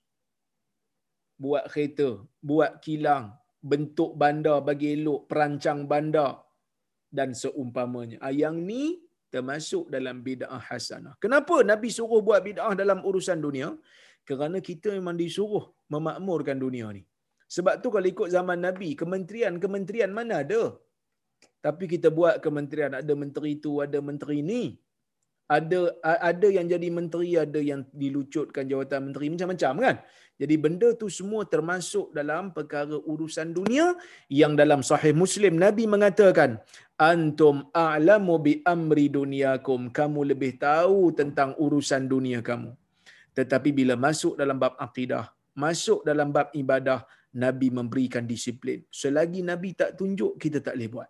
Buat 1.44 1.64
kereta, 1.72 2.08
buat 2.50 2.72
kilang, 2.84 3.26
bentuk 3.70 4.10
bandar 4.22 4.58
bagi 4.68 4.88
elok, 4.96 5.20
perancang 5.30 5.80
bandar 5.90 6.32
dan 7.18 7.34
seumpamanya. 7.42 8.16
Ah, 8.26 8.34
yang 8.42 8.56
ni 8.70 8.82
termasuk 9.34 9.84
dalam 9.94 10.16
bid'ah 10.26 10.62
hasanah. 10.68 11.14
Kenapa 11.22 11.56
Nabi 11.70 11.88
suruh 11.96 12.22
buat 12.28 12.40
bid'ah 12.48 12.74
dalam 12.82 12.98
urusan 13.08 13.38
dunia? 13.46 13.68
Kerana 14.30 14.58
kita 14.68 14.88
memang 14.98 15.16
disuruh 15.22 15.64
memakmurkan 15.94 16.58
dunia 16.64 16.88
ni. 16.96 17.02
Sebab 17.54 17.74
tu 17.82 17.88
kalau 17.94 18.08
ikut 18.14 18.28
zaman 18.36 18.58
Nabi, 18.66 18.88
kementerian-kementerian 19.00 20.12
mana 20.18 20.34
ada? 20.46 20.62
Tapi 21.66 21.84
kita 21.92 22.08
buat 22.18 22.38
kementerian, 22.44 22.94
ada 23.00 23.12
menteri 23.22 23.52
tu, 23.64 23.72
ada 23.86 23.98
menteri 24.08 24.38
ni. 24.52 24.62
Ada 25.50 25.78
ada 26.30 26.48
yang 26.56 26.66
jadi 26.72 26.88
menteri, 26.98 27.34
ada 27.44 27.60
yang 27.70 27.80
dilucutkan 28.02 28.70
jawatan 28.70 29.10
menteri, 29.10 29.26
macam-macam 29.34 29.72
kan? 29.84 29.96
Jadi 30.40 30.54
benda 30.64 30.88
tu 31.00 31.06
semua 31.12 31.42
termasuk 31.54 32.06
dalam 32.18 32.54
perkara 32.56 32.96
urusan 33.12 33.48
dunia 33.58 33.86
yang 34.40 34.52
dalam 34.60 34.80
sahih 34.90 35.12
Muslim 35.22 35.60
Nabi 35.64 35.84
mengatakan 35.94 36.62
antum 36.96 37.68
a'lamu 37.76 38.40
bi 38.46 38.52
amri 38.74 39.12
dunyakum 39.12 39.92
kamu 39.98 40.32
lebih 40.32 40.56
tahu 40.56 41.12
tentang 41.12 41.52
urusan 41.60 42.08
dunia 42.08 42.40
kamu. 42.40 42.72
Tetapi 43.40 43.70
bila 43.80 43.94
masuk 44.06 44.34
dalam 44.40 44.56
bab 44.62 44.74
akidah 44.86 45.24
masuk 45.64 46.00
dalam 46.08 46.28
bab 46.36 46.48
ibadah 46.62 47.00
Nabi 47.44 47.68
memberikan 47.78 48.24
disiplin. 48.32 48.78
Selagi 49.00 49.40
Nabi 49.50 49.70
tak 49.80 49.90
tunjuk, 50.00 50.32
kita 50.42 50.58
tak 50.66 50.74
boleh 50.76 50.90
buat. 50.94 51.08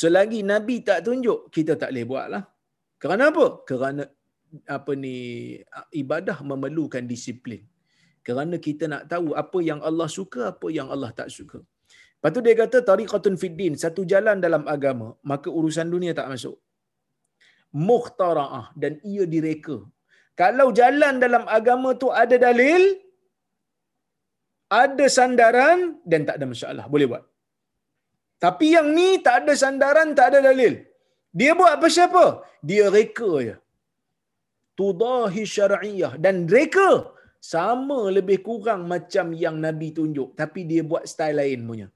Selagi 0.00 0.40
Nabi 0.52 0.76
tak 0.88 1.00
tunjuk, 1.06 1.40
kita 1.56 1.72
tak 1.80 1.90
boleh 1.92 2.06
buat 2.10 2.26
lah. 2.34 2.42
Kerana 3.02 3.22
apa? 3.30 3.46
Kerana 3.68 4.02
apa 4.76 4.92
ni 5.04 5.16
ibadah 6.02 6.38
memerlukan 6.50 7.04
disiplin. 7.12 7.62
Kerana 8.26 8.56
kita 8.66 8.84
nak 8.92 9.02
tahu 9.12 9.28
apa 9.42 9.58
yang 9.70 9.80
Allah 9.88 10.08
suka, 10.18 10.40
apa 10.52 10.68
yang 10.78 10.88
Allah 10.94 11.10
tak 11.20 11.30
suka. 11.36 11.58
Lepas 12.16 12.30
tu 12.34 12.40
dia 12.46 12.54
kata 12.62 12.78
tariqatun 12.90 13.34
fiddin, 13.42 13.74
satu 13.82 14.02
jalan 14.12 14.42
dalam 14.46 14.62
agama, 14.74 15.08
maka 15.30 15.48
urusan 15.58 15.86
dunia 15.94 16.12
tak 16.18 16.30
masuk. 16.32 16.56
Mukhtara'ah 17.88 18.66
dan 18.82 18.92
ia 19.12 19.24
direka. 19.34 19.76
Kalau 20.40 20.68
jalan 20.78 21.14
dalam 21.24 21.44
agama 21.58 21.90
tu 22.02 22.08
ada 22.22 22.36
dalil, 22.46 22.82
ada 24.82 25.04
sandaran 25.16 25.78
dan 26.10 26.20
tak 26.28 26.36
ada 26.38 26.46
masalah, 26.52 26.84
boleh 26.92 27.08
buat. 27.10 27.24
Tapi 28.44 28.66
yang 28.76 28.88
ni 28.96 29.08
tak 29.26 29.36
ada 29.42 29.52
sandaran, 29.62 30.08
tak 30.18 30.26
ada 30.30 30.40
dalil. 30.48 30.74
Dia 31.38 31.52
buat 31.58 31.72
apa 31.76 31.88
siapa? 31.96 32.24
Dia 32.68 32.84
reka 32.96 33.32
je. 33.46 33.56
Tudahi 34.78 35.42
syar'iyah. 35.56 36.12
Dan 36.24 36.44
reka 36.56 36.90
sama 37.52 37.98
lebih 38.16 38.38
kurang 38.46 38.82
macam 38.92 39.26
yang 39.44 39.56
Nabi 39.66 39.88
tunjuk. 39.98 40.28
Tapi 40.40 40.60
dia 40.70 40.82
buat 40.90 41.04
style 41.12 41.38
lain 41.40 41.60
punya. 41.68 41.88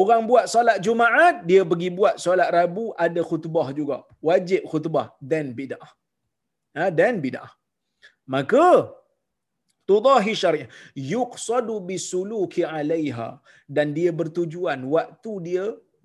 Orang 0.00 0.24
buat 0.30 0.44
solat 0.52 0.80
Jumaat, 0.84 1.44
dia 1.48 1.62
pergi 1.70 1.88
buat 1.98 2.16
solat 2.24 2.48
Rabu, 2.56 2.84
ada 3.06 3.20
khutbah 3.30 3.68
juga. 3.78 3.96
Wajib 4.28 4.64
khutbah. 4.70 5.06
Dan 5.32 5.52
bid'ah. 5.58 5.92
Ha, 6.76 6.88
dan 6.88 7.20
bid'ah. 7.24 7.52
Maka, 8.34 8.66
tudahi 9.88 10.32
syariah. 10.42 10.68
Yuqsadu 11.14 11.74
bisuluki 11.88 12.62
alaiha. 12.76 13.30
Dan 13.76 13.88
dia 13.98 14.10
bertujuan, 14.20 14.80
waktu 14.96 15.32
dia 15.46 15.64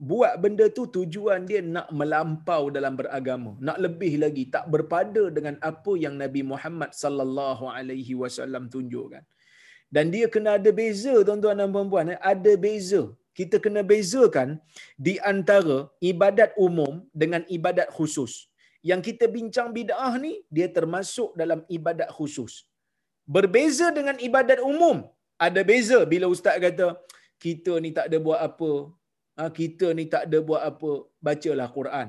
buat 0.09 0.33
benda 0.43 0.65
tu 0.77 0.83
tujuan 0.95 1.41
dia 1.49 1.61
nak 1.75 1.87
melampau 1.99 2.63
dalam 2.75 2.93
beragama. 2.99 3.51
Nak 3.67 3.77
lebih 3.85 4.13
lagi. 4.23 4.43
Tak 4.55 4.65
berpada 4.73 5.23
dengan 5.37 5.55
apa 5.69 5.93
yang 6.03 6.15
Nabi 6.23 6.41
Muhammad 6.51 6.91
sallallahu 7.03 7.65
alaihi 7.77 8.15
wasallam 8.23 8.65
tunjukkan. 8.75 9.23
Dan 9.95 10.11
dia 10.13 10.27
kena 10.33 10.59
ada 10.59 10.71
beza 10.79 11.15
tuan-tuan 11.27 11.57
dan 11.61 11.71
puan-puan. 11.75 12.11
Ada 12.33 12.53
beza. 12.65 13.03
Kita 13.37 13.57
kena 13.63 13.81
bezakan 13.91 14.49
di 15.07 15.13
antara 15.31 15.77
ibadat 16.11 16.51
umum 16.65 16.93
dengan 17.21 17.41
ibadat 17.57 17.87
khusus 17.97 18.49
yang 18.89 19.01
kita 19.07 19.25
bincang 19.35 19.69
bid'ah 19.77 20.13
ni 20.25 20.33
dia 20.55 20.67
termasuk 20.77 21.29
dalam 21.41 21.61
ibadat 21.77 22.09
khusus 22.17 22.53
berbeza 23.35 23.87
dengan 23.97 24.17
ibadat 24.27 24.59
umum 24.71 24.97
ada 25.45 25.61
beza 25.71 25.99
bila 26.11 26.25
ustaz 26.35 26.57
kata 26.65 26.87
kita 27.45 27.73
ni 27.83 27.89
tak 27.97 28.05
ada 28.09 28.17
buat 28.27 28.39
apa 28.49 28.71
ha, 29.37 29.49
kita 29.59 29.87
ni 29.97 30.05
tak 30.13 30.23
ada 30.27 30.39
buat 30.49 30.61
apa, 30.69 30.91
bacalah 31.27 31.69
Quran. 31.77 32.07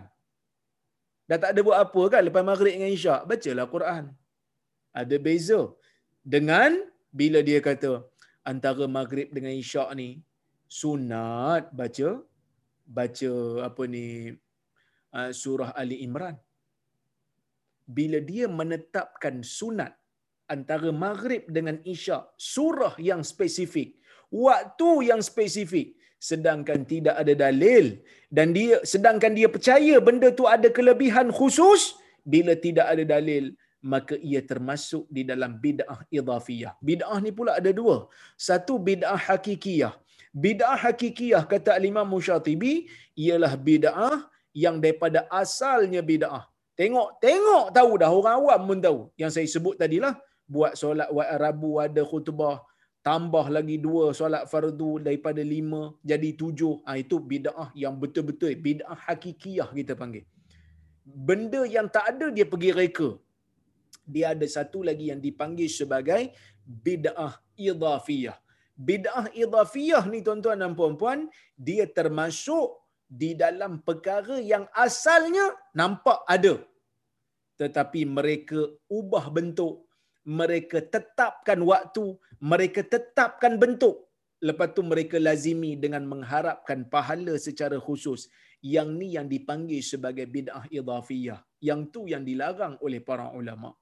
Dah 1.28 1.38
tak 1.42 1.50
ada 1.52 1.60
buat 1.66 1.78
apa 1.84 2.02
kan 2.12 2.22
lepas 2.26 2.44
maghrib 2.50 2.72
dengan 2.76 2.92
isyak, 2.96 3.22
bacalah 3.30 3.66
Quran. 3.74 4.04
Ada 5.00 5.16
beza 5.26 5.60
dengan 6.34 6.72
bila 7.18 7.38
dia 7.48 7.60
kata 7.68 7.92
antara 8.50 8.84
maghrib 8.98 9.28
dengan 9.36 9.52
isyak 9.62 9.90
ni 10.00 10.08
sunat 10.80 11.68
baca 11.80 12.08
baca 12.98 13.32
apa 13.68 13.82
ni 13.94 14.06
uh, 15.16 15.30
surah 15.40 15.70
Ali 15.80 16.00
Imran. 16.06 16.36
Bila 17.96 18.18
dia 18.30 18.46
menetapkan 18.60 19.40
sunat 19.40 19.92
antara 20.54 20.90
maghrib 21.04 21.44
dengan 21.56 21.80
isyak, 21.94 22.24
surah 22.36 22.94
yang 23.00 23.24
spesifik, 23.24 23.96
waktu 24.28 24.90
yang 25.10 25.20
spesifik, 25.24 25.96
sedangkan 26.28 26.82
tidak 26.92 27.14
ada 27.22 27.34
dalil 27.46 27.86
dan 28.36 28.50
dia 28.56 28.82
sedangkan 28.92 29.32
dia 29.38 29.48
percaya 29.54 29.96
benda 30.02 30.28
tu 30.38 30.44
ada 30.50 30.68
kelebihan 30.78 31.30
khusus 31.38 31.94
bila 32.26 32.52
tidak 32.66 32.86
ada 32.92 33.04
dalil 33.14 33.54
maka 33.78 34.14
ia 34.18 34.42
termasuk 34.50 35.06
di 35.06 35.22
dalam 35.22 35.52
bid'ah 35.64 36.02
idhafiyah. 36.18 36.74
Bid'ah 36.88 37.18
ni 37.22 37.30
pula 37.30 37.52
ada 37.60 37.70
dua. 37.70 38.10
Satu 38.34 38.74
bid'ah 38.88 39.14
hakikiyah. 39.28 39.94
Bid'ah 40.34 40.78
hakikiyah 40.84 41.46
kata 41.46 41.78
Imam 41.92 42.08
Musyatibi 42.14 42.90
ialah 43.14 43.54
bid'ah 43.54 44.26
yang 44.50 44.82
daripada 44.82 45.30
asalnya 45.30 46.02
bid'ah. 46.02 46.44
Tengok, 46.78 47.08
tengok 47.24 47.64
tahu 47.76 47.90
dah 48.00 48.10
orang 48.14 48.36
awam 48.38 48.60
pun 48.70 48.78
tahu. 48.86 48.98
Yang 49.20 49.30
saya 49.36 49.48
sebut 49.54 49.74
tadilah 49.82 50.14
buat 50.46 50.72
solat 50.80 51.10
Rabu 51.42 51.82
ada 51.84 52.02
khutbah, 52.10 52.62
tambah 53.02 53.46
lagi 53.56 53.76
dua 53.86 54.14
solat 54.14 54.46
fardu 54.52 55.02
daripada 55.06 55.42
lima 55.42 55.82
jadi 56.10 56.30
tujuh. 56.40 56.74
Ha, 56.86 56.94
itu 57.02 57.18
bid'ah 57.18 57.74
yang 57.74 57.98
betul-betul 58.02 58.54
bid'ah 58.66 58.94
hakikiyah 59.06 59.68
kita 59.74 59.98
panggil. 59.98 60.22
Benda 61.02 61.66
yang 61.66 61.90
tak 61.90 62.06
ada 62.14 62.26
dia 62.36 62.46
pergi 62.46 62.70
reka. 62.70 63.10
Dia 64.06 64.32
ada 64.32 64.46
satu 64.46 64.86
lagi 64.88 65.10
yang 65.10 65.20
dipanggil 65.26 65.66
sebagai 65.66 66.30
bid'ah 66.86 67.42
idhafiyah. 67.58 68.38
Bid'ah 68.78 69.26
idhafiyah 69.34 70.04
ni 70.12 70.22
tuan-tuan 70.22 70.62
dan 70.62 70.72
puan-puan, 70.78 71.26
dia 71.58 71.90
termasuk 71.90 72.78
di 73.08 73.32
dalam 73.32 73.80
perkara 73.80 74.36
yang 74.36 74.68
asalnya 74.76 75.56
nampak 75.72 76.20
ada. 76.28 76.60
Tetapi 77.56 78.04
mereka 78.06 78.68
ubah 78.86 79.32
bentuk, 79.32 79.88
mereka 80.22 80.78
tetapkan 80.84 81.58
waktu, 81.64 82.14
mereka 82.38 82.84
tetapkan 82.84 83.56
bentuk. 83.56 84.04
Lepas 84.38 84.70
tu 84.76 84.86
mereka 84.86 85.18
lazimi 85.18 85.74
dengan 85.74 86.06
mengharapkan 86.06 86.86
pahala 86.86 87.34
secara 87.40 87.80
khusus. 87.82 88.30
Yang 88.62 88.88
ni 88.94 89.08
yang 89.18 89.26
dipanggil 89.26 89.82
sebagai 89.82 90.30
bid'ah 90.30 90.70
idhafiyah. 90.70 91.42
Yang 91.58 91.80
tu 91.90 92.00
yang 92.06 92.22
dilarang 92.22 92.78
oleh 92.78 93.02
para 93.02 93.34
ulama. 93.34 93.74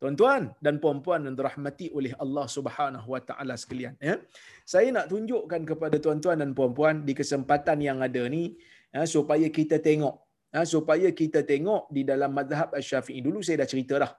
Tuan-tuan 0.00 0.56
dan 0.64 0.80
puan-puan 0.80 1.20
yang 1.28 1.36
dirahmati 1.36 1.92
oleh 1.92 2.16
Allah 2.16 2.48
Subhanahu 2.48 3.04
Wa 3.04 3.20
Taala 3.20 3.52
sekalian, 3.60 4.00
ya. 4.00 4.16
Saya 4.64 4.88
nak 4.96 5.12
tunjukkan 5.12 5.60
kepada 5.68 6.00
tuan-tuan 6.00 6.40
dan 6.40 6.56
puan-puan 6.56 7.04
di 7.04 7.12
kesempatan 7.12 7.84
yang 7.84 8.00
ada 8.00 8.24
ni 8.24 8.56
ya, 8.96 9.04
supaya 9.04 9.44
kita 9.52 9.76
tengok 9.76 10.16
ya, 10.56 10.64
supaya 10.64 11.08
kita 11.12 11.44
tengok 11.44 11.92
di 11.92 12.02
dalam 12.08 12.32
mazhab 12.32 12.72
Asy-Syafi'i. 12.74 13.20
Dulu 13.20 13.44
saya 13.44 13.62
dah 13.62 13.68
cerita 13.68 13.94
dah. 14.00 14.12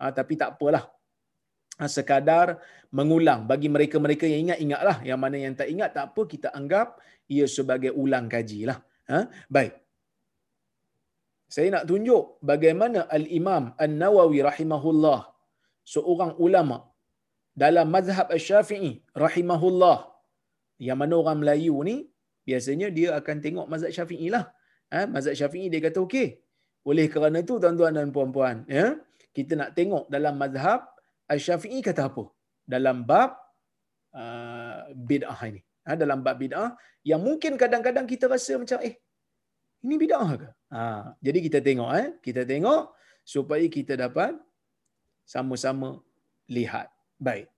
Ha, 0.00 0.14
tapi 0.14 0.38
tak 0.38 0.56
apalah. 0.56 0.86
Ha, 1.82 1.90
sekadar 1.90 2.62
mengulang. 2.94 3.44
Bagi 3.50 3.66
mereka-mereka 3.66 4.30
yang 4.30 4.50
ingat, 4.50 4.58
ingatlah. 4.62 4.96
Yang 5.02 5.18
mana 5.18 5.36
yang 5.36 5.54
tak 5.58 5.68
ingat, 5.68 5.90
tak 5.92 6.04
apa. 6.14 6.22
Kita 6.30 6.48
anggap 6.54 7.02
ia 7.26 7.46
sebagai 7.50 7.90
ulang 7.90 8.30
kaji 8.30 8.70
lah. 8.70 8.78
Ha? 9.10 9.28
Baik. 9.50 9.83
Saya 11.54 11.68
nak 11.74 11.84
tunjuk 11.90 12.24
bagaimana 12.50 13.00
Al-Imam 13.16 13.64
An-Nawawi 13.84 14.38
rahimahullah 14.46 15.20
seorang 15.92 16.32
ulama 16.44 16.78
dalam 17.62 17.86
mazhab 17.96 18.26
Asy-Syafi'i 18.36 18.90
rahimahullah 19.24 19.98
yang 20.86 20.98
mana 21.02 21.14
orang 21.22 21.38
Melayu 21.42 21.76
ni 21.88 21.96
biasanya 22.48 22.88
dia 22.96 23.10
akan 23.18 23.36
tengok 23.44 23.66
mazhab 23.72 23.92
Syafi'i 23.96 24.28
lah. 24.34 24.44
Ha? 24.94 25.06
Mazhab 25.14 25.36
Syafi'i 25.40 25.70
dia 25.72 25.82
kata 25.86 26.02
okey. 26.06 26.28
Oleh 26.90 27.06
kerana 27.12 27.38
itu 27.44 27.54
tuan-tuan 27.62 27.94
dan 27.98 28.10
puan-puan, 28.16 28.56
ya, 28.76 28.86
kita 29.36 29.52
nak 29.60 29.70
tengok 29.78 30.04
dalam 30.14 30.34
mazhab 30.42 30.80
Al-Syafi'i 31.34 31.78
kata 31.88 32.02
apa? 32.10 32.24
Dalam 32.74 33.06
bab 33.10 33.30
uh, 34.22 34.90
bid'ah 35.10 35.40
ini. 35.50 35.62
Ha, 35.86 35.94
dalam 36.02 36.18
bab 36.26 36.36
bid'ah 36.42 36.70
yang 37.10 37.22
mungkin 37.28 37.54
kadang-kadang 37.62 38.08
kita 38.10 38.26
rasa 38.34 38.58
macam 38.58 38.80
eh 38.88 38.94
ini 39.84 39.94
bid'ah 40.00 40.30
ke? 40.40 40.48
Ha, 40.74 40.82
jadi 41.20 41.38
kita 41.46 41.58
tengok 41.60 41.90
eh, 42.00 42.08
kita 42.24 42.42
tengok 42.48 42.96
supaya 43.20 43.66
kita 43.68 43.94
dapat 43.94 44.32
sama-sama 45.28 46.00
lihat. 46.48 46.88
Baik. 47.20 47.48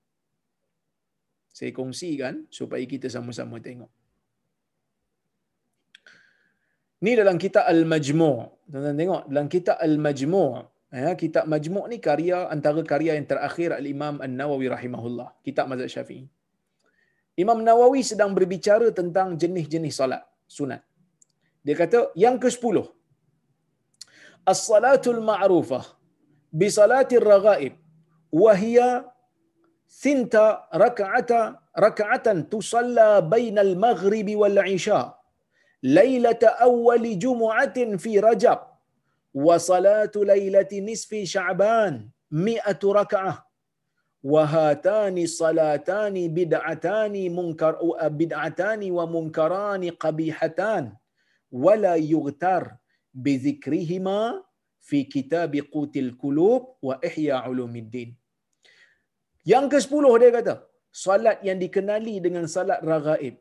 Saya 1.54 1.70
kongsikan 1.72 2.44
supaya 2.52 2.84
kita 2.84 3.08
sama-sama 3.08 3.56
tengok. 3.62 3.88
Ni 7.00 7.12
dalam 7.16 7.36
kitab 7.40 7.64
Al-Majmu'. 7.64 8.36
Tuan-tuan 8.68 8.96
tengok 9.00 9.22
dalam 9.30 9.46
kitab 9.48 9.76
Al-Majmu' 9.80 10.76
Ya, 10.96 11.12
kitab 11.18 11.44
Majmu' 11.50 11.90
ni 11.90 11.98
karya 11.98 12.46
antara 12.46 12.78
karya 12.86 13.18
yang 13.18 13.26
terakhir 13.26 13.74
Al-Imam 13.74 14.22
An-Nawawi 14.22 14.70
rahimahullah. 14.70 15.28
Kitab 15.42 15.66
Mazhab 15.66 15.90
Syafi'i. 15.90 16.30
Imam 17.36 17.58
Nawawi 17.60 18.00
sedang 18.06 18.30
berbicara 18.32 18.88
tentang 18.94 19.34
jenis-jenis 19.34 19.98
salat 19.98 20.22
sunat. 20.46 20.85
Dia 21.66 21.76
kata 21.82 22.00
yang 22.24 22.36
ke-10. 22.42 22.76
As-salatul 24.52 25.20
ma'rufah 25.30 25.84
bi 26.58 26.66
salatir 26.78 27.24
raghaib 27.32 27.74
wa 28.42 28.52
hiya 28.62 28.88
sinta 30.02 30.44
rak'ata 30.82 31.40
rak'atan 31.86 32.38
tusalla 32.52 33.10
bainal 33.32 33.72
maghribi 33.84 34.34
wal 34.42 34.58
isha 34.76 35.00
lailata 35.96 36.54
awwal 36.68 37.06
jumu'atin 37.24 37.90
fi 38.04 38.12
rajab 38.26 38.60
wa 39.46 39.56
salatu 39.70 40.24
lailati 40.30 40.78
nisfi 40.88 41.20
sya'ban 41.34 41.94
mi'atu 42.46 42.90
wahatani 44.34 45.24
salatani 45.40 46.22
bid'atani 46.36 47.24
munkar 47.38 47.74
bid'atani 48.20 48.88
wa 48.98 49.04
munkarani 49.14 49.90
qabihatan 50.04 50.84
yughtar 51.50 52.78
bi 53.12 53.38
dhikrihima 53.44 54.42
fi 54.88 54.98
kitab 55.14 55.52
qutil 55.72 56.10
qulub 56.22 56.62
wa 56.82 56.94
ihya 57.08 57.42
ulumuddin. 57.50 58.14
Yang 59.44 59.66
ke-10 59.72 60.04
dia 60.22 60.30
kata 60.38 60.54
solat 60.90 61.38
yang 61.48 61.58
dikenali 61.64 62.14
dengan 62.24 62.44
salat 62.54 62.80
raghaib 62.82 63.34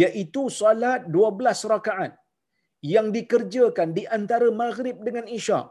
iaitu 0.00 0.42
solat 0.60 1.08
12 1.08 1.72
rakaat 1.72 2.12
yang 2.94 3.08
dikerjakan 3.16 3.94
di 3.98 4.04
antara 4.16 4.48
maghrib 4.62 4.96
dengan 5.06 5.26
isyak 5.38 5.66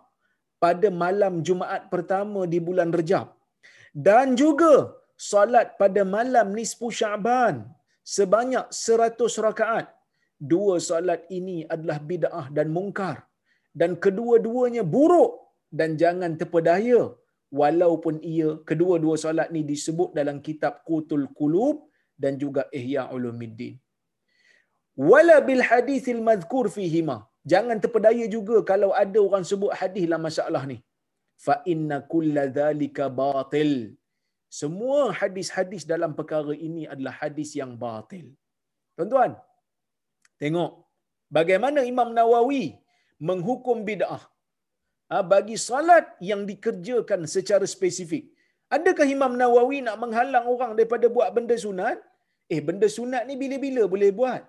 pada 0.64 0.88
malam 1.04 1.44
Jumaat 1.48 1.84
pertama 1.94 2.42
di 2.54 2.60
bulan 2.68 2.90
Rejab. 3.00 3.28
Dan 4.08 4.40
juga 4.42 4.74
solat 5.30 5.76
pada 5.82 6.02
malam 6.16 6.48
nisfu 6.58 6.88
Syaban 7.00 7.56
sebanyak 8.16 8.66
100 8.72 9.46
rakaat 9.48 9.86
dua 10.52 10.76
solat 10.90 11.22
ini 11.38 11.58
adalah 11.74 11.98
bid'ah 12.12 12.48
dan 12.58 12.68
mungkar. 12.78 13.18
Dan 13.80 13.92
kedua-duanya 14.04 14.84
buruk 14.96 15.32
dan 15.80 15.90
jangan 16.02 16.34
terpedaya. 16.42 17.02
Walaupun 17.60 18.16
ia 18.34 18.50
kedua-dua 18.70 19.16
solat 19.24 19.48
ni 19.56 19.62
disebut 19.72 20.10
dalam 20.20 20.38
kitab 20.48 20.74
Qutul 20.88 21.26
Qulub 21.40 21.78
dan 22.24 22.34
juga 22.44 22.64
Ihya 22.80 23.04
Ulumuddin. 23.16 23.76
Wala 25.10 25.36
bil 25.48 25.64
hadithil 25.70 26.22
madhkur 26.30 26.66
fihima. 26.76 27.18
Jangan 27.52 27.78
terpedaya 27.84 28.26
juga 28.36 28.58
kalau 28.72 28.90
ada 29.04 29.20
orang 29.28 29.44
sebut 29.52 29.72
hadis 29.80 30.04
dalam 30.08 30.24
masalah 30.28 30.64
ni. 30.72 30.78
Fa 31.46 31.56
inna 31.74 31.98
kulla 32.14 32.44
dhalika 32.60 33.06
batil. 33.22 33.72
Semua 34.60 35.00
hadis-hadis 35.20 35.84
dalam 35.92 36.12
perkara 36.20 36.54
ini 36.68 36.84
adalah 36.94 37.14
hadis 37.22 37.52
yang 37.60 37.74
batil. 37.84 38.26
Tuan-tuan 38.96 39.32
tengok 40.42 40.72
bagaimana 41.38 41.82
Imam 41.94 42.10
Nawawi 42.18 42.64
menghukum 43.30 43.78
bid'ah 43.90 44.24
ha, 45.12 45.24
bagi 45.34 45.58
salat 45.70 46.08
yang 46.30 46.42
dikerjakan 46.52 47.22
secara 47.36 47.68
spesifik 47.76 48.26
adakah 48.78 49.08
Imam 49.18 49.36
Nawawi 49.42 49.80
nak 49.88 49.98
menghalang 50.04 50.48
orang 50.54 50.74
daripada 50.78 51.08
buat 51.18 51.30
benda 51.38 51.58
sunat 51.66 52.00
eh 52.54 52.62
benda 52.70 52.88
sunat 52.98 53.24
ni 53.30 53.36
bila-bila 53.44 53.84
boleh 53.94 54.12
buat 54.22 54.42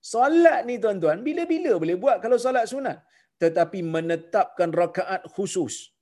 Salat 0.00 0.64
ni 0.64 0.80
tuan-tuan, 0.82 1.20
bila-bila 1.20 1.76
boleh 1.76 1.96
buat 2.02 2.16
kalau 2.24 2.40
salat 2.40 2.64
sunat. 2.72 3.04
Tetapi 3.36 3.84
menetapkan 3.94 4.72
rakaat 4.72 5.28
khusus. 5.36 5.92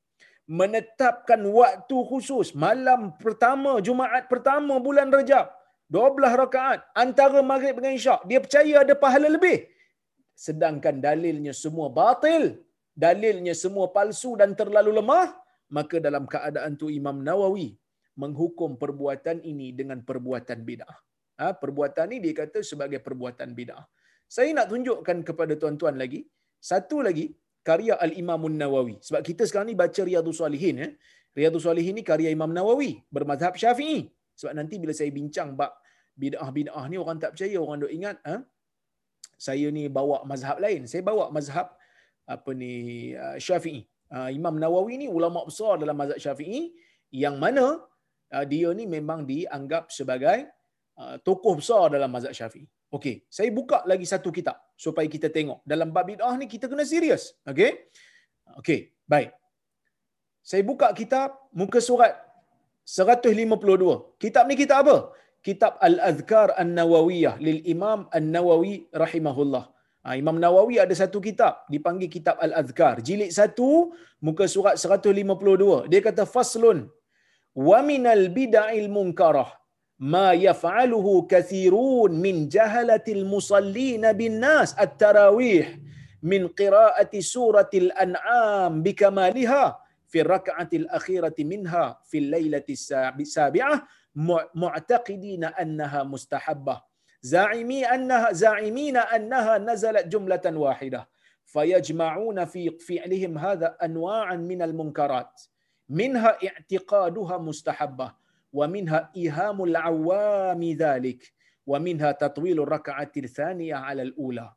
Menetapkan 0.47 1.43
waktu 1.61 1.97
khusus. 2.11 2.55
Malam 2.55 3.19
pertama, 3.23 3.83
Jumaat 3.83 4.31
pertama 4.33 4.79
bulan 4.87 5.11
Rejab. 5.11 5.51
12 5.96 6.40
rakaat. 6.42 6.81
Antara 7.05 7.40
maghrib 7.51 7.74
dengan 7.81 7.94
isyak. 8.01 8.20
Dia 8.31 8.38
percaya 8.44 8.74
ada 8.85 8.94
pahala 9.05 9.29
lebih. 9.37 9.59
Sedangkan 10.46 10.96
dalilnya 11.09 11.55
semua 11.64 11.88
batil. 12.01 12.61
Dalilnya 13.05 13.55
semua 13.64 13.87
palsu 13.96 14.33
dan 14.40 14.53
terlalu 14.61 14.92
lemah. 15.01 15.27
Maka 15.77 15.96
dalam 16.07 16.24
keadaan 16.33 16.72
tu 16.81 16.88
Imam 17.01 17.16
Nawawi 17.29 17.68
menghukum 18.22 18.70
perbuatan 18.83 19.38
ini 19.53 19.68
dengan 19.81 20.01
perbuatan 20.09 20.61
bid'ah 20.68 20.96
ha, 21.40 21.55
perbuatan 21.62 22.07
ni 22.12 22.18
dia 22.24 22.35
kata 22.40 22.61
sebagai 22.70 23.01
perbuatan 23.07 23.55
bid'ah. 23.59 23.85
Saya 24.37 24.51
nak 24.59 24.66
tunjukkan 24.72 25.18
kepada 25.29 25.55
tuan-tuan 25.61 25.96
lagi, 26.03 26.20
satu 26.70 27.01
lagi 27.07 27.33
karya 27.68 27.94
Al-Imam 28.07 28.42
Nawawi. 28.62 28.96
Sebab 29.07 29.22
kita 29.29 29.42
sekarang 29.48 29.68
ni 29.72 29.77
baca 29.83 30.01
Riyadhus 30.09 30.40
Salihin 30.42 30.77
ya. 30.83 30.88
Riyadhus 31.38 31.64
Salihin 31.68 31.94
ni 31.98 32.05
karya 32.11 32.29
Imam 32.37 32.51
Nawawi 32.59 32.90
bermazhab 33.14 33.55
Syafi'i. 33.62 34.11
Sebab 34.38 34.53
nanti 34.59 34.79
bila 34.83 34.94
saya 34.98 35.11
bincang 35.18 35.59
bab 35.61 35.72
bid'ah-bid'ah 36.22 36.85
ni 36.90 36.96
orang 37.03 37.18
tak 37.22 37.35
percaya, 37.35 37.59
orang 37.64 37.79
dok 37.83 37.92
ingat 37.98 38.16
ha? 38.29 38.37
saya 39.46 39.66
ni 39.77 39.85
bawa 39.98 40.22
mazhab 40.31 40.57
lain. 40.64 40.87
Saya 40.90 41.03
bawa 41.11 41.24
mazhab 41.37 41.66
apa 42.35 42.51
ni 42.61 42.72
uh, 43.24 43.37
Syafi'i. 43.46 43.83
Uh, 44.09 44.31
Imam 44.38 44.55
Nawawi 44.62 44.94
ni 45.03 45.07
ulama 45.18 45.42
besar 45.48 45.74
dalam 45.83 45.98
mazhab 45.98 46.18
Syafi'i 46.24 46.74
yang 47.24 47.37
mana 47.42 47.83
uh, 48.35 48.44
dia 48.53 48.70
ni 48.79 48.87
memang 48.87 49.27
dianggap 49.33 49.90
sebagai 49.98 50.38
tokoh 51.22 51.55
besar 51.62 51.94
dalam 51.94 52.11
mazhab 52.11 52.35
Syafi'i. 52.35 52.66
Okey, 52.90 53.22
saya 53.31 53.53
buka 53.55 53.87
lagi 53.90 54.03
satu 54.03 54.35
kitab 54.35 54.59
supaya 54.74 55.07
kita 55.07 55.31
tengok. 55.31 55.62
Dalam 55.62 55.94
bab 55.94 56.11
bid'ah 56.11 56.35
ni 56.40 56.51
kita 56.51 56.66
kena 56.66 56.83
serius. 56.83 57.38
Okey? 57.46 57.70
Okey, 58.59 58.96
baik. 59.07 59.31
Saya 60.42 60.64
buka 60.64 60.88
kitab 60.96 61.37
muka 61.53 61.79
surat 61.79 62.16
152. 62.88 64.16
Kitab 64.22 64.44
ni 64.48 64.57
kitab 64.61 64.79
apa? 64.85 64.96
Kitab 65.46 65.72
Al-Azkar 65.88 66.48
An-Nawawiyah 66.62 67.35
lil 67.46 67.61
Imam 67.74 68.01
An-Nawawi 68.18 68.74
rahimahullah. 69.03 69.64
Ha, 70.05 70.16
Imam 70.20 70.37
Nawawi 70.44 70.77
ada 70.85 70.94
satu 71.01 71.18
kitab 71.20 71.55
dipanggil 71.72 72.09
Kitab 72.16 72.37
Al-Azkar. 72.46 72.94
Jilid 73.07 73.31
satu, 73.38 73.92
muka 74.27 74.44
surat 74.55 74.81
152. 74.81 75.90
Dia 75.92 76.01
kata 76.09 76.24
faslun 76.35 76.79
wa 77.68 77.79
minal 77.88 78.24
bid'il 78.37 78.88
munkarah 78.96 79.51
ma 80.14 80.29
yaf'aluhu 80.46 81.27
kathirun 81.33 82.12
min 82.24 82.46
jahalatil 82.57 83.24
musallin 83.33 84.05
bin 84.20 84.38
nas 84.44 84.70
at-tarawih 84.85 85.66
min 86.31 86.46
qira'ati 86.61 87.20
suratil 87.35 87.90
an'am 88.05 88.81
bikamaliha 88.87 89.64
في 90.09 90.21
الركعة 90.21 90.68
الأخيرة 90.73 91.35
منها 91.38 92.01
في 92.05 92.18
الليلة 92.18 92.64
السابعة 93.21 93.88
معتقدين 94.55 95.44
أنها 95.44 96.03
مستحبة 96.03 96.83
زاعمي 97.23 97.85
أنها 97.85 98.33
زاعمين 98.33 98.97
أنها 98.97 99.59
نزلت 99.59 100.07
جملة 100.07 100.47
واحدة 100.47 101.09
فيجمعون 101.44 102.44
في 102.44 102.71
فعلهم 102.71 103.38
هذا 103.38 103.77
أنواعا 103.83 104.37
من 104.37 104.62
المنكرات 104.62 105.42
منها 105.88 106.38
اعتقادها 106.47 107.38
مستحبة 107.38 108.14
ومنها 108.53 109.12
إيهام 109.16 109.64
العوام 109.64 110.62
ذلك 110.64 111.33
ومنها 111.66 112.12
تطويل 112.12 112.62
الركعة 112.62 113.12
الثانية 113.16 113.75
على 113.75 114.03
الأولى 114.03 114.53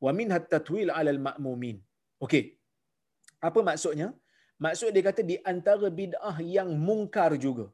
ومنها 0.00 0.36
التطويل 0.36 0.90
على 0.90 1.10
المأمومين 1.10 1.88
Okey. 2.18 2.58
Apa 3.38 3.62
maksudnya? 3.62 4.10
Maksud 4.64 4.90
dia 4.94 5.04
kata 5.08 5.22
di 5.30 5.36
antara 5.52 5.88
bid'ah 6.00 6.36
yang 6.56 6.70
mungkar 6.88 7.30
juga. 7.44 7.66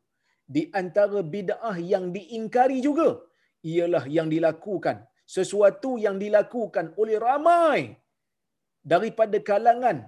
Di 0.54 0.62
antara 0.80 1.20
bid'ah 1.34 1.76
yang 1.92 2.06
diingkari 2.16 2.78
juga. 2.86 3.08
Ialah 3.72 4.04
yang 4.16 4.28
dilakukan. 4.34 4.96
Sesuatu 5.36 5.90
yang 6.04 6.16
dilakukan 6.24 6.86
oleh 7.00 7.16
ramai 7.28 7.80
daripada 8.92 9.38
kalangan 9.50 9.98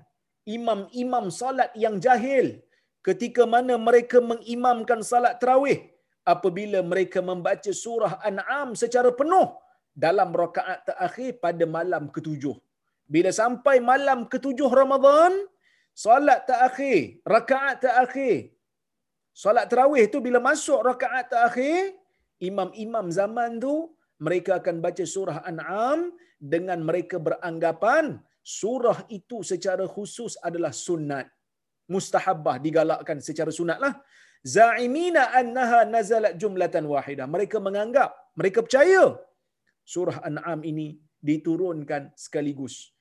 imam-imam 0.57 1.27
salat 1.41 1.71
yang 1.85 1.97
jahil 2.07 2.47
ketika 3.07 3.43
mana 3.55 3.75
mereka 3.87 4.19
mengimamkan 4.31 5.01
salat 5.11 5.35
tarawih 5.43 5.79
apabila 6.33 6.79
mereka 6.91 7.19
membaca 7.31 7.73
surah 7.85 8.15
An'am 8.29 8.69
secara 8.83 9.11
penuh 9.21 9.49
dalam 10.05 10.31
rakaat 10.43 10.81
terakhir 10.89 11.31
pada 11.45 11.65
malam 11.77 12.13
ketujuh. 12.17 12.57
Bila 13.15 13.31
sampai 13.41 13.77
malam 13.91 14.21
ketujuh 14.33 14.69
Ramadan, 14.81 15.33
salat 16.05 16.41
terakhir, 16.49 17.25
rakaat 17.35 17.77
terakhir, 17.85 18.37
salat 19.43 19.67
tarawih 19.73 20.05
tu 20.13 20.21
bila 20.27 20.39
masuk 20.49 20.81
rakaat 20.91 21.27
terakhir, 21.33 21.97
imam-imam 22.49 23.09
zaman 23.19 23.57
tu 23.65 23.75
mereka 24.27 24.61
akan 24.61 24.77
baca 24.85 25.05
surah 25.15 25.39
An'am 25.51 26.13
dengan 26.53 26.79
mereka 26.89 27.17
beranggapan 27.27 28.21
surah 28.45 28.99
itu 29.19 29.41
secara 29.51 29.85
khusus 29.95 30.37
adalah 30.49 30.73
sunat. 30.87 31.27
Mustahabbah 31.95 32.57
digalakkan 32.67 33.19
secara 33.29 33.51
sunatlah. 33.59 33.93
Za'imina 34.55 35.23
annaha 35.41 35.81
nazalat 35.95 36.35
jumlatan 36.39 36.85
wahidah 36.93 37.27
mereka 37.27 37.59
menganggap 37.59 38.15
mereka 38.39 38.63
percaya 38.63 39.19
surah 39.83 40.23
an'am 40.29 40.61
ini 40.71 40.95
diturunkan 41.19 42.15
sekaligus 42.15 42.95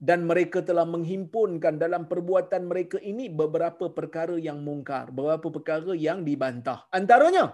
dan 0.00 0.24
mereka 0.24 0.64
telah 0.64 0.88
menghimpunkan 0.88 1.76
dalam 1.76 2.08
perbuatan 2.08 2.64
mereka 2.64 2.96
ini 3.04 3.28
beberapa 3.28 3.92
perkara 3.92 4.40
yang 4.40 4.64
mungkar 4.64 5.12
beberapa 5.12 5.52
perkara 5.52 5.92
yang 5.92 6.24
dibantah 6.24 6.88
antaranya 6.88 7.44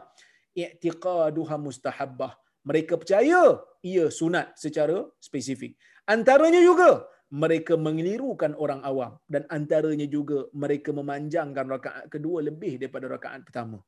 i'tiqaduha 0.54 1.56
mustahabbah 1.58 2.32
mereka 2.62 2.94
percaya 3.02 3.58
ia 3.82 4.06
sunat 4.06 4.54
secara 4.54 5.02
spesifik 5.18 5.74
antaranya 6.06 6.62
juga 6.62 6.90
mereka 7.26 7.74
mengelirukan 7.74 8.54
orang 8.54 8.86
awam 8.86 9.18
dan 9.26 9.42
antaranya 9.50 10.06
juga 10.06 10.46
mereka 10.54 10.94
memanjangkan 10.94 11.66
rakaat 11.66 12.04
kedua 12.06 12.38
lebih 12.46 12.78
daripada 12.78 13.10
rakaat 13.10 13.42
pertama. 13.42 13.82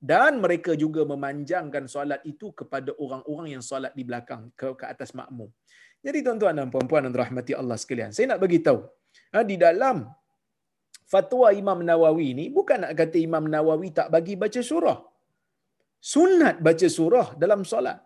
Dan 0.00 0.40
mereka 0.40 0.72
juga 0.76 1.04
memanjangkan 1.04 1.84
solat 1.84 2.24
itu 2.24 2.52
kepada 2.56 2.92
orang-orang 2.96 3.56
yang 3.56 3.64
solat 3.64 3.92
di 3.92 4.00
belakang 4.00 4.48
ke, 4.56 4.72
ke 4.72 4.84
atas 4.88 5.12
makmum. 5.12 5.52
Jadi 6.06 6.18
tuan-tuan 6.26 6.56
dan 6.58 6.68
puan-puan 6.72 7.04
dan 7.06 7.14
rahmati 7.22 7.52
Allah 7.60 7.76
sekalian, 7.82 8.10
saya 8.16 8.26
nak 8.32 8.40
bagi 8.44 8.58
tahu 8.66 8.80
ha, 9.32 9.44
di 9.50 9.56
dalam 9.64 9.96
fatwa 11.12 11.48
Imam 11.62 11.78
Nawawi 11.88 12.28
ni 12.38 12.44
bukan 12.58 12.78
nak 12.84 12.92
kata 13.00 13.16
Imam 13.28 13.44
Nawawi 13.54 13.88
tak 13.98 14.08
bagi 14.14 14.34
baca 14.42 14.60
surah. 14.70 14.98
Sunat 16.12 16.56
baca 16.66 16.88
surah 16.98 17.26
dalam 17.42 17.60
solat. 17.72 17.98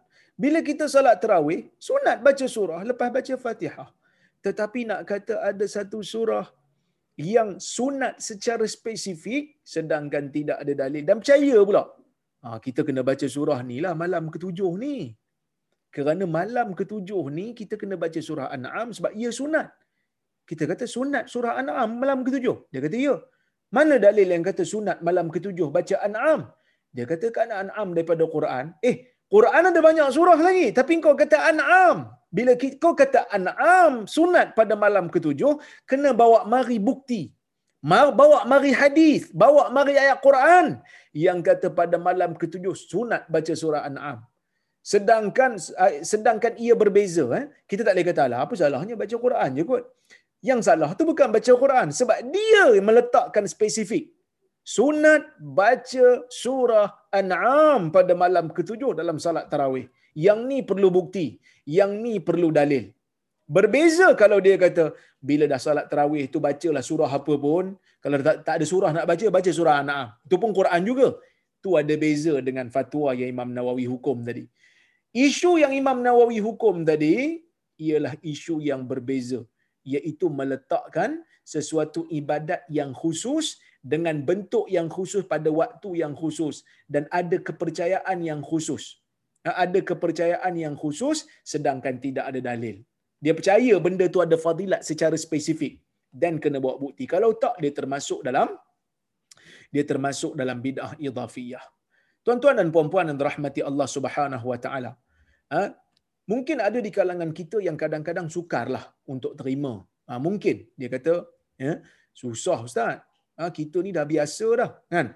Bila 0.43 0.59
kita 0.69 0.85
solat 0.95 1.17
terawih, 1.23 1.61
sunat 1.89 2.19
baca 2.27 2.47
surah 2.55 2.81
lepas 2.91 3.09
baca 3.17 3.35
Fatihah. 3.45 3.89
Tetapi 4.45 4.81
nak 4.91 5.01
kata 5.11 5.35
ada 5.51 5.67
satu 5.77 5.99
surah 6.13 6.47
yang 7.15 7.63
sunat 7.63 8.19
secara 8.29 8.67
spesifik 8.67 9.45
sedangkan 9.75 10.35
tidak 10.35 10.59
ada 10.63 10.73
dalil 10.83 11.05
dan 11.07 11.17
percaya 11.23 11.57
pula. 11.69 11.85
Ha, 12.45 12.59
kita 12.65 12.81
kena 12.87 13.07
baca 13.11 13.27
surah 13.37 13.63
ni 13.63 13.79
lah 13.85 13.95
malam 14.03 14.27
ketujuh 14.35 14.73
ni. 14.85 14.97
Kerana 15.95 16.25
malam 16.39 16.69
ketujuh 16.79 17.23
ni 17.37 17.47
kita 17.59 17.75
kena 17.81 17.95
baca 18.05 18.21
surah 18.29 18.49
An'am 18.57 18.89
sebab 18.97 19.13
ia 19.21 19.31
sunat. 19.41 19.69
Kita 20.51 20.65
kata 20.71 20.85
sunat 20.95 21.25
surah 21.33 21.55
An'am 21.61 21.91
malam 22.03 22.27
ketujuh. 22.27 22.57
Dia 22.73 22.81
kata 22.85 22.99
ya. 23.07 23.17
Mana 23.77 23.95
dalil 24.07 24.29
yang 24.35 24.45
kata 24.49 24.63
sunat 24.73 24.99
malam 25.07 25.31
ketujuh 25.35 25.69
baca 25.77 25.97
An'am? 26.07 26.41
Dia 26.95 27.07
kata 27.13 27.31
kan 27.37 27.49
An'am 27.63 27.95
daripada 27.95 28.27
Quran. 28.35 28.75
Eh, 28.91 28.97
Quran 29.35 29.63
ada 29.71 29.81
banyak 29.89 30.09
surah 30.17 30.39
lagi. 30.47 30.67
Tapi 30.79 30.99
kau 31.05 31.15
kata 31.23 31.39
An'am. 31.51 31.97
Bila 32.37 32.53
kau 32.83 32.95
kata 32.99 33.31
An'am 33.37 34.11
sunat 34.17 34.59
pada 34.59 34.75
malam 34.85 35.07
ketujuh, 35.15 35.55
kena 35.91 36.11
bawa 36.11 36.43
mari 36.55 36.79
bukti. 36.91 37.23
Bawa 38.21 38.39
mari 38.51 38.73
hadis, 38.75 39.31
bawa 39.43 39.69
mari 39.77 39.95
ayat 39.95 40.19
Quran 40.27 40.67
yang 41.25 41.39
kata 41.49 41.69
pada 41.79 41.97
malam 42.01 42.33
ketujuh 42.35 42.75
sunat 42.75 43.23
baca 43.31 43.55
surah 43.63 43.87
An'am. 43.87 44.19
Sedangkan 44.85 45.57
sedangkan 46.13 46.53
ia 46.65 46.75
berbeza 46.83 47.25
eh. 47.41 47.45
Kita 47.71 47.83
tak 47.87 47.97
boleh 47.97 48.07
kata 48.13 48.25
lah 48.33 48.39
apa 48.45 48.53
salahnya 48.61 48.95
baca 49.03 49.17
Quran 49.25 49.51
je 49.57 49.65
kot. 49.71 49.85
Yang 50.49 50.61
salah 50.69 50.91
tu 50.99 51.09
bukan 51.11 51.29
baca 51.37 51.53
Quran 51.63 51.89
sebab 51.99 52.19
dia 52.35 52.65
meletakkan 52.89 53.49
spesifik. 53.49 54.13
Sunat 54.75 55.23
baca 55.61 56.07
surah 56.43 56.89
An'am 57.21 57.89
pada 57.97 58.13
malam 58.23 58.53
ketujuh 58.57 58.93
dalam 59.01 59.17
salat 59.25 59.49
tarawih. 59.53 59.89
Yang 60.27 60.41
ni 60.51 60.59
perlu 60.69 60.89
bukti. 60.99 61.27
Yang 61.65 61.91
ni 62.05 62.15
perlu 62.29 62.49
dalil. 62.59 62.85
Berbeza 63.57 64.09
kalau 64.23 64.41
dia 64.45 64.57
kata, 64.65 64.85
bila 65.21 65.45
dah 65.53 65.61
salat 65.65 65.89
tarawih 65.93 66.29
tu 66.33 66.41
bacalah 66.45 66.85
surah 66.91 67.11
apa 67.19 67.35
pun. 67.45 67.77
Kalau 68.05 68.17
tak, 68.29 68.37
tak 68.47 68.55
ada 68.61 68.67
surah 68.73 68.91
nak 68.97 69.07
baca, 69.09 69.27
baca 69.37 69.51
surah 69.59 69.77
An'am. 69.81 70.07
Itu 70.29 70.37
pun 70.43 70.53
Quran 70.61 70.81
juga. 70.85 71.09
Tu 71.65 71.73
ada 71.81 71.95
beza 72.05 72.35
dengan 72.49 72.69
fatwa 72.69 73.17
yang 73.17 73.33
Imam 73.33 73.49
Nawawi 73.49 73.89
hukum 73.89 74.21
tadi. 74.29 74.45
Isu 75.15 75.63
yang 75.63 75.71
Imam 75.71 76.03
Nawawi 76.03 76.43
hukum 76.43 76.83
tadi, 76.83 77.39
ialah 77.79 78.15
isu 78.23 78.59
yang 78.63 78.83
berbeza 78.91 79.41
iaitu 79.85 80.27
meletakkan 80.39 81.23
sesuatu 81.45 82.09
ibadat 82.19 82.65
yang 82.79 82.91
khusus 82.97 83.61
dengan 83.85 84.17
bentuk 84.29 84.65
yang 84.77 84.89
khusus 84.89 85.23
pada 85.33 85.53
waktu 85.53 86.01
yang 86.03 86.17
khusus 86.17 86.65
dan 86.89 87.05
ada 87.21 87.37
kepercayaan 87.37 88.19
yang 88.25 88.41
khusus. 88.41 89.05
Ada 89.45 89.85
kepercayaan 89.85 90.55
yang 90.57 90.75
khusus 90.83 91.29
sedangkan 91.45 92.01
tidak 92.01 92.25
ada 92.33 92.41
dalil. 92.41 92.81
Dia 93.21 93.37
percaya 93.37 93.75
benda 93.77 94.09
tu 94.09 94.25
ada 94.25 94.37
fadilat 94.41 94.81
secara 94.89 95.17
spesifik 95.21 95.85
dan 96.09 96.41
kena 96.41 96.65
bawa 96.65 96.81
bukti. 96.81 97.05
Kalau 97.05 97.37
tak 97.37 97.61
dia 97.61 97.73
termasuk 97.79 98.25
dalam 98.25 98.57
dia 99.69 99.85
termasuk 99.85 100.33
dalam 100.41 100.65
bid'ah 100.65 100.97
idhafiyah. 100.97 101.65
Tuan-tuan 102.25 102.57
dan 102.57 102.73
puan-puan 102.73 103.05
yang 103.13 103.19
dirahmati 103.21 103.61
Allah 103.61 103.85
Subhanahu 103.85 104.49
wa 104.49 104.57
taala. 104.57 104.97
Ha? 105.53 105.73
mungkin 106.31 106.57
ada 106.67 106.79
di 106.81 106.91
kalangan 106.99 107.31
kita 107.39 107.61
yang 107.67 107.77
kadang-kadang 107.83 108.29
sukarlah 108.33 108.85
untuk 109.13 109.37
terima. 109.39 109.85
Ha, 110.09 110.21
mungkin 110.27 110.69
dia 110.77 110.89
kata, 110.93 111.25
ya, 111.61 111.81
susah 112.13 112.61
ustaz. 112.65 113.01
Ha, 113.37 113.51
kita 113.59 113.81
ni 113.85 113.91
dah 113.97 114.07
biasa 114.13 114.47
dah, 114.61 114.71
kan? 114.95 115.07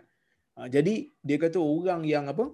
Ha, 0.56 0.68
jadi 0.74 0.94
dia 1.22 1.36
kata 1.44 1.60
orang 1.60 2.02
yang 2.04 2.26
apa? 2.32 2.44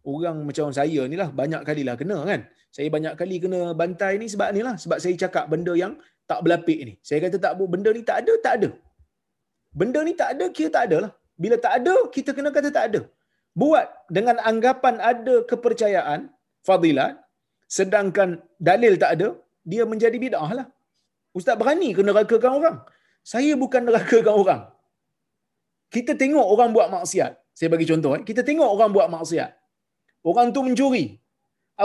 Orang 0.00 0.48
macam 0.48 0.72
saya 0.72 1.04
ni 1.04 1.16
lah 1.20 1.28
banyak 1.28 1.62
kali 1.68 1.82
lah 1.84 1.94
kena 2.00 2.24
kan. 2.24 2.40
Saya 2.72 2.88
banyak 2.88 3.14
kali 3.20 3.36
kena 3.36 3.76
bantai 3.76 4.16
ni 4.16 4.26
sebab 4.32 4.48
ni 4.56 4.64
lah. 4.64 4.74
Sebab 4.80 4.96
saya 5.02 5.14
cakap 5.22 5.44
benda 5.52 5.76
yang 5.76 5.92
tak 6.24 6.40
berlapik 6.40 6.78
ni. 6.88 6.94
Saya 7.04 7.18
kata 7.28 7.36
tak 7.36 7.52
benda 7.60 7.92
ni 7.92 8.00
tak 8.00 8.24
ada, 8.24 8.34
tak 8.40 8.54
ada. 8.58 8.68
Benda 9.76 10.00
ni 10.08 10.16
tak 10.16 10.30
ada, 10.34 10.44
kira 10.56 10.70
tak 10.72 10.84
ada 10.88 10.96
lah. 11.04 11.12
Bila 11.36 11.56
tak 11.60 11.72
ada, 11.84 11.94
kita 12.14 12.30
kena 12.32 12.48
kata 12.48 12.68
tak 12.72 12.84
ada. 12.90 13.00
Buat 13.52 13.86
dengan 14.08 14.40
anggapan 14.40 14.96
ada 15.10 15.44
kepercayaan, 15.44 16.32
fadilat, 16.64 17.19
sedangkan 17.76 18.28
dalil 18.68 18.94
tak 19.02 19.10
ada, 19.16 19.28
dia 19.70 19.82
menjadi 19.92 20.16
bid'ah 20.24 20.50
lah. 20.58 20.66
Ustaz 21.38 21.54
berani 21.60 21.88
ke 21.96 22.02
nerakakan 22.08 22.52
orang? 22.58 22.76
Saya 23.32 23.52
bukan 23.62 23.82
nerakakan 23.86 24.34
orang. 24.42 24.62
Kita 25.94 26.12
tengok 26.22 26.46
orang 26.54 26.70
buat 26.76 26.88
maksiat. 26.94 27.32
Saya 27.58 27.68
bagi 27.74 27.86
contoh. 27.90 28.12
Eh. 28.16 28.22
Kita 28.28 28.42
tengok 28.48 28.68
orang 28.74 28.90
buat 28.96 29.08
maksiat. 29.14 29.50
Orang 30.30 30.48
tu 30.54 30.60
mencuri. 30.66 31.04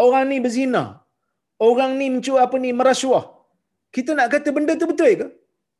Orang 0.07 0.25
ni 0.31 0.37
berzina. 0.45 0.83
Orang 1.67 1.91
ni 1.99 2.07
mencuri 2.13 2.41
apa 2.45 2.55
ni 2.63 2.69
merasuah. 2.79 3.25
Kita 3.95 4.11
nak 4.17 4.27
kata 4.33 4.49
benda 4.55 4.73
tu 4.81 4.87
betul 4.91 5.11
ke? 5.21 5.27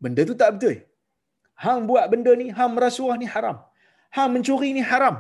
Benda 0.04 0.22
tu 0.30 0.36
tak 0.42 0.50
betul. 0.56 0.76
Hang 1.64 1.88
buat 1.90 2.06
benda 2.12 2.32
ni, 2.42 2.48
hang 2.58 2.72
merasuah 2.76 3.16
ni 3.22 3.28
haram. 3.34 3.58
Hang 4.16 4.30
mencuri 4.34 4.70
ni 4.78 4.84
haram. 4.92 5.16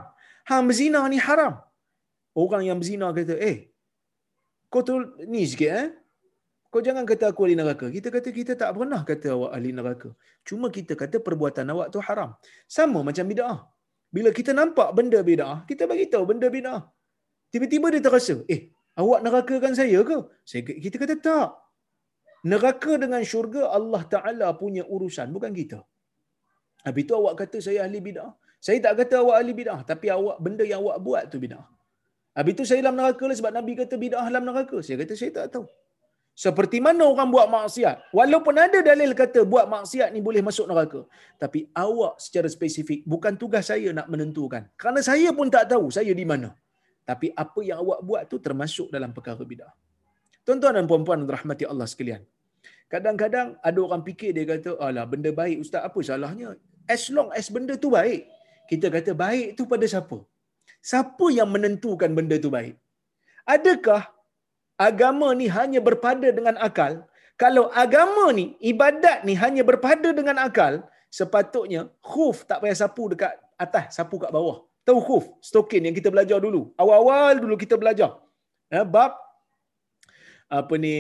Hang 0.50 0.64
berzina 0.68 1.00
ni 1.14 1.20
haram. 1.28 1.54
Orang 2.36 2.64
yang 2.68 2.78
berzina 2.82 3.08
kata, 3.16 3.36
eh, 3.50 3.58
kau 4.76 4.84
tu 4.88 4.96
ni 5.32 5.48
sikit 5.52 5.72
eh. 5.82 5.88
Kau 6.72 6.82
jangan 6.88 7.08
kata 7.12 7.32
aku 7.32 7.48
ahli 7.48 7.56
neraka. 7.60 7.88
Kita 7.96 8.12
kata 8.16 8.30
kita 8.38 8.54
tak 8.62 8.72
pernah 8.76 9.02
kata 9.10 9.28
awak 9.36 9.52
ahli 9.56 9.72
neraka. 9.78 10.10
Cuma 10.48 10.68
kita 10.78 10.94
kata 11.02 11.18
perbuatan 11.28 11.72
awak 11.74 11.88
tu 11.94 12.00
haram. 12.08 12.36
Sama 12.78 13.00
macam 13.08 13.26
bid'ah. 13.32 13.58
Bila 14.16 14.30
kita 14.38 14.52
nampak 14.60 14.90
benda 14.98 15.20
bid'ah, 15.30 15.56
kita 15.70 15.88
bagi 15.92 16.06
tahu 16.14 16.24
benda 16.32 16.48
bid'ah. 16.56 16.82
Tiba-tiba 17.54 17.88
dia 17.94 18.02
terasa, 18.08 18.36
eh, 18.54 18.62
awak 19.02 19.20
nerakakan 19.26 19.74
saya 19.80 20.00
ke? 20.10 20.18
Saya, 20.50 20.62
kita 20.86 20.96
kata 21.04 21.16
tak. 21.28 21.50
Neraka 22.52 22.94
dengan 23.04 23.22
syurga 23.32 23.64
Allah 23.78 24.02
Ta'ala 24.16 24.48
punya 24.62 24.84
urusan, 24.96 25.32
bukan 25.36 25.52
kita. 25.60 25.80
Habis 26.86 27.04
itu 27.08 27.14
awak 27.20 27.34
kata 27.42 27.58
saya 27.68 27.80
ahli 27.88 28.00
bid'ah. 28.08 28.32
Saya 28.66 28.78
tak 28.86 28.94
kata 29.00 29.16
awak 29.24 29.36
ahli 29.40 29.54
bid'ah, 29.60 29.80
tapi 29.92 30.12
awak 30.18 30.38
benda 30.44 30.64
yang 30.72 30.84
awak 30.84 31.00
buat 31.08 31.24
tu 31.32 31.40
bid'ah. 31.46 31.66
Habis 32.38 32.52
itu 32.56 32.64
saya 32.70 32.80
dalam 32.84 32.98
neraka 33.00 33.24
lah 33.30 33.36
sebab 33.40 33.54
Nabi 33.58 33.74
kata 33.80 33.96
bid'ah 34.04 34.26
dalam 34.30 34.44
neraka. 34.50 34.78
Saya 34.86 34.98
kata 35.02 35.14
saya 35.20 35.32
tak 35.38 35.48
tahu. 35.56 35.66
Seperti 36.44 36.78
mana 36.84 37.04
orang 37.08 37.30
buat 37.36 37.48
maksiat. 37.48 38.12
Walaupun 38.18 38.56
ada 38.66 38.80
dalil 38.90 39.12
kata 39.22 39.48
buat 39.52 39.66
maksiat 39.72 40.10
ni 40.16 40.20
boleh 40.28 40.44
masuk 40.48 40.68
neraka. 40.72 41.02
Tapi 41.44 41.60
awak 41.86 42.20
secara 42.26 42.52
spesifik 42.56 43.08
bukan 43.08 43.40
tugas 43.40 43.72
saya 43.72 43.90
nak 43.98 44.12
menentukan. 44.12 44.68
Kerana 44.76 45.00
saya 45.10 45.32
pun 45.38 45.48
tak 45.56 45.72
tahu 45.72 45.88
saya 45.98 46.12
di 46.12 46.26
mana. 46.32 46.52
Tapi 47.10 47.32
apa 47.44 47.60
yang 47.64 47.80
awak 47.84 48.00
buat 48.10 48.22
tu 48.32 48.38
termasuk 48.48 48.92
dalam 48.96 49.16
perkara 49.16 49.44
bid'ah. 49.52 49.72
Tuan-tuan 50.44 50.76
dan 50.78 50.86
puan-puan 50.92 51.24
rahmati 51.36 51.64
Allah 51.72 51.88
sekalian. 51.88 52.22
Kadang-kadang 52.92 53.48
ada 53.68 53.80
orang 53.86 54.04
fikir 54.08 54.30
dia 54.36 54.46
kata, 54.46 54.72
alah 54.88 55.06
benda 55.12 55.32
baik 55.40 55.64
ustaz 55.64 55.88
apa 55.88 56.00
salahnya? 56.04 56.50
As 56.86 57.08
long 57.16 57.30
as 57.40 57.48
benda 57.56 57.74
tu 57.80 57.90
baik. 57.96 58.28
Kita 58.70 58.92
kata 58.94 59.12
baik 59.16 59.48
tu 59.58 59.64
pada 59.72 59.86
siapa? 59.94 60.18
Siapa 60.90 61.26
yang 61.38 61.50
menentukan 61.56 62.12
benda 62.18 62.38
tu 62.44 62.50
baik? 62.54 62.76
Adakah 63.56 64.02
agama 64.88 65.34
ni 65.40 65.48
hanya 65.58 65.80
berpada 65.88 66.28
dengan 66.38 66.56
akal? 66.68 66.94
Kalau 67.42 67.64
agama 67.84 68.26
ni, 68.38 68.46
ibadat 68.72 69.26
ni 69.28 69.34
hanya 69.44 69.66
berpada 69.70 70.10
dengan 70.20 70.38
akal, 70.46 70.86
sepatutnya 71.18 71.82
khuf 72.12 72.46
tak 72.50 72.62
payah 72.62 72.78
sapu 72.82 73.04
dekat 73.12 73.34
atas, 73.66 73.98
sapu 73.98 74.22
kat 74.24 74.30
bawah. 74.38 74.58
Tahu 74.86 75.00
khuf, 75.08 75.26
stokin 75.50 75.90
yang 75.90 75.96
kita 75.98 76.14
belajar 76.14 76.38
dulu. 76.46 76.62
Awal-awal 76.78 77.42
dulu 77.44 77.56
kita 77.58 77.76
belajar. 77.82 78.22
Ya, 78.70 78.86
bab 78.86 79.18
apa 80.46 80.74
ni, 80.78 80.96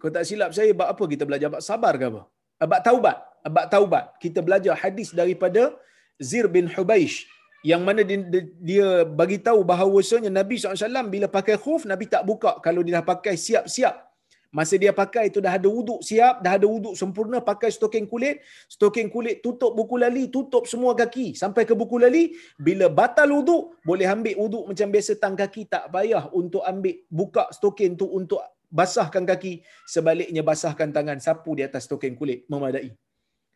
kau 0.00 0.08
tak 0.08 0.24
silap 0.24 0.56
saya, 0.56 0.72
bab 0.72 0.88
apa 0.88 1.04
kita 1.04 1.28
belajar? 1.28 1.52
Bab 1.52 1.60
sabar 1.60 1.92
ke 2.00 2.04
apa? 2.08 2.22
Bab 2.64 2.80
taubat. 2.80 3.16
Bab 3.44 3.66
taubat. 3.68 4.04
Kita 4.24 4.40
belajar 4.40 4.74
hadis 4.82 5.12
daripada 5.12 5.76
Zir 6.16 6.48
bin 6.48 6.64
Hubaish 6.72 7.28
yang 7.66 7.82
mana 7.82 8.06
dia, 8.06 8.18
dia 8.62 8.86
bagi 9.02 9.38
tahu 9.42 9.66
bahawasanya 9.66 10.30
Nabi 10.30 10.62
SAW 10.62 11.10
bila 11.10 11.26
pakai 11.26 11.58
khuf 11.58 11.82
Nabi 11.90 12.06
tak 12.06 12.22
buka. 12.22 12.62
Kalau 12.62 12.86
dia 12.86 13.02
dah 13.02 13.06
pakai 13.06 13.34
siap-siap. 13.34 14.06
Masa 14.48 14.80
dia 14.80 14.96
pakai 14.96 15.28
itu 15.28 15.44
dah 15.44 15.60
ada 15.60 15.68
wuduk 15.68 16.00
siap 16.00 16.40
dah 16.40 16.56
ada 16.56 16.64
wuduk 16.64 16.96
sempurna 16.96 17.36
pakai 17.44 17.68
stoking 17.68 18.08
kulit. 18.08 18.40
Stoking 18.64 19.12
kulit 19.12 19.44
tutup 19.44 19.76
buku 19.76 20.00
lali 20.00 20.32
tutup 20.32 20.64
semua 20.64 20.96
kaki. 20.96 21.36
Sampai 21.36 21.68
ke 21.68 21.76
buku 21.76 22.00
lali 22.00 22.32
bila 22.56 22.88
batal 22.88 23.28
wuduk 23.28 23.76
boleh 23.84 24.08
ambil 24.08 24.40
wuduk 24.40 24.64
macam 24.72 24.88
biasa 24.88 25.20
tang 25.20 25.36
kaki 25.36 25.68
tak 25.68 25.92
payah 25.92 26.32
untuk 26.32 26.64
ambil 26.64 26.96
buka 27.12 27.44
stoking 27.52 27.98
tu 28.00 28.08
untuk 28.08 28.40
basahkan 28.72 29.28
kaki. 29.28 29.60
Sebaliknya 29.84 30.40
basahkan 30.40 30.96
tangan 30.96 31.20
sapu 31.20 31.52
di 31.58 31.68
atas 31.68 31.84
stoking 31.84 32.16
kulit 32.16 32.48
memadai. 32.48 32.88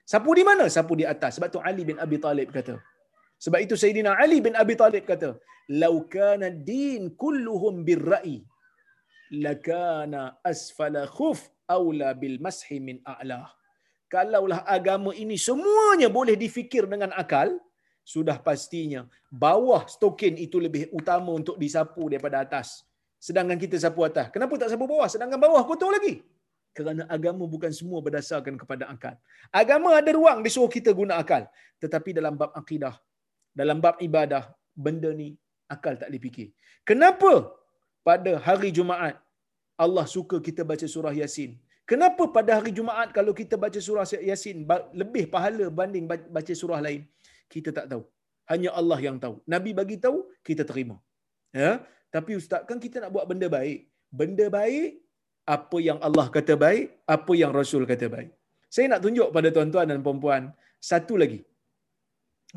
Sapu 0.05 0.36
di 0.36 0.44
mana? 0.44 0.68
Sapu 0.68 0.92
di 0.92 1.09
atas. 1.09 1.40
Sebab 1.40 1.48
tu 1.48 1.62
Ali 1.64 1.88
bin 1.88 1.96
Abi 1.96 2.20
Talib 2.20 2.53
kata 2.53 2.91
sebab 3.45 3.59
itu 3.66 3.74
Sayyidina 3.82 4.12
Ali 4.24 4.38
bin 4.47 4.55
Abi 4.62 4.74
Talib 4.82 5.05
kata, 5.12 5.30
"Lau 5.82 5.95
kana 6.14 6.49
din 6.70 7.03
kulluhum 7.22 7.82
birra'i, 7.88 8.36
lakana 9.47 10.22
asfala 10.53 11.03
khuf 11.16 11.40
aula 11.76 12.11
bil 12.22 12.38
mashi 12.47 12.78
min 12.88 12.99
a'la." 13.14 13.43
kalaulah 14.12 14.61
agama 14.76 15.11
ini 15.24 15.36
semuanya 15.49 16.09
boleh 16.18 16.36
difikir 16.43 16.84
dengan 16.93 17.11
akal, 17.22 17.49
sudah 18.12 18.36
pastinya 18.47 19.01
bawah 19.45 19.82
stokin 19.95 20.36
itu 20.45 20.61
lebih 20.66 20.82
utama 20.99 21.32
untuk 21.40 21.57
disapu 21.57 22.12
daripada 22.12 22.45
atas. 22.45 22.84
Sedangkan 23.26 23.57
kita 23.64 23.78
sapu 23.84 24.05
atas. 24.05 24.28
Kenapa 24.34 24.53
tak 24.61 24.68
sapu 24.74 24.84
bawah? 24.93 25.09
Sedangkan 25.14 25.40
bawah 25.45 25.62
kotor 25.70 25.95
lagi. 25.97 26.14
Kerana 26.76 27.03
agama 27.16 27.45
bukan 27.55 27.72
semua 27.78 27.99
berdasarkan 28.05 28.55
kepada 28.61 28.84
akal. 28.95 29.14
Agama 29.61 29.88
ada 30.01 30.11
ruang 30.18 30.43
disuruh 30.45 30.68
kita 30.76 30.90
guna 31.01 31.14
akal. 31.22 31.47
Tetapi 31.78 32.11
dalam 32.18 32.34
bab 32.40 32.51
akidah, 32.61 32.99
dalam 33.61 33.78
bab 33.84 33.96
ibadah, 34.09 34.44
benda 34.84 35.11
ni 35.20 35.28
akal 35.74 35.94
tak 36.03 36.11
dipikir. 36.14 36.48
Kenapa 36.88 37.32
pada 38.09 38.32
hari 38.46 38.70
Jumaat 38.78 39.16
Allah 39.84 40.07
suka 40.14 40.36
kita 40.48 40.62
baca 40.70 40.86
surah 40.94 41.14
Yasin? 41.20 41.53
Kenapa 41.90 42.24
pada 42.36 42.50
hari 42.59 42.72
Jumaat 42.78 43.09
kalau 43.16 43.32
kita 43.40 43.55
baca 43.64 43.80
surah 43.86 44.07
Yasin 44.30 44.59
lebih 45.00 45.24
pahala 45.34 45.66
banding 45.78 46.07
baca 46.36 46.53
surah 46.62 46.80
lain? 46.86 47.03
Kita 47.53 47.70
tak 47.78 47.86
tahu. 47.92 48.03
Hanya 48.50 48.70
Allah 48.80 48.98
yang 49.07 49.16
tahu. 49.24 49.34
Nabi 49.55 49.70
bagi 49.80 49.96
tahu, 50.05 50.18
kita 50.48 50.62
terima. 50.70 50.96
Ya? 51.62 51.72
Tapi 52.14 52.32
ustaz 52.40 52.62
kan 52.68 52.78
kita 52.84 52.96
nak 53.03 53.11
buat 53.14 53.26
benda 53.30 53.48
baik. 53.57 53.78
Benda 54.20 54.46
baik 54.59 55.00
apa 55.57 55.76
yang 55.88 55.98
Allah 56.07 56.26
kata 56.36 56.55
baik, 56.64 56.84
apa 57.16 57.32
yang 57.42 57.53
Rasul 57.59 57.82
kata 57.92 58.07
baik. 58.14 58.30
Saya 58.74 58.86
nak 58.92 59.00
tunjuk 59.05 59.28
pada 59.36 59.48
tuan-tuan 59.55 59.86
dan 59.90 60.00
puan-puan 60.07 60.42
satu 60.90 61.14
lagi. 61.22 61.40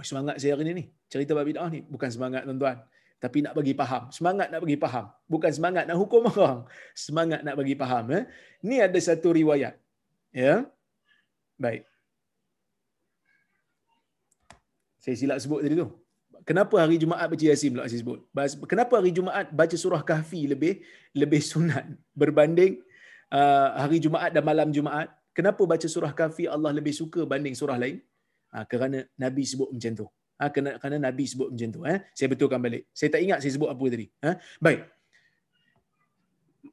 Semangat 0.04 0.36
saya 0.44 0.60
hari 0.60 0.68
ini 0.68 0.74
ni. 0.76 0.86
Cerita 1.08 1.32
bab 1.32 1.48
bid'ah 1.48 1.72
ni 1.72 1.80
bukan 1.88 2.10
semangat 2.12 2.44
tuan-tuan, 2.44 2.84
tapi 3.24 3.40
nak 3.40 3.56
bagi 3.56 3.72
faham. 3.72 4.12
Semangat 4.12 4.48
nak 4.52 4.60
bagi 4.60 4.76
faham, 4.76 5.06
bukan 5.32 5.52
semangat 5.56 5.84
nak 5.88 5.96
hukum 5.96 6.28
orang. 6.28 6.68
Semangat 6.92 7.40
nak 7.48 7.56
bagi 7.56 7.76
faham, 7.80 8.06
eh. 8.12 8.24
Ni 8.60 8.84
ada 8.84 9.00
satu 9.00 9.32
riwayat. 9.32 9.80
Ya. 10.36 10.68
Baik. 11.56 11.88
Saya 15.00 15.16
silap 15.16 15.38
sebut 15.40 15.64
tadi 15.64 15.80
tu. 15.80 15.88
Kenapa 16.44 16.76
hari 16.78 17.00
Jumaat 17.02 17.26
baca 17.32 17.46
Yasin 17.46 17.74
pula 17.74 17.88
saya 17.90 18.02
sebut? 18.04 18.20
Kenapa 18.68 19.00
hari 19.00 19.16
Jumaat 19.16 19.50
baca 19.50 19.74
surah 19.74 20.02
Kahfi 20.04 20.46
lebih 20.46 20.84
lebih 21.16 21.42
sunat 21.42 21.88
berbanding 22.14 22.84
uh, 23.34 23.80
hari 23.82 23.98
Jumaat 24.04 24.36
dan 24.36 24.44
malam 24.44 24.70
Jumaat? 24.76 25.10
Kenapa 25.34 25.64
baca 25.66 25.88
surah 25.88 26.12
Kahfi 26.12 26.46
Allah 26.46 26.70
lebih 26.76 26.94
suka 26.94 27.24
banding 27.24 27.56
surah 27.58 27.80
lain? 27.80 27.98
Ha, 28.56 28.64
kerana 28.72 29.04
Nabi 29.24 29.44
sebut 29.52 29.70
macam 29.76 29.92
tu. 30.00 30.08
Ha, 30.40 30.44
kerana, 30.54 30.72
kerana 30.82 30.98
Nabi 31.08 31.24
sebut 31.32 31.50
macam 31.52 31.70
tu. 31.76 31.82
Eh? 31.84 31.98
Saya 32.18 32.28
betulkan 32.32 32.60
balik. 32.66 32.84
Saya 33.00 33.10
tak 33.14 33.22
ingat 33.26 33.40
saya 33.44 33.52
sebut 33.56 33.70
apa 33.74 33.86
tadi. 33.94 34.08
Ha? 34.24 34.32
Baik. 34.64 34.82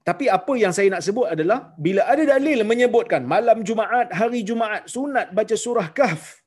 Tapi 0.09 0.25
apa 0.39 0.53
yang 0.63 0.73
saya 0.77 0.89
nak 0.95 1.03
sebut 1.07 1.27
adalah 1.35 1.59
bila 1.79 2.03
ada 2.13 2.23
dalil 2.35 2.63
menyebutkan 2.71 3.23
malam 3.35 3.59
Jumaat, 3.69 4.09
hari 4.21 4.41
Jumaat 4.47 4.87
sunat 4.95 5.31
baca 5.39 5.55
surah 5.65 5.89
Kahf 5.99 6.43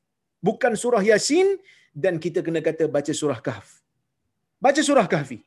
bukan 0.46 0.72
surah 0.82 1.02
Yasin 1.10 1.48
dan 2.04 2.14
kita 2.24 2.40
kena 2.46 2.60
kata 2.68 2.84
baca 2.96 3.12
surah 3.20 3.40
Kahf. 3.46 3.68
Baca 4.64 4.80
surah 4.88 5.06
Kahfi. 5.12 5.38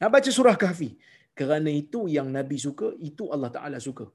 Ha, 0.00 0.10
baca 0.14 0.30
surah 0.36 0.56
Kahfi. 0.62 0.90
Kerana 1.38 1.70
itu 1.82 2.00
yang 2.16 2.28
Nabi 2.28 2.56
suka, 2.60 2.92
itu 3.08 3.24
Allah 3.34 3.50
Ta'ala 3.56 3.78
suka. 3.80 4.06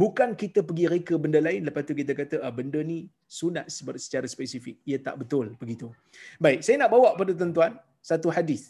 Bukan 0.00 0.30
kita 0.40 0.60
pergi 0.68 0.86
reka 0.92 1.14
benda 1.22 1.40
lain, 1.46 1.62
lepas 1.66 1.82
tu 1.88 1.94
kita 2.00 2.12
kata 2.20 2.36
ah, 2.46 2.52
benda 2.58 2.80
ni 2.90 2.98
sunat 3.38 3.66
secara 4.04 4.26
spesifik. 4.34 4.76
Ia 4.90 4.98
tak 5.06 5.16
betul 5.20 5.46
begitu. 5.60 5.86
Baik, 6.44 6.60
saya 6.66 6.76
nak 6.80 6.90
bawa 6.94 7.08
pada 7.20 7.32
tuan-tuan 7.38 7.72
satu 8.10 8.30
hadis. 8.36 8.62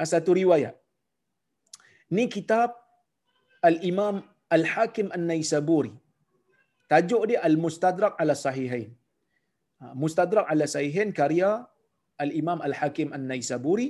Ah, 0.00 0.08
satu 0.12 0.34
riwayat. 0.40 0.74
Ni 2.16 2.26
kitab 2.36 2.74
Al-Imam 3.68 4.16
Al-Hakim 4.56 5.08
An-Naisaburi. 5.16 5.94
Tajuk 6.90 7.22
dia 7.30 7.38
Al-Mustadrak 7.48 8.18
ala 8.22 8.34
Sahihain. 8.44 8.90
Ha, 9.80 9.94
Mustadrak 10.02 10.46
ala 10.52 10.66
Sahihin 10.74 11.14
karya 11.20 11.50
Al-Imam 12.24 12.58
Al-Hakim 12.68 13.14
An-Naisaburi. 13.16 13.88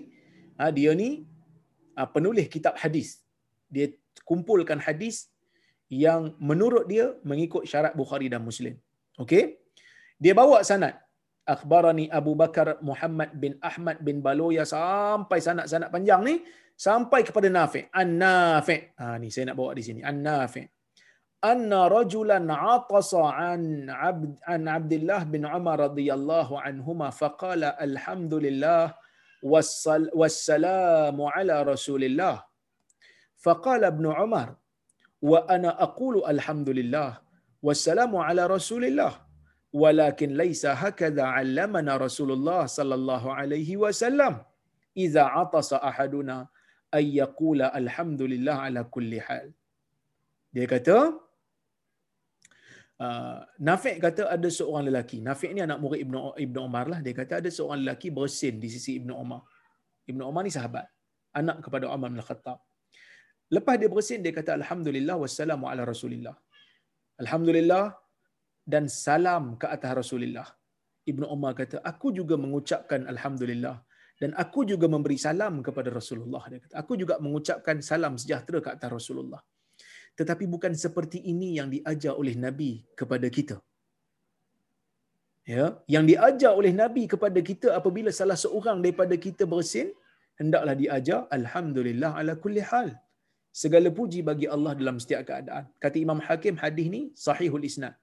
Ha, 0.61 0.69
dia 0.77 0.93
ni 1.01 1.11
penulis 2.15 2.47
kitab 2.53 2.77
hadis. 2.83 3.09
Dia 3.73 3.89
kumpulkan 4.29 4.79
hadis 4.79 5.32
yang 5.93 6.33
menurut 6.41 6.89
dia 6.89 7.13
mengikut 7.21 7.69
syarat 7.69 7.93
Bukhari 7.93 8.33
dan 8.33 8.41
Muslim. 8.41 8.81
Okey? 9.21 9.61
Dia 10.17 10.33
bawa 10.33 10.65
sanad. 10.65 10.97
Akhbarani 11.45 12.07
Abu 12.09 12.33
Bakar 12.39 12.79
Muhammad 12.81 13.35
bin 13.37 13.59
Ahmad 13.61 13.99
bin 14.01 14.25
Baloya 14.25 14.65
sampai 14.65 15.43
sanad-sanad 15.43 15.91
panjang 15.91 16.23
ni 16.25 16.35
sampai 16.79 17.21
kepada 17.29 17.51
Nafi'. 17.51 17.91
An-Nafi'. 17.93 18.97
Ha 18.97 19.19
ni 19.21 19.29
saya 19.29 19.51
nak 19.51 19.59
bawa 19.61 19.75
di 19.77 19.83
sini. 19.85 20.01
An-Nafi'. 20.01 20.83
anna 21.43 21.91
rajulan 21.91 22.47
atasa 22.47 23.35
an 23.35 23.91
abd 23.91 24.39
an 24.47 24.71
Abdullah 24.71 25.27
bin 25.27 25.43
Umar 25.43 25.91
radhiyallahu 25.91 26.55
anhuma 26.55 27.11
faqala 27.11 27.75
alhamdulillah 27.83 28.95
wassalamu 30.15 31.27
ala 31.35 31.67
rasulillah 31.67 32.47
faqala 33.43 33.91
ibn 33.91 34.07
Umar 34.07 34.55
wa 35.31 35.41
ana 35.55 35.71
aqulu 35.87 36.21
alhamdulillah 36.33 37.11
wassalamu 37.67 38.19
ala 38.27 38.43
rasulillah 38.57 39.13
walakin 39.83 40.31
laysa 40.43 40.71
hakadha 40.83 41.25
'allamana 41.35 41.93
rasulullah 42.07 42.63
sallallahu 42.79 43.35
alaihi 43.41 43.79
wasallam 43.85 44.35
idza 45.05 45.25
atasa 45.43 45.77
ahaduna 45.91 46.37
ay 46.99 47.05
yaqula 47.23 47.67
alhamdulillah 47.81 48.57
ala 48.67 48.81
kulli 48.95 49.21
hal 49.29 49.47
dia 50.55 50.67
kata 50.75 50.99
Uh, 53.03 53.43
Nafi' 53.59 53.99
kata 53.99 54.31
ada 54.31 54.47
seorang 54.47 54.87
lelaki. 54.87 55.19
Nafi' 55.19 55.51
ni 55.51 55.61
anak 55.67 55.83
murid 55.83 56.07
Ibnu 56.07 56.39
Ibnu 56.39 56.59
Umar 56.63 56.87
lah. 56.87 57.03
Dia 57.03 57.15
kata 57.19 57.43
ada 57.43 57.51
seorang 57.51 57.83
lelaki 57.83 58.15
bersin 58.15 58.63
di 58.63 58.71
sisi 58.71 59.03
Ibnu 59.03 59.11
Umar. 59.11 59.43
Ibnu 60.07 60.23
Umar 60.23 60.47
ni 60.47 60.55
sahabat. 60.55 60.87
Anak 61.35 61.67
kepada 61.67 61.91
Umar 61.91 62.15
bin 62.15 62.23
Khattab. 62.23 62.63
Lepas 63.57 63.75
dia 63.81 63.91
bersin, 63.95 64.21
dia 64.25 64.33
kata 64.39 64.51
Alhamdulillah 64.61 65.17
wassalamu 65.23 65.65
ala 65.71 65.83
Rasulillah. 65.93 66.37
Alhamdulillah 67.23 67.85
dan 68.73 68.85
salam 69.05 69.45
ke 69.61 69.67
atas 69.77 69.93
Rasulillah. 70.01 70.49
Ibnu 71.13 71.27
Umar 71.35 71.53
kata, 71.61 71.77
aku 71.93 72.09
juga 72.19 72.35
mengucapkan 72.45 73.01
Alhamdulillah 73.13 73.77
dan 74.23 74.31
aku 74.43 74.61
juga 74.71 74.87
memberi 74.95 75.19
salam 75.27 75.55
kepada 75.67 75.91
Rasulullah. 75.99 76.43
Dia 76.51 76.61
kata, 76.65 76.75
aku 76.83 76.93
juga 77.03 77.15
mengucapkan 77.25 77.77
salam 77.91 78.15
sejahtera 78.23 78.59
ke 78.65 78.71
atas 78.77 78.91
Rasulullah 78.99 79.43
tetapi 80.19 80.45
bukan 80.55 80.73
seperti 80.85 81.19
ini 81.33 81.49
yang 81.59 81.69
diajar 81.75 82.13
oleh 82.23 82.35
Nabi 82.47 82.85
kepada 83.01 83.29
kita. 83.37 83.57
Ya, 85.53 85.65
yang 85.95 86.05
diajar 86.11 86.53
oleh 86.61 86.71
Nabi 86.83 87.11
kepada 87.13 87.41
kita 87.49 87.69
apabila 87.79 88.11
salah 88.19 88.39
seorang 88.39 88.79
daripada 88.85 89.15
kita 89.25 89.43
bersin, 89.53 89.89
hendaklah 90.41 90.75
diajar 90.83 91.27
alhamdulillah 91.39 92.15
ala 92.21 92.33
kulli 92.45 92.63
hal. 92.71 92.89
Segala 93.53 93.89
puji 93.99 94.21
bagi 94.25 94.47
Allah 94.55 94.73
dalam 94.81 94.97
setiap 95.03 95.23
keadaan. 95.29 95.65
Kata 95.83 95.97
Imam 96.01 96.21
Hakim 96.27 96.57
hadis 96.57 96.87
ni 96.95 97.03
sahihul 97.27 97.67
isnad. 97.69 97.95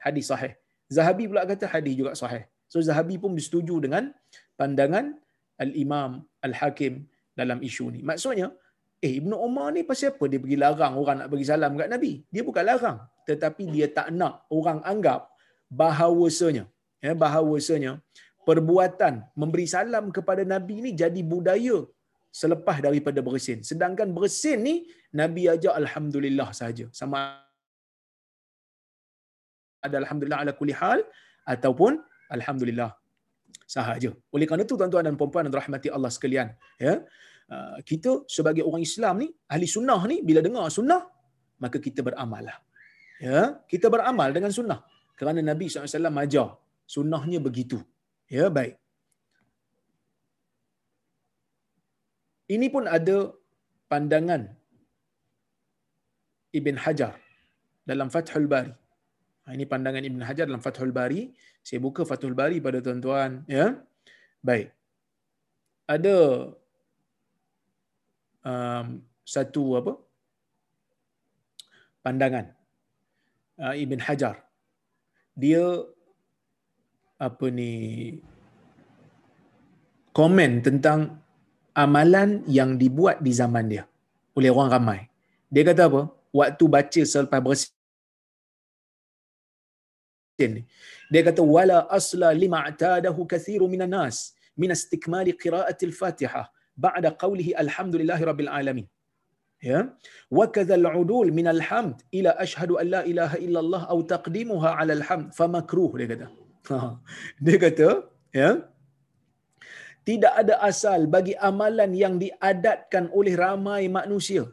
Hadis 0.00 0.26
sahih. 0.32 0.52
Zahabi 0.96 1.24
pula 1.30 1.44
kata 1.44 1.68
hadis 1.74 1.94
juga 2.00 2.12
sahih. 2.22 2.44
So 2.72 2.80
Zahabi 2.88 3.20
pun 3.22 3.36
bersetuju 3.36 3.76
dengan 3.84 4.04
pandangan 4.60 5.14
Al-Imam 5.64 6.24
Al-Hakim 6.46 7.04
dalam 7.36 7.60
isu 7.68 7.92
ni. 7.94 8.00
Maksudnya, 8.10 8.48
Eh 9.04 9.20
Ibnu 9.20 9.36
Umar 9.46 9.76
ni 9.76 9.84
pasal 9.88 10.16
apa 10.16 10.24
dia 10.24 10.40
pergi 10.42 10.56
larang 10.56 10.94
orang 11.00 11.16
nak 11.20 11.28
bagi 11.32 11.44
salam 11.44 11.72
kat 11.76 11.88
Nabi? 11.92 12.12
Dia 12.32 12.42
bukan 12.48 12.64
larang, 12.64 12.98
tetapi 13.28 13.68
dia 13.74 13.86
tak 13.92 14.08
nak 14.18 14.48
orang 14.48 14.80
anggap 14.88 15.28
bahawasanya 15.80 16.64
ya 17.04 17.12
bahawasanya 17.22 17.92
perbuatan 18.48 19.14
memberi 19.40 19.66
salam 19.74 20.08
kepada 20.16 20.42
Nabi 20.54 20.80
ni 20.84 20.90
jadi 21.02 21.20
budaya 21.32 21.84
selepas 22.40 22.76
daripada 22.86 23.20
bersin. 23.28 23.58
Sedangkan 23.70 24.08
bersin 24.16 24.58
ni 24.68 24.74
Nabi 25.20 25.44
aja 25.54 25.70
alhamdulillah 25.80 26.48
saja. 26.60 26.86
Sama 27.00 27.20
ada 29.86 29.96
alhamdulillah 30.02 30.40
ala 30.44 30.52
kulli 30.60 30.74
hal 30.82 31.00
ataupun 31.54 31.92
alhamdulillah 32.36 32.90
sahaja. 33.74 34.10
Oleh 34.34 34.46
kerana 34.48 34.62
itu 34.68 34.76
tuan-tuan 34.80 35.04
dan 35.08 35.14
puan-puan 35.20 35.44
dan 35.46 35.54
rahmati 35.60 35.88
Allah 35.96 36.10
sekalian, 36.16 36.48
ya. 36.86 36.94
Ah, 37.54 37.78
kita 37.88 38.12
sebagai 38.36 38.62
orang 38.68 38.82
Islam 38.88 39.14
ni, 39.22 39.28
ahli 39.54 39.66
sunnah 39.76 40.00
ni, 40.10 40.16
bila 40.28 40.40
dengar 40.46 40.66
sunnah, 40.78 41.02
maka 41.62 41.78
kita 41.86 42.00
beramal 42.08 42.42
lah. 42.48 42.58
Ya, 43.26 43.40
kita 43.72 43.86
beramal 43.94 44.28
dengan 44.36 44.50
sunnah. 44.58 44.80
Kerana 45.18 45.40
Nabi 45.50 45.66
SAW 45.72 46.20
ajar 46.24 46.48
sunnahnya 46.94 47.38
begitu. 47.46 47.78
Ya, 48.36 48.46
baik. 48.56 48.74
Ini 52.46 52.66
pun 52.70 52.86
ada 52.86 53.34
pandangan 53.90 54.46
Ibn 56.54 56.76
Hajar 56.78 57.18
dalam 57.82 58.08
Fathul 58.08 58.46
Bari. 58.46 58.70
Ha, 59.46 59.54
ini 59.54 59.66
pandangan 59.66 60.02
Ibn 60.02 60.22
Hajar 60.22 60.46
dalam 60.46 60.62
Fathul 60.62 60.94
Bari. 60.94 61.34
Saya 61.66 61.82
buka 61.82 62.06
Fathul 62.06 62.38
Bari 62.38 62.62
pada 62.62 62.78
tuan-tuan. 62.78 63.42
Ya, 63.50 63.82
baik. 64.42 64.70
Ada 65.86 66.16
um, 68.46 68.86
satu 69.26 69.82
apa 69.82 69.92
pandangan 72.06 72.54
uh, 73.58 73.74
Ibn 73.74 73.98
Hajar 74.06 74.46
dia 75.34 75.62
apa 77.18 77.46
ni 77.50 77.72
komen 80.14 80.62
tentang 80.62 81.25
amalan 81.84 82.30
yang 82.58 82.70
dibuat 82.82 83.16
di 83.26 83.32
zaman 83.40 83.64
dia 83.72 83.84
oleh 84.38 84.50
orang 84.56 84.70
ramai. 84.76 85.00
Dia 85.54 85.62
kata 85.68 85.82
apa? 85.88 86.02
Waktu 86.38 86.64
baca 86.74 87.02
selepas 87.12 87.40
bersin 87.46 87.72
dia 91.12 91.22
kata 91.28 91.42
wala 91.54 91.78
asla 91.98 92.28
lima 92.42 92.58
atadahu 92.70 93.20
kathiru 93.32 93.66
minan 93.74 93.92
nas 93.96 94.16
min 94.60 94.70
istikmali 94.76 95.32
al-Fatihah 95.90 96.44
ba'da 96.84 97.08
qawlihi 97.22 97.52
alhamdulillahi 97.64 98.22
rabbil 98.30 98.50
alamin. 98.58 98.86
Ya. 99.70 99.80
Wa 100.38 100.44
kadha 100.56 100.74
al-udul 100.80 101.28
min 101.38 101.46
al-hamd 101.54 101.96
ila 102.18 102.30
ashhadu 102.44 102.74
an 102.80 102.86
la 102.94 103.00
ilaha 103.12 103.36
illallah 103.46 103.82
aw 103.92 103.98
taqdimuha 104.14 104.70
'ala 104.76 104.92
al-hamd 104.98 105.26
fa 105.38 105.46
makruh 105.56 105.92
dia 106.00 106.08
kata. 106.12 106.26
Dia 107.46 107.56
kata, 107.64 107.88
ya. 108.40 108.48
Tidak 110.08 110.32
ada 110.40 110.54
asal 110.70 111.00
bagi 111.14 111.34
amalan 111.48 111.90
yang 112.02 112.14
diadatkan 112.24 113.04
oleh 113.18 113.34
ramai 113.44 113.82
manusia 113.98 114.44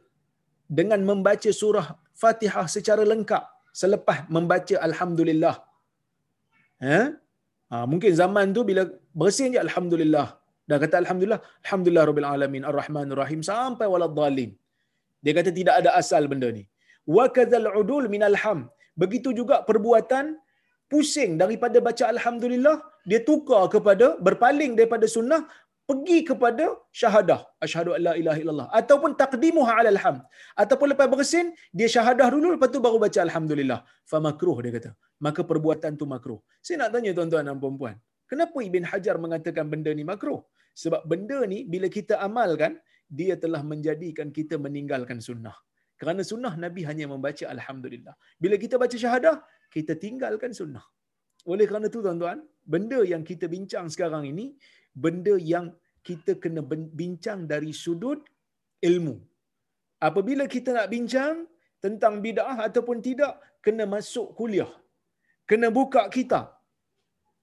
dengan 0.78 1.02
membaca 1.10 1.50
surah 1.62 1.88
Fatihah 2.22 2.66
secara 2.76 3.04
lengkap 3.12 3.44
selepas 3.82 4.18
membaca 4.36 4.76
alhamdulillah. 4.88 5.56
Ya. 6.88 7.02
Ha, 7.72 7.86
mungkin 7.92 8.12
zaman 8.22 8.48
tu 8.56 8.62
bila 8.70 8.84
bersin 9.22 9.54
je 9.56 9.60
alhamdulillah. 9.68 10.28
Dah 10.70 10.78
kata 10.84 10.96
alhamdulillah, 11.04 11.42
alhamdulillah 11.64 12.04
rabbil 12.10 12.30
alamin 12.34 12.64
arrahmanir 12.70 13.20
rahim 13.24 13.42
sampai 13.52 13.86
waladhdallin. 13.94 14.52
Dia 15.24 15.34
kata 15.38 15.52
tidak 15.60 15.76
ada 15.82 15.90
asal 16.02 16.24
benda 16.32 16.50
ni. 16.58 16.64
Wa 17.16 17.26
kadzal 17.36 17.68
udul 17.82 18.06
minal 18.16 18.38
ham. 18.44 18.60
Begitu 19.02 19.30
juga 19.40 19.56
perbuatan 19.70 20.26
pusing 20.92 21.32
daripada 21.42 21.78
baca 21.88 22.04
alhamdulillah, 22.14 22.78
dia 23.10 23.20
tukar 23.30 23.64
kepada 23.76 24.08
berpaling 24.28 24.74
daripada 24.80 25.08
sunnah 25.16 25.42
pergi 25.90 26.18
kepada 26.30 26.66
syahadah. 27.00 27.40
Asyhadu 27.66 27.92
alla 27.98 28.14
ilaha 28.22 28.40
illallah. 28.44 28.68
Ataupun 28.80 29.12
taqdimuha 29.24 29.72
ala 29.80 29.90
alham 29.96 30.18
ataupun 30.64 30.88
lepas 30.94 31.08
bersin 31.14 31.48
dia 31.80 31.90
syahadah 31.96 32.28
dulu 32.36 32.48
lepas 32.56 32.72
tu 32.76 32.80
baru 32.88 33.00
baca 33.06 33.20
alhamdulillah. 33.28 33.80
Fa 34.12 34.20
makruh 34.28 34.58
dia 34.64 34.74
kata. 34.78 34.92
Maka 35.26 35.42
perbuatan 35.52 35.92
tu 36.00 36.08
makruh. 36.14 36.40
Saya 36.66 36.76
nak 36.82 36.90
tanya 36.96 37.12
tuan-tuan 37.18 37.46
dan 37.50 37.60
puan-puan 37.64 37.96
kenapa 38.34 38.58
ibn 38.70 38.84
hajar 38.92 39.16
mengatakan 39.26 39.66
benda 39.74 39.92
ni 40.00 40.04
makruh? 40.12 40.42
Sebab 40.84 41.02
benda 41.12 41.38
ni 41.52 41.60
bila 41.74 41.88
kita 41.98 42.18
amalkan 42.28 42.74
dia 43.20 43.36
telah 43.44 43.62
menjadikan 43.72 44.28
kita 44.38 44.56
meninggalkan 44.66 45.20
sunnah. 45.28 45.56
Kerana 46.00 46.22
sunnah 46.32 46.54
nabi 46.64 46.82
hanya 46.90 47.06
membaca 47.14 47.46
alhamdulillah. 47.56 48.16
Bila 48.44 48.56
kita 48.64 48.76
baca 48.84 48.96
syahadah 49.04 49.36
kita 49.76 49.94
tinggalkan 50.04 50.52
sunnah. 50.60 50.86
Oleh 51.54 51.66
kerana 51.70 51.88
tu 51.94 52.02
tuan-tuan 52.06 52.40
benda 52.74 53.00
yang 53.12 53.24
kita 53.30 53.46
bincang 53.56 53.86
sekarang 53.94 54.24
ini 54.32 54.46
benda 55.04 55.36
yang 55.54 55.68
kita 56.08 56.32
kena 56.44 56.62
bincang 57.00 57.40
dari 57.52 57.72
sudut 57.84 58.20
ilmu. 58.90 59.16
Apabila 60.08 60.46
kita 60.56 60.70
nak 60.78 60.88
bincang 60.94 61.36
tentang 61.84 62.16
bid'ah 62.26 62.58
ataupun 62.68 62.98
tidak, 63.08 63.34
kena 63.66 63.86
masuk 63.94 64.28
kuliah. 64.40 64.72
Kena 65.50 65.68
buka 65.78 66.04
kitab. 66.16 66.46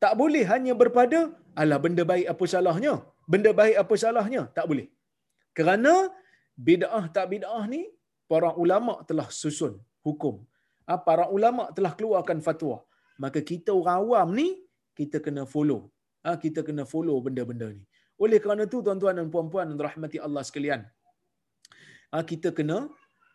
Tak 0.03 0.13
boleh 0.21 0.45
hanya 0.53 0.73
berpada, 0.83 1.21
alah 1.61 1.79
benda 1.85 2.05
baik 2.13 2.27
apa 2.33 2.45
salahnya? 2.53 2.95
Benda 3.33 3.51
baik 3.61 3.77
apa 3.83 3.95
salahnya? 4.03 4.43
Tak 4.57 4.67
boleh. 4.71 4.87
Kerana 5.57 5.95
bid'ah 6.69 7.05
tak 7.17 7.27
bid'ah 7.33 7.65
ni, 7.75 7.83
para 8.31 8.51
ulama 8.63 8.95
telah 9.09 9.29
susun 9.41 9.75
hukum. 10.07 10.35
Ah, 10.91 11.01
para 11.09 11.25
ulama 11.37 11.65
telah 11.77 11.93
keluarkan 11.99 12.39
fatwa. 12.47 12.79
Maka 13.23 13.41
kita 13.51 13.71
orang 13.81 13.99
awam 14.05 14.29
ni, 14.41 14.49
kita 15.01 15.19
kena 15.27 15.45
follow 15.55 15.81
ha, 16.27 16.37
kita 16.45 16.61
kena 16.69 16.85
follow 16.93 17.17
benda-benda 17.27 17.69
ni. 17.79 17.85
Oleh 18.25 18.39
kerana 18.45 18.65
tu 18.73 18.79
tuan-tuan 18.87 19.17
dan 19.19 19.29
puan-puan 19.35 19.69
rahmati 19.87 20.19
Allah 20.27 20.43
sekalian, 20.49 20.81
ha, 22.13 22.23
kita 22.31 22.49
kena 22.59 22.79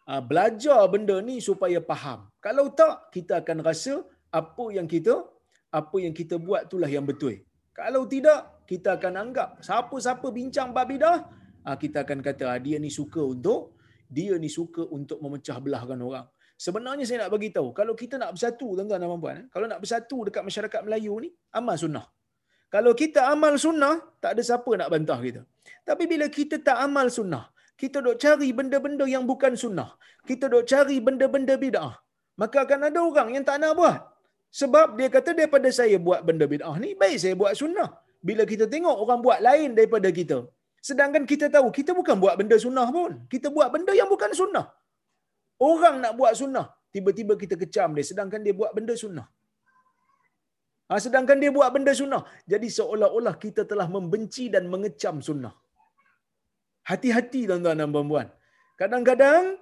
ha, 0.07 0.21
belajar 0.29 0.81
benda 0.93 1.17
ni 1.29 1.37
supaya 1.49 1.81
faham. 1.89 2.19
Kalau 2.45 2.69
tak, 2.81 3.09
kita 3.15 3.41
akan 3.41 3.65
rasa 3.69 3.95
apa 4.41 4.65
yang 4.77 4.89
kita 4.93 5.15
apa 5.79 5.97
yang 5.99 6.13
kita 6.19 6.35
buat 6.47 6.61
itulah 6.69 6.87
yang 6.87 7.03
betul. 7.03 7.35
Kalau 7.75 8.07
tidak, 8.07 8.63
kita 8.71 8.95
akan 8.97 9.13
anggap 9.23 9.49
siapa-siapa 9.67 10.27
bincang 10.37 10.69
bab 10.75 10.87
bidah, 10.91 11.17
ha, 11.65 11.75
kita 11.83 12.05
akan 12.05 12.19
kata 12.27 12.55
dia 12.65 12.77
ni 12.79 12.91
suka 12.99 13.19
untuk 13.19 13.75
dia 14.05 14.37
ni 14.43 14.47
suka 14.47 14.85
untuk 14.97 15.17
memecah 15.19 15.57
belahkan 15.65 15.99
orang. 15.99 16.25
Sebenarnya 16.65 17.05
saya 17.07 17.17
nak 17.21 17.31
bagi 17.35 17.49
tahu, 17.55 17.67
kalau 17.79 17.93
kita 18.01 18.15
nak 18.21 18.31
bersatu 18.35 18.67
tuan-tuan 18.77 18.99
dan 19.01 19.09
puan-puan, 19.11 19.35
eh, 19.41 19.45
kalau 19.53 19.65
nak 19.71 19.79
bersatu 19.83 20.17
dekat 20.27 20.43
masyarakat 20.49 20.81
Melayu 20.85 21.15
ni, 21.23 21.29
amal 21.59 21.75
sunnah. 21.81 22.05
Kalau 22.73 22.91
kita 23.01 23.19
amal 23.33 23.53
sunnah, 23.63 23.95
tak 24.23 24.31
ada 24.33 24.41
siapa 24.49 24.71
nak 24.79 24.89
bantah 24.93 25.19
kita. 25.25 25.41
Tapi 25.89 26.03
bila 26.11 26.25
kita 26.37 26.55
tak 26.67 26.77
amal 26.85 27.07
sunnah, 27.17 27.43
kita 27.81 27.97
dok 28.05 28.17
cari 28.23 28.49
benda-benda 28.59 29.05
yang 29.13 29.23
bukan 29.31 29.53
sunnah. 29.63 29.89
Kita 30.29 30.45
dok 30.53 30.65
cari 30.71 30.97
benda-benda 31.07 31.53
bid'ah. 31.63 31.93
Maka 32.41 32.57
akan 32.65 32.79
ada 32.89 32.99
orang 33.09 33.29
yang 33.35 33.45
tak 33.49 33.57
nak 33.63 33.73
buat. 33.79 33.99
Sebab 34.61 34.87
dia 34.97 35.09
kata 35.15 35.29
daripada 35.39 35.69
saya 35.79 35.97
buat 36.07 36.19
benda 36.27 36.45
bid'ah 36.53 36.75
ni, 36.83 36.89
baik 37.01 37.17
saya 37.23 37.35
buat 37.41 37.53
sunnah. 37.61 37.89
Bila 38.27 38.43
kita 38.51 38.65
tengok 38.73 38.95
orang 39.05 39.19
buat 39.25 39.39
lain 39.47 39.69
daripada 39.77 40.09
kita. 40.19 40.39
Sedangkan 40.89 41.23
kita 41.29 41.45
tahu, 41.55 41.69
kita 41.77 41.93
bukan 41.99 42.17
buat 42.23 42.33
benda 42.41 42.57
sunnah 42.65 42.87
pun. 42.97 43.11
Kita 43.33 43.53
buat 43.53 43.69
benda 43.75 43.93
yang 44.01 44.09
bukan 44.15 44.33
sunnah. 44.41 44.65
Orang 45.69 45.95
nak 46.03 46.13
buat 46.19 46.33
sunnah, 46.41 46.67
tiba-tiba 46.95 47.33
kita 47.43 47.55
kecam 47.63 47.95
dia. 47.95 48.05
Sedangkan 48.11 48.41
dia 48.45 48.53
buat 48.61 48.71
benda 48.77 48.95
sunnah. 49.03 49.27
Ha, 50.89 50.99
sedangkan 51.05 51.37
dia 51.41 51.51
buat 51.57 51.69
benda 51.75 51.93
sunnah. 51.99 52.23
Jadi 52.51 52.67
seolah-olah 52.77 53.35
kita 53.45 53.61
telah 53.71 53.87
membenci 53.95 54.45
dan 54.53 54.69
mengecam 54.73 55.17
sunnah. 55.27 55.53
Hati-hati 56.89 57.41
tuan-tuan 57.49 57.81
dan 57.81 57.89
puan-puan. 57.95 58.27
Kadang-kadang 58.81 59.57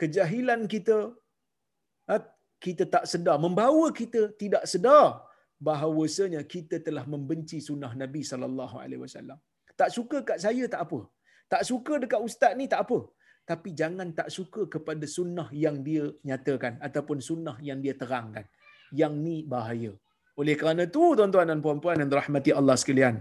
kejahilan 0.00 0.60
kita 0.74 0.96
ha, 2.08 2.14
kita 2.64 2.84
tak 2.94 3.04
sedar 3.12 3.36
membawa 3.44 3.86
kita 4.00 4.20
tidak 4.42 4.64
sedar 4.72 5.06
bahawasanya 5.66 6.40
kita 6.54 6.76
telah 6.86 7.04
membenci 7.12 7.58
sunnah 7.68 7.92
Nabi 8.02 8.22
sallallahu 8.30 8.76
alaihi 8.82 9.02
wasallam. 9.04 9.38
Tak 9.80 9.90
suka 9.96 10.18
kat 10.28 10.38
saya 10.44 10.64
tak 10.74 10.82
apa. 10.86 11.00
Tak 11.52 11.62
suka 11.70 11.94
dekat 12.02 12.20
ustaz 12.28 12.52
ni 12.60 12.66
tak 12.72 12.82
apa. 12.84 12.98
Tapi 13.50 13.68
jangan 13.80 14.08
tak 14.18 14.28
suka 14.36 14.62
kepada 14.74 15.04
sunnah 15.16 15.48
yang 15.64 15.82
dia 15.86 16.04
nyatakan 16.28 16.78
ataupun 16.86 17.18
sunnah 17.28 17.56
yang 17.68 17.78
dia 17.84 17.94
terangkan. 18.02 18.46
Yang 19.00 19.12
ni 19.24 19.36
bahaya. 19.52 19.92
Oleh 20.40 20.54
kerana 20.60 20.82
tu 20.94 21.12
tuan-tuan 21.18 21.48
dan 21.50 21.58
puan-puan 21.64 22.00
yang 22.00 22.08
dirahmati 22.12 22.50
Allah 22.56 22.76
sekalian, 22.82 23.14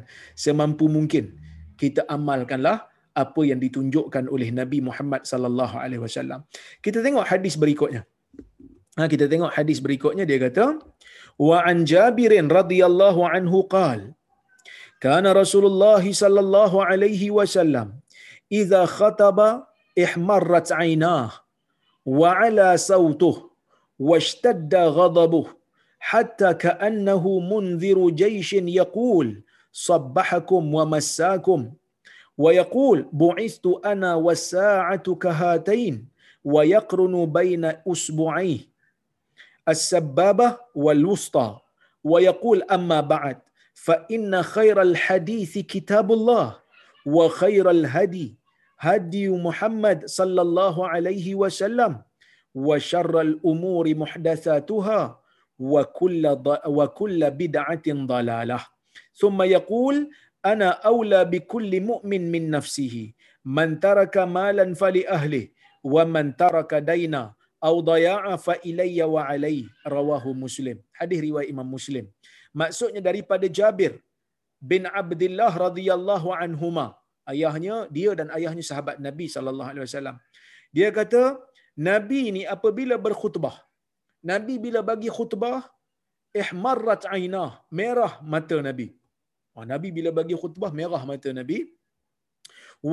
semampu 0.43 0.87
mungkin 0.87 1.35
kita 1.81 2.07
amalkanlah 2.15 2.87
apa 3.23 3.41
yang 3.43 3.59
ditunjukkan 3.59 4.31
oleh 4.31 4.49
Nabi 4.59 4.79
Muhammad 4.87 5.27
sallallahu 5.31 5.75
alaihi 5.83 6.01
wasallam. 6.05 6.47
Kita 6.85 7.03
tengok 7.05 7.25
hadis 7.31 7.55
berikutnya. 7.63 8.01
Ha, 8.99 9.07
kita 9.13 9.25
tengok 9.31 9.51
hadis 9.55 9.79
berikutnya 9.79 10.23
dia 10.29 10.39
kata 10.45 10.65
wa 11.47 11.57
an 11.63 11.87
Jabir 11.91 12.31
radhiyallahu 12.59 13.23
anhu 13.23 13.63
qal 13.75 13.99
kana 14.99 15.31
Rasulullah 15.31 16.03
sallallahu 16.03 16.83
alaihi 16.83 17.31
wasallam 17.37 17.87
idza 18.51 18.83
khataba 18.97 19.49
احمرت 20.03 20.71
عيناه 20.71 21.31
وعلى 22.05 22.77
صوته 22.77 23.49
واشتد 23.99 24.75
غضبه 24.75 25.47
حتى 25.99 26.53
كأنه 26.53 27.39
منذر 27.39 28.09
جيش 28.09 28.53
يقول 28.53 29.43
صبحكم 29.71 30.73
ومساكم. 30.73 31.73
ويقول 32.37 33.09
بعثت 33.13 33.65
أنا 33.85 34.15
والساعة 34.15 35.15
كهاتين 35.15 36.07
ويقرن 36.43 37.25
بين 37.25 37.65
أسبوعيه. 37.87 38.59
السبابة 39.69 40.57
والوسطى. 40.75 41.59
ويقول 42.03 42.63
أما 42.63 43.01
بعد 43.01 43.37
فإن 43.73 44.43
خير 44.43 44.81
الحديث 44.81 45.57
كتاب 45.57 46.11
الله 46.11 46.55
وخير 47.05 47.69
الهدي 47.69 48.40
هدي 48.81 49.29
محمد 49.29 50.09
صلى 50.09 50.41
الله 50.41 50.75
عليه 50.93 51.27
وسلم 51.35 52.01
وشر 52.57 53.13
الأمور 53.21 53.85
محدثاتها 53.95 55.01
وكل 55.59 56.23
وكل 56.65 57.21
بدعة 57.31 57.87
ضلالة. 57.87 58.59
ثم 59.13 59.39
يقول 59.41 59.95
أنا 60.45 60.69
أولى 60.91 61.21
بكل 61.25 61.71
مؤمن 61.81 62.21
من 62.33 62.43
نفسه 62.49 63.13
من 63.45 63.79
ترك 63.79 64.17
مالا 64.17 64.73
فلأهله 64.73 65.45
ومن 65.85 66.25
ترك 66.35 66.71
دينا 66.73 67.23
أو 67.61 67.85
ضياع 67.85 68.35
فإلي 68.35 68.97
وعليه. 69.03 69.65
رواه 69.87 70.25
مسلم. 70.33 70.77
حديث 70.97 71.19
رواية 71.29 71.47
إمام 71.53 71.69
مسلم 71.69 72.05
maksudnya 72.51 72.99
daripada 72.99 73.47
Jabir 73.47 73.99
bin 74.59 74.85
Abdullah 74.85 75.51
radhiyallahu 75.51 76.35
anhuma. 76.35 77.00
Ayahnya 77.31 77.75
dia 77.95 78.11
dan 78.19 78.27
ayahnya 78.37 78.63
sahabat 78.69 78.97
Nabi 79.07 79.25
sallallahu 79.35 79.71
alaihi 79.71 79.85
wasallam. 79.87 80.17
Dia 80.77 80.89
kata 80.99 81.23
Nabi 81.89 82.21
ni 82.35 82.41
apabila 82.55 82.95
berkhutbah 83.05 83.55
Nabi 84.29 84.55
bila 84.65 84.79
bagi 84.89 85.09
khutbah, 85.17 85.59
ihmarrat 86.41 87.03
ainah 87.15 87.51
merah 87.79 88.13
mata 88.33 88.57
nabi. 88.67 88.87
Oh, 89.55 89.65
nabi 89.71 89.89
bila 89.97 90.09
bagi 90.19 90.35
khutbah 90.41 90.71
merah 90.79 91.01
mata 91.11 91.29
nabi. 91.39 91.59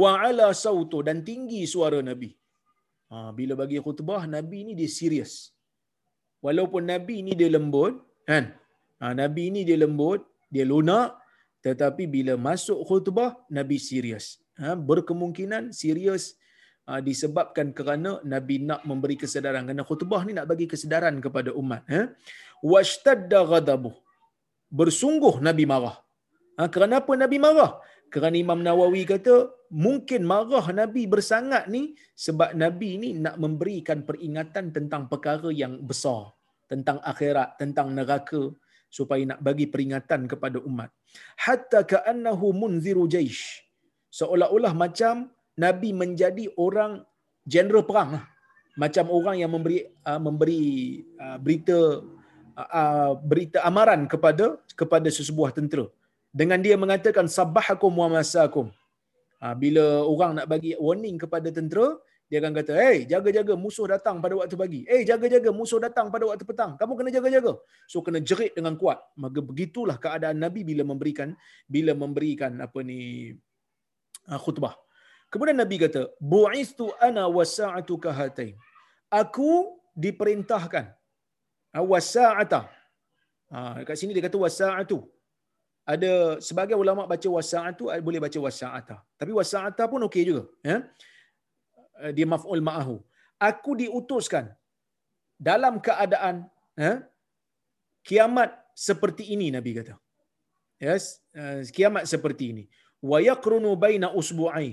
Wa 0.00 0.10
ala 0.28 0.46
sautu 0.64 0.98
dan 1.08 1.18
tinggi 1.28 1.60
suara 1.74 2.00
nabi. 2.10 2.30
Ha, 3.10 3.16
bila 3.38 3.54
bagi 3.60 3.78
khutbah 3.84 4.22
nabi 4.36 4.58
ni 4.66 4.72
dia 4.80 4.90
serius. 4.98 5.32
Walaupun 6.46 6.82
nabi 6.92 7.16
ni 7.26 7.32
dia 7.40 7.50
lembut 7.56 7.94
kan? 8.30 8.44
Ha, 9.00 9.12
nabi 9.20 9.44
ni 9.54 9.60
dia 9.68 9.78
lembut 9.84 10.20
dia 10.54 10.64
lunak 10.72 11.08
tetapi 11.64 12.06
bila 12.06 12.34
masuk 12.38 12.78
khutbah 12.86 13.34
nabi 13.50 13.76
serius. 13.82 14.38
Ha, 14.59 14.74
berkemungkinan 14.74 15.70
serius 15.70 16.34
ha, 16.86 16.98
disebabkan 17.02 17.70
kerana 17.74 18.22
nabi 18.22 18.62
nak 18.62 18.82
memberi 18.86 19.18
kesedaran. 19.18 19.66
Kerana 19.66 19.84
khutbah 19.86 20.22
ni 20.26 20.32
nak 20.38 20.46
bagi 20.50 20.66
kesedaran 20.70 21.18
kepada 21.18 21.50
umat 21.54 21.82
ha. 21.90 22.11
Washtadda 22.62 23.42
ghadabuh. 23.46 23.94
Bersungguh 24.70 25.40
nabi 25.42 25.64
marah. 25.64 25.96
Kerana 26.59 26.98
apa 27.02 27.12
nabi 27.14 27.38
marah? 27.38 27.78
Kerana 28.09 28.36
Imam 28.40 28.61
Nawawi 28.64 29.04
kata 29.04 29.52
mungkin 29.68 30.24
marah 30.24 30.64
Nabi 30.72 31.04
bersangat 31.04 31.68
ni 31.68 31.92
sebab 32.16 32.56
Nabi 32.56 32.96
ni 32.96 33.09
nak 33.20 33.36
memberikan 33.36 34.00
peringatan 34.00 34.72
tentang 34.72 35.12
perkara 35.12 35.52
yang 35.52 35.84
besar. 35.84 36.32
Tentang 36.68 37.00
akhirat, 37.04 37.61
tentang 37.61 37.92
neraka 37.92 38.52
supaya 38.89 39.22
nak 39.24 39.41
bagi 39.45 39.68
peringatan 39.68 40.24
kepada 40.24 40.59
umat. 40.64 40.89
Hatta 41.36 41.84
ka'annahu 41.84 42.57
munziru 42.57 43.05
jaish. 43.05 43.64
Seolah-olah 44.09 44.72
macam 44.72 45.28
Nabi 45.61 45.93
menjadi 45.93 46.49
orang 46.57 47.05
jeneral 47.45 47.84
perang 47.84 48.11
lah. 48.18 48.24
Macam 48.78 49.11
orang 49.12 49.36
yang 49.43 49.51
memberi 49.53 49.84
uh, 50.07 50.20
memberi 50.22 50.62
uh, 51.20 51.39
berita 51.39 51.78
uh, 52.57 53.12
berita 53.18 53.59
amaran 53.66 54.07
kepada 54.07 54.57
kepada 54.72 55.09
sesebuah 55.11 55.51
tentera 55.53 55.91
dengan 56.32 56.59
dia 56.62 56.78
mengatakan 56.78 57.26
sabbahakum 57.26 57.93
wa 57.93 58.20
masakum. 58.20 58.68
Bila 59.39 60.03
orang 60.03 60.34
nak 60.34 60.47
bagi 60.51 60.74
warning 60.74 61.14
kepada 61.14 61.47
tentera, 61.55 61.95
dia 62.28 62.38
akan 62.40 62.52
kata, 62.58 62.72
"Hey, 62.76 62.96
jaga-jaga 63.12 63.54
musuh 63.64 63.86
datang 63.92 64.16
pada 64.24 64.34
waktu 64.38 64.56
pagi. 64.62 64.80
Hey, 64.90 65.00
jaga-jaga 65.10 65.50
musuh 65.58 65.80
datang 65.84 66.06
pada 66.14 66.24
waktu 66.28 66.44
petang. 66.50 66.72
Kamu 66.80 66.92
kena 66.98 67.10
jaga-jaga." 67.16 67.52
So 67.90 68.04
kena 68.06 68.20
jerit 68.20 68.52
dengan 68.58 68.76
kuat. 68.80 69.00
Maka 69.24 69.40
begitulah 69.50 69.96
keadaan 70.04 70.36
Nabi 70.44 70.60
bila 70.70 70.84
memberikan 70.90 71.32
bila 71.76 71.92
memberikan 71.96 72.52
apa 72.66 72.80
ni 72.84 73.00
uh, 74.28 74.40
khutbah. 74.44 74.76
Kemudian 75.32 75.56
Nabi 75.56 75.76
kata, 75.84 76.02
"Bu'istu 76.20 76.88
ana 77.08 77.24
wasa'atu 77.38 77.96
kahatain." 77.96 78.54
Aku 79.08 79.80
diperintahkan. 79.96 80.92
Uh, 81.72 81.84
wasa'ata. 81.92 82.68
Ha, 83.48 83.80
kat 83.88 83.96
sini 83.96 84.12
dia 84.12 84.24
kata 84.28 84.36
wasa'atu 84.36 85.00
ada 85.88 86.12
sebagai 86.44 86.76
ulama 86.76 87.08
baca 87.08 87.28
wasa'atu 87.36 87.88
boleh 88.04 88.20
baca 88.20 88.38
wasa'ata. 88.46 88.96
Tapi 89.16 89.32
wasa'ata 89.32 89.88
pun 89.88 90.04
okey 90.04 90.22
juga. 90.28 90.42
Ya? 90.60 90.76
Eh, 90.76 90.80
dia 92.16 92.26
maf'ul 92.34 92.64
ma'ahu. 92.68 92.96
Aku 93.49 93.72
diutuskan 93.82 94.46
dalam 95.49 95.74
keadaan 95.86 96.36
ya? 96.84 96.92
kiamat 98.09 98.51
seperti 98.86 99.24
ini 99.34 99.49
Nabi 99.57 99.72
kata. 99.78 99.94
Yes, 100.86 101.05
uh, 101.40 101.61
kiamat 101.76 102.05
seperti 102.12 102.44
ini. 102.53 102.64
Wa 103.11 103.18
yaqrunu 103.30 103.70
baina 103.84 104.09
usbu'ai 104.20 104.70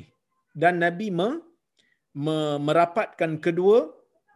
dan 0.61 0.81
Nabi 0.85 1.07
me, 1.19 1.29
me, 2.25 2.37
merapatkan 2.67 3.31
kedua 3.45 3.77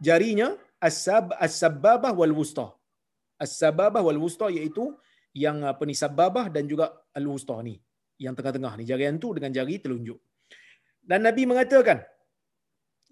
jarinya 0.08 0.48
as-sab 0.88 1.34
as-sababah 1.46 2.12
wal 2.20 2.34
wusta. 2.40 2.66
As-sababah 3.44 4.02
wal 4.06 4.20
wusta 4.24 4.46
iaitu 4.56 4.84
yang 5.44 5.62
apa 5.72 5.82
ni 5.88 5.94
sababah 6.02 6.46
dan 6.54 6.64
juga 6.70 6.86
al-wusta 7.18 7.54
ni 7.62 7.74
yang 8.24 8.34
tengah-tengah 8.38 8.72
ni 8.78 8.84
jari 8.90 9.06
tu 9.24 9.28
dengan 9.36 9.50
jari 9.56 9.74
telunjuk 9.84 10.18
dan 11.10 11.20
nabi 11.26 11.42
mengatakan 11.50 12.02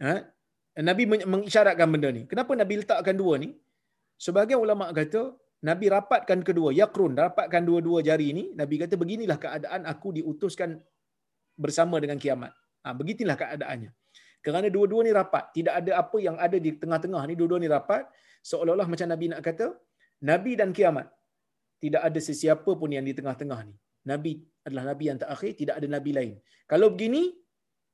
ha? 0.03 0.15
Nabi 0.79 1.05
mengisyaratkan 1.11 1.89
benda 1.91 2.09
ni. 2.15 2.23
Kenapa 2.31 2.55
nabi 2.55 2.75
letakkan 2.83 3.17
dua 3.19 3.35
ni? 3.43 3.51
Sebagai 4.15 4.55
ulama 4.55 4.91
kata 4.95 5.35
nabi 5.59 5.91
rapatkan 5.91 6.39
kedua 6.47 6.71
yakrun 6.71 7.19
rapatkan 7.19 7.67
dua-dua 7.67 7.99
jari 7.99 8.31
ni 8.31 8.45
nabi 8.55 8.79
kata 8.79 8.95
beginilah 8.95 9.39
keadaan 9.43 9.83
aku 9.91 10.15
diutuskan 10.15 10.79
bersama 11.59 11.99
dengan 11.99 12.19
kiamat. 12.23 12.55
Ha 12.87 12.95
begitulah 12.95 13.35
keadaannya. 13.35 13.91
Kerana 14.39 14.71
dua-dua 14.71 15.03
ni 15.03 15.11
rapat 15.11 15.51
tidak 15.51 15.83
ada 15.83 15.99
apa 15.99 16.17
yang 16.23 16.39
ada 16.39 16.59
di 16.63 16.71
tengah-tengah 16.79 17.23
ni 17.27 17.35
dua-dua 17.35 17.59
ni 17.59 17.67
rapat 17.67 18.07
seolah-olah 18.47 18.87
macam 18.87 19.11
nabi 19.11 19.27
nak 19.35 19.43
kata 19.43 19.75
nabi 20.23 20.55
dan 20.55 20.71
kiamat 20.71 21.11
tidak 21.83 22.03
ada 22.07 22.21
sesiapa 22.23 22.71
pun 22.79 22.91
yang 22.91 23.03
di 23.03 23.15
tengah-tengah 23.19 23.67
ni. 23.67 23.75
Nabi 24.07 24.41
adalah 24.65 24.95
Nabi 24.95 25.05
yang 25.11 25.19
terakhir, 25.21 25.53
tidak 25.53 25.75
ada 25.79 25.87
Nabi 25.91 26.11
lain. 26.17 26.35
Kalau 26.65 26.89
begini, 26.89 27.29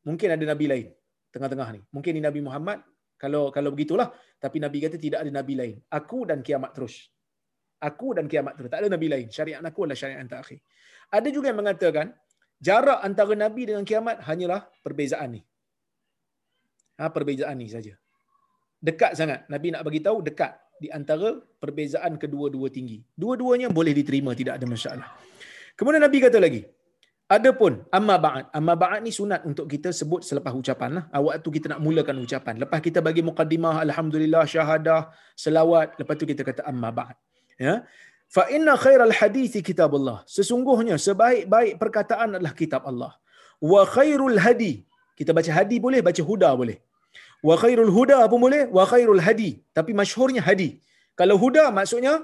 mungkin 0.07 0.29
ada 0.31 0.45
Nabi 0.47 0.67
lain 0.71 0.87
tengah-tengah 1.35 1.69
ni. 1.75 1.81
Mungkin 1.91 2.15
ni 2.15 2.23
Nabi 2.23 2.41
Muhammad, 2.47 2.87
kalau 3.19 3.51
kalau 3.51 3.75
begitulah. 3.75 4.15
Tapi 4.39 4.63
Nabi 4.63 4.79
kata 4.85 4.97
tidak 5.01 5.27
ada 5.27 5.31
Nabi 5.35 5.59
lain. 5.59 5.77
Aku 5.91 6.23
dan 6.29 6.45
kiamat 6.47 6.71
terus. 6.77 7.11
Aku 7.83 8.15
dan 8.15 8.31
kiamat 8.31 8.55
terus. 8.55 8.71
Tak 8.71 8.87
ada 8.87 8.89
Nabi 8.93 9.11
lain. 9.11 9.27
Syariat 9.33 9.59
aku 9.65 9.89
adalah 9.89 9.99
syariat 9.99 10.21
yang 10.23 10.31
terakhir. 10.31 10.59
Ada 11.11 11.29
juga 11.33 11.47
yang 11.51 11.59
mengatakan, 11.59 12.07
jarak 12.61 13.01
antara 13.03 13.35
Nabi 13.35 13.63
dengan 13.67 13.83
kiamat 13.83 14.23
hanyalah 14.23 14.69
perbezaan 14.85 15.37
ni. 15.37 15.43
Ha, 17.01 17.11
perbezaan 17.11 17.57
ni 17.59 17.67
saja. 17.73 17.99
Dekat 18.79 19.17
sangat. 19.19 19.49
Nabi 19.51 19.75
nak 19.75 19.83
bagi 19.83 20.01
tahu 20.05 20.21
dekat 20.23 20.55
di 20.79 20.93
antara 20.93 21.41
perbezaan 21.59 22.21
kedua-dua 22.21 22.69
tinggi. 22.69 23.01
Dua-duanya 23.17 23.73
boleh 23.73 23.97
diterima, 23.97 24.37
tidak 24.37 24.61
ada 24.61 24.67
masalah. 24.69 25.09
Kemudian 25.75 26.05
Nabi 26.05 26.19
kata 26.23 26.39
lagi, 26.39 26.63
Adapun 27.25 27.81
amma 27.89 28.17
ba'd. 28.21 28.45
Amma 28.53 28.75
ba'd 28.77 29.01
ni 29.01 29.11
sunat 29.11 29.43
untuk 29.49 29.67
kita 29.67 29.91
sebut 29.91 30.21
selepas 30.29 30.53
ucapan 30.53 30.91
lah. 30.97 31.05
Waktu 31.13 31.49
kita 31.57 31.67
nak 31.73 31.81
mulakan 31.81 32.21
ucapan. 32.21 32.61
Lepas 32.61 32.81
kita 32.85 33.01
bagi 33.01 33.25
mukaddimah, 33.25 33.81
alhamdulillah, 33.87 34.45
syahadah, 34.45 35.09
selawat, 35.33 35.97
lepas 36.01 36.15
tu 36.21 36.29
kita 36.29 36.45
kata 36.45 36.63
amma 36.69 36.93
ba'd. 36.93 37.17
Ya. 37.57 37.75
Fa 38.29 38.49
inna 38.53 38.77
khairal 38.77 39.15
hadithi 39.15 39.65
kitab 39.65 39.97
Allah. 39.99 40.21
Sesungguhnya 40.29 40.97
sebaik-baik 41.01 41.81
perkataan 41.83 42.37
adalah 42.37 42.53
kitab 42.53 42.85
Allah. 42.85 43.13
Wa 43.59 43.83
khairul 43.89 44.37
hadi. 44.37 44.85
Kita 45.19 45.31
baca 45.31 45.51
hadi 45.59 45.79
boleh, 45.79 46.03
baca 46.03 46.23
huda 46.31 46.51
boleh 46.59 46.79
wa 47.49 47.55
khairul 47.63 47.93
huda 47.97 48.19
pun 48.33 48.39
boleh 48.47 48.63
wa 48.77 48.85
khairul 48.93 49.23
hadi 49.27 49.51
tapi 49.77 49.93
masyhurnya 50.01 50.41
hadi 50.49 50.69
kalau 51.21 51.37
huda 51.43 51.69
maksudnya 51.79 52.15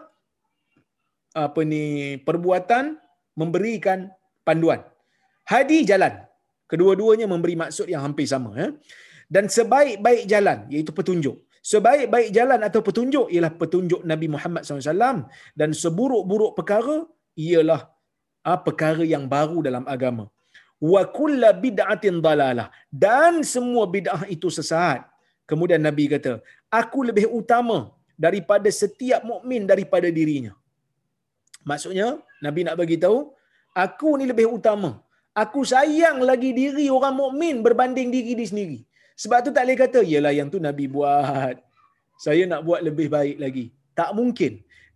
apa 1.45 1.61
ni 1.73 1.83
perbuatan 2.29 2.97
memberikan 3.41 4.09
panduan 4.47 4.81
hadi 5.53 5.79
jalan 5.91 6.15
kedua-duanya 6.71 7.27
memberi 7.33 7.55
maksud 7.63 7.87
yang 7.93 8.03
hampir 8.07 8.27
sama 8.33 8.51
eh? 8.65 8.71
dan 9.35 9.45
sebaik-baik 9.57 10.25
jalan 10.33 10.59
iaitu 10.73 10.93
petunjuk 10.99 11.37
sebaik-baik 11.71 12.29
jalan 12.39 12.61
atau 12.69 12.81
petunjuk 12.89 13.27
ialah 13.35 13.53
petunjuk 13.63 14.03
Nabi 14.11 14.27
Muhammad 14.35 14.63
SAW 14.65 15.19
dan 15.61 15.71
seburuk-buruk 15.83 16.53
perkara 16.59 16.99
ialah 17.49 17.81
ah, 18.51 18.61
perkara 18.67 19.05
yang 19.15 19.25
baru 19.35 19.59
dalam 19.69 19.85
agama 19.95 20.25
wa 20.93 21.03
kulla 21.19 21.51
bid'atin 21.65 22.19
dalalah 22.27 22.69
dan 23.05 23.35
semua 23.55 23.85
bid'ah 23.97 24.23
itu 24.35 24.49
sesat 24.59 25.01
Kemudian 25.51 25.83
Nabi 25.89 26.05
kata, 26.15 26.33
aku 26.79 26.99
lebih 27.09 27.27
utama 27.39 27.79
daripada 28.25 28.69
setiap 28.81 29.21
mukmin 29.31 29.63
daripada 29.71 30.09
dirinya. 30.19 30.53
Maksudnya, 31.71 32.09
Nabi 32.47 32.61
nak 32.67 32.77
bagi 32.81 32.97
tahu, 33.05 33.19
aku 33.85 34.11
ni 34.19 34.25
lebih 34.31 34.47
utama. 34.59 34.91
Aku 35.43 35.61
sayang 35.73 36.19
lagi 36.29 36.51
diri 36.61 36.87
orang 36.97 37.15
mukmin 37.21 37.57
berbanding 37.67 38.09
diri 38.15 38.33
dia 38.39 38.49
sendiri. 38.51 38.79
Sebab 39.23 39.39
tu 39.45 39.51
tak 39.57 39.65
boleh 39.65 39.79
kata, 39.83 40.01
yalah 40.13 40.33
yang 40.39 40.49
tu 40.55 40.59
Nabi 40.69 40.85
buat. 40.97 41.57
Saya 42.25 42.45
nak 42.51 42.61
buat 42.67 42.81
lebih 42.89 43.09
baik 43.15 43.37
lagi. 43.45 43.65
Tak 43.99 44.11
mungkin. 44.19 44.53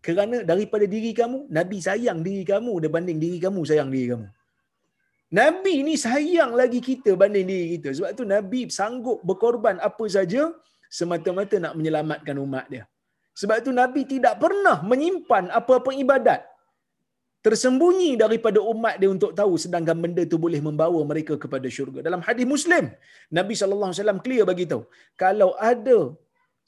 Kerana 0.06 0.36
daripada 0.50 0.84
diri 0.94 1.10
kamu, 1.20 1.38
Nabi 1.58 1.78
sayang 1.80 2.20
diri 2.26 2.44
kamu 2.52 2.72
berbanding 2.84 3.18
diri 3.24 3.38
kamu 3.44 3.60
sayang 3.70 3.88
diri 3.94 4.06
kamu. 4.12 4.26
Nabi 5.38 5.74
ni 5.86 5.94
sayang 6.06 6.52
lagi 6.60 6.80
kita 6.88 7.10
banding 7.20 7.46
diri 7.50 7.66
kita. 7.74 7.88
Sebab 7.96 8.10
tu 8.18 8.24
Nabi 8.34 8.60
sanggup 8.78 9.18
berkorban 9.28 9.80
apa 9.88 10.04
saja 10.16 10.52
semata-mata 10.98 11.56
nak 11.64 11.72
menyelamatkan 11.78 12.36
umat 12.44 12.66
dia. 12.72 12.84
Sebab 13.40 13.58
tu 13.66 13.72
Nabi 13.74 14.02
tidak 14.06 14.38
pernah 14.38 14.78
menyimpan 14.90 15.50
apa-apa 15.58 15.90
ibadat 16.02 16.40
tersembunyi 17.46 18.10
daripada 18.22 18.58
umat 18.72 18.94
dia 19.00 19.10
untuk 19.16 19.32
tahu 19.38 19.54
sedangkan 19.64 19.96
benda 20.04 20.22
itu 20.28 20.36
boleh 20.44 20.60
membawa 20.66 21.00
mereka 21.10 21.34
kepada 21.42 21.68
syurga. 21.76 22.00
Dalam 22.08 22.20
hadis 22.26 22.46
Muslim, 22.54 22.84
Nabi 23.38 23.54
sallallahu 23.60 23.90
alaihi 23.90 24.00
wasallam 24.00 24.20
clear 24.24 24.44
bagi 24.50 24.64
tahu, 24.72 24.82
kalau 25.22 25.50
ada 25.72 25.98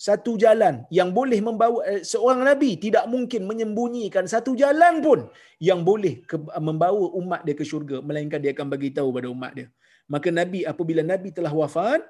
satu 0.07 0.33
jalan 0.43 0.75
yang 0.99 1.09
boleh 1.19 1.41
membawa 1.41 1.81
eh, 1.91 2.05
seorang 2.05 2.45
nabi 2.49 2.71
tidak 2.85 3.05
mungkin 3.09 3.49
menyembunyikan 3.51 4.29
satu 4.29 4.53
jalan 4.63 5.01
pun 5.07 5.25
yang 5.69 5.81
boleh 5.89 6.21
ke, 6.31 6.37
membawa 6.69 7.05
umat 7.21 7.41
dia 7.49 7.57
ke 7.61 7.65
syurga 7.65 8.05
melainkan 8.05 8.37
dia 8.45 8.53
akan 8.53 8.69
bagi 8.75 8.93
tahu 8.93 9.09
pada 9.17 9.29
umat 9.33 9.53
dia 9.57 9.67
maka 10.05 10.29
nabi 10.29 10.69
apabila 10.73 11.01
nabi 11.13 11.33
telah 11.33 11.49
wafat 11.49 12.05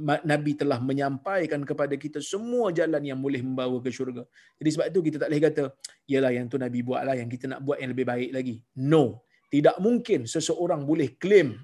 Nabi 0.00 0.56
telah 0.56 0.80
menyampaikan 0.80 1.60
kepada 1.68 1.94
kita 2.00 2.18
semua 2.24 2.72
jalan 2.72 3.02
yang 3.04 3.20
boleh 3.20 3.44
membawa 3.44 3.76
ke 3.84 3.92
syurga. 3.92 4.24
Jadi 4.56 4.70
sebab 4.72 4.86
itu 4.88 5.00
kita 5.04 5.16
tak 5.20 5.28
boleh 5.28 5.42
kata, 5.44 5.64
yalah 6.08 6.32
yang 6.32 6.48
tu 6.48 6.56
Nabi 6.56 6.80
buatlah 6.80 7.14
yang 7.20 7.28
kita 7.28 7.44
nak 7.52 7.60
buat 7.60 7.76
yang 7.76 7.92
lebih 7.92 8.06
baik 8.08 8.30
lagi. 8.32 8.56
No. 8.80 9.20
Tidak 9.52 9.76
mungkin 9.84 10.24
seseorang 10.24 10.88
boleh 10.88 11.12
claim 11.20 11.60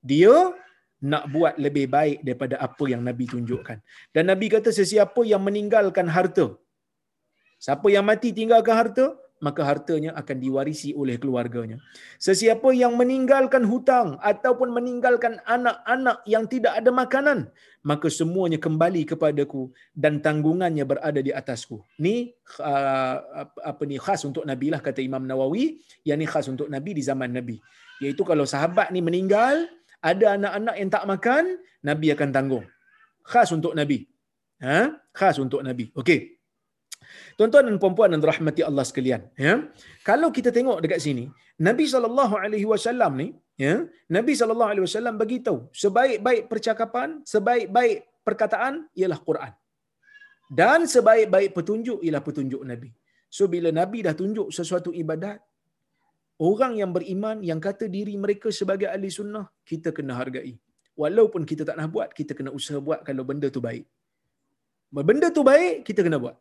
dia 0.00 0.32
nak 1.04 1.28
buat 1.28 1.54
lebih 1.60 1.86
baik 1.92 2.24
daripada 2.24 2.56
apa 2.56 2.84
yang 2.88 3.04
Nabi 3.04 3.28
tunjukkan. 3.28 3.78
Dan 4.16 4.24
Nabi 4.32 4.48
kata 4.48 4.72
sesiapa 4.72 5.20
yang 5.28 5.44
meninggalkan 5.44 6.08
harta, 6.08 6.56
siapa 7.60 7.86
yang 7.92 8.08
mati 8.08 8.32
tinggalkan 8.32 8.72
harta, 8.72 9.06
maka 9.46 9.62
hartanya 9.62 10.10
akan 10.18 10.36
diwarisi 10.42 10.90
oleh 10.98 11.14
keluarganya. 11.22 11.78
Sesiapa 12.18 12.74
yang 12.74 12.98
meninggalkan 12.98 13.62
hutang 13.62 14.18
ataupun 14.18 14.74
meninggalkan 14.74 15.38
anak-anak 15.46 16.26
yang 16.26 16.50
tidak 16.50 16.74
ada 16.74 16.90
makanan, 16.90 17.46
maka 17.86 18.10
semuanya 18.10 18.58
kembali 18.58 19.06
kepadaku 19.06 19.70
dan 19.94 20.18
tanggungannya 20.18 20.82
berada 20.82 21.22
di 21.22 21.30
atasku. 21.30 21.78
Ni 22.02 22.34
uh, 22.58 23.46
apa 23.62 23.82
ni 23.86 24.02
khas 24.02 24.26
untuk 24.26 24.42
Nabi 24.42 24.74
lah 24.74 24.82
kata 24.82 24.98
Imam 24.98 25.22
Nawawi, 25.22 25.78
yang 26.02 26.18
ni 26.18 26.26
khas 26.26 26.50
untuk 26.50 26.66
Nabi 26.66 26.98
di 26.98 27.06
zaman 27.06 27.30
Nabi. 27.30 27.62
Iaitu 28.02 28.26
kalau 28.26 28.42
sahabat 28.42 28.90
ni 28.90 28.98
meninggal, 28.98 29.70
ada 30.02 30.34
anak-anak 30.34 30.74
yang 30.74 30.90
tak 30.90 31.04
makan, 31.06 31.44
Nabi 31.86 32.06
akan 32.10 32.28
tanggung. 32.34 32.66
Khas 33.22 33.54
untuk 33.54 33.78
Nabi. 33.78 34.10
Ha? 34.58 34.90
Khas 35.14 35.38
untuk 35.38 35.62
Nabi. 35.62 35.94
Okey. 35.94 36.35
Tuan-tuan 37.38 37.64
dan 37.68 37.76
puan-puan 37.82 38.10
dan 38.14 38.22
rahmati 38.30 38.62
Allah 38.68 38.84
sekalian, 38.90 39.22
ya. 39.46 39.54
Kalau 40.08 40.28
kita 40.36 40.50
tengok 40.56 40.78
dekat 40.84 41.00
sini, 41.06 41.24
Nabi 41.68 41.84
sallallahu 41.92 42.34
alaihi 42.44 42.66
wasallam 42.72 43.12
ni, 43.20 43.28
ya, 43.64 43.74
Nabi 44.16 44.32
sallallahu 44.40 44.70
alaihi 44.72 44.84
wasallam 44.88 45.14
bagi 45.22 45.38
tahu, 45.46 45.58
sebaik-baik 45.82 46.42
percakapan, 46.52 47.08
sebaik-baik 47.32 47.96
perkataan 48.26 48.74
ialah 49.00 49.20
Quran. 49.28 49.52
Dan 50.60 50.80
sebaik-baik 50.94 51.50
petunjuk 51.58 51.98
ialah 52.06 52.22
petunjuk 52.22 52.62
Nabi. 52.62 52.90
So 53.36 53.50
bila 53.54 53.68
Nabi 53.80 53.98
dah 54.06 54.14
tunjuk 54.14 54.48
sesuatu 54.54 54.90
ibadat, 55.02 55.38
orang 56.38 56.72
yang 56.80 56.90
beriman 56.96 57.42
yang 57.50 57.58
kata 57.66 57.90
diri 57.96 58.14
mereka 58.24 58.48
sebagai 58.54 58.86
ahli 58.94 59.10
sunnah, 59.18 59.46
kita 59.70 59.90
kena 59.96 60.14
hargai. 60.20 60.54
Walaupun 60.96 61.42
kita 61.50 61.62
tak 61.68 61.76
nak 61.76 61.88
buat, 61.94 62.08
kita 62.18 62.32
kena 62.38 62.50
usaha 62.58 62.78
buat 62.80 63.00
kalau 63.08 63.24
benda 63.30 63.48
tu 63.56 63.60
baik. 63.68 63.84
Benda 65.08 65.28
tu 65.36 65.42
baik, 65.44 65.84
kita 65.88 66.00
kena 66.06 66.16
buat. 66.22 66.36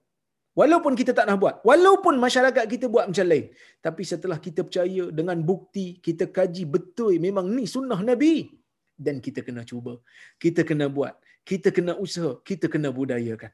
Walaupun 0.59 0.93
kita 0.99 1.11
tak 1.17 1.27
nak 1.27 1.37
buat. 1.43 1.55
Walaupun 1.69 2.15
masyarakat 2.25 2.63
kita 2.73 2.85
buat 2.93 3.05
macam 3.11 3.27
lain. 3.27 3.51
Tapi 3.85 4.03
setelah 4.11 4.37
kita 4.45 4.63
percaya 4.67 5.03
dengan 5.11 5.37
bukti, 5.43 5.99
kita 5.99 6.31
kaji 6.31 6.63
betul 6.75 7.19
memang 7.19 7.51
ni 7.51 7.67
sunnah 7.67 7.99
Nabi. 7.99 8.47
Dan 8.95 9.19
kita 9.25 9.43
kena 9.43 9.67
cuba. 9.67 9.99
Kita 10.39 10.63
kena 10.69 10.87
buat. 10.87 11.13
Kita 11.43 11.75
kena 11.75 11.99
usaha. 11.99 12.39
Kita 12.49 12.71
kena 12.71 12.89
budayakan. 12.95 13.51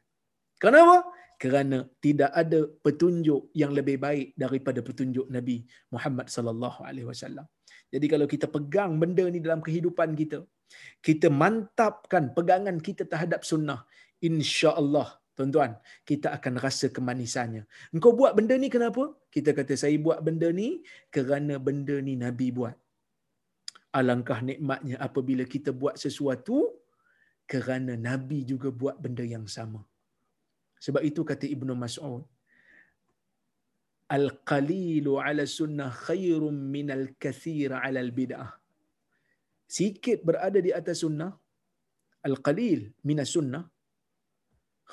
Kenapa? 0.62 0.98
Kerana 1.42 1.90
tidak 2.06 2.32
ada 2.38 2.70
petunjuk 2.86 3.50
yang 3.58 3.74
lebih 3.74 3.98
baik 3.98 4.38
daripada 4.38 4.86
petunjuk 4.86 5.26
Nabi 5.26 5.66
Muhammad 5.90 6.30
sallallahu 6.30 6.86
alaihi 6.86 7.10
wasallam. 7.10 7.50
Jadi 7.90 8.06
kalau 8.14 8.30
kita 8.30 8.46
pegang 8.46 9.02
benda 9.02 9.26
ni 9.26 9.42
dalam 9.42 9.58
kehidupan 9.66 10.14
kita, 10.14 10.46
kita 11.02 11.34
mantapkan 11.34 12.30
pegangan 12.38 12.78
kita 12.78 13.10
terhadap 13.10 13.42
sunnah, 13.42 13.90
insya-Allah 14.22 15.21
Tuan-tuan, 15.38 15.72
kita 16.10 16.28
akan 16.38 16.54
rasa 16.66 16.88
kemanisannya. 16.96 17.64
Engkau 17.96 18.12
buat 18.20 18.36
benda 18.38 18.56
ni 18.60 18.68
kenapa? 18.76 19.04
Kita 19.36 19.56
kata 19.58 19.74
saya 19.80 19.96
buat 20.08 20.20
benda 20.28 20.52
ni 20.52 20.84
kerana 21.16 21.56
benda 21.68 21.96
ni 22.08 22.14
Nabi 22.26 22.48
buat. 22.58 22.76
Alangkah 24.00 24.40
nikmatnya 24.50 24.96
apabila 25.08 25.44
kita 25.54 25.72
buat 25.72 25.96
sesuatu 26.04 26.58
kerana 27.52 27.96
Nabi 28.10 28.40
juga 28.52 28.70
buat 28.82 28.96
benda 29.04 29.24
yang 29.24 29.48
sama. 29.56 29.82
Sebab 30.84 31.04
itu 31.10 31.22
kata 31.32 31.46
Ibnu 31.56 31.74
Mas'ud, 31.84 32.24
Al-qalilu 34.12 35.24
ala 35.24 35.44
sunnah 35.48 35.88
khairum 36.06 36.52
minal 36.76 37.16
kathir 37.24 37.72
ala 37.72 38.00
al-bid'ah. 38.04 38.50
Sikit 39.76 40.20
berada 40.28 40.60
di 40.60 40.72
atas 40.80 41.00
sunnah, 41.04 41.32
al-qalil 42.28 42.92
minas 43.08 43.32
sunnah, 43.36 43.64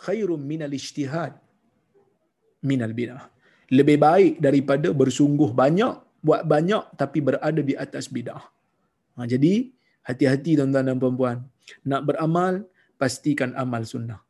khairum 0.05 0.41
minal 0.51 0.73
ijtihad 0.81 1.33
minal 2.65 2.93
bidah. 2.99 3.23
Lebih 3.69 3.99
baik 4.01 4.33
daripada 4.47 4.89
bersungguh 5.01 5.51
banyak, 5.53 5.95
buat 6.25 6.43
banyak 6.53 6.85
tapi 7.01 7.19
berada 7.21 7.61
di 7.61 7.75
atas 7.77 8.09
bidah. 8.09 8.41
Ha, 9.15 9.27
jadi, 9.29 9.71
hati-hati 10.09 10.57
tuan-tuan 10.59 10.89
dan 10.89 10.97
puan-puan. 11.03 11.45
Nak 11.85 12.03
beramal, 12.09 12.65
pastikan 12.97 13.53
amal 13.63 13.85
sunnah. 13.85 14.21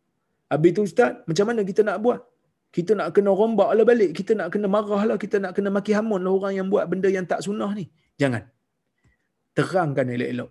Habis 0.50 0.70
itu 0.74 0.80
Ustaz, 0.88 1.22
macam 1.28 1.44
mana 1.48 1.60
kita 1.62 1.80
nak 1.86 1.98
buat? 2.04 2.20
Kita 2.68 2.92
nak 2.98 3.16
kena 3.16 3.32
rombak 3.32 3.70
lah 3.72 3.84
balik. 3.84 4.12
Kita 4.12 4.36
nak 4.36 4.52
kena 4.52 4.68
marah 4.68 5.02
lah. 5.08 5.16
Kita 5.16 5.40
nak 5.40 5.56
kena 5.56 5.72
maki 5.72 5.92
hamun 5.96 6.20
lah 6.20 6.32
orang 6.36 6.52
yang 6.52 6.68
buat 6.68 6.84
benda 6.84 7.08
yang 7.08 7.24
tak 7.24 7.40
sunnah 7.40 7.72
ni. 7.72 7.88
Jangan. 8.20 8.44
Terangkan 9.56 10.04
elok-elok. 10.12 10.50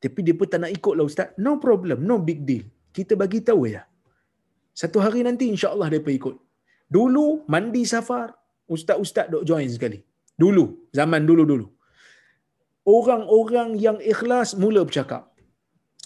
Tapi 0.00 0.20
dia 0.24 0.34
pun 0.34 0.46
tak 0.48 0.60
nak 0.64 0.72
ikut 0.72 0.94
lah 0.96 1.04
Ustaz. 1.04 1.28
No 1.36 1.60
problem. 1.60 2.00
No 2.08 2.16
big 2.16 2.48
deal. 2.48 2.64
Kita 2.96 3.12
bagi 3.12 3.44
tahu 3.44 3.68
ya. 3.68 3.84
Satu 4.80 4.98
hari 5.04 5.20
nanti 5.28 5.48
insya-Allah 5.52 5.88
depa 5.92 6.10
ikut. 6.18 6.36
Dulu 6.88 7.44
mandi 7.52 7.82
safar, 7.92 8.32
ustaz-ustaz 8.68 9.28
dok 9.32 9.44
join 9.48 9.68
sekali. 9.68 10.00
Dulu, 10.42 10.64
zaman 10.98 11.22
dulu-dulu. 11.28 11.66
Orang-orang 12.82 13.78
yang 13.78 13.98
ikhlas 14.12 14.58
mula 14.62 14.82
bercakap. 14.88 15.30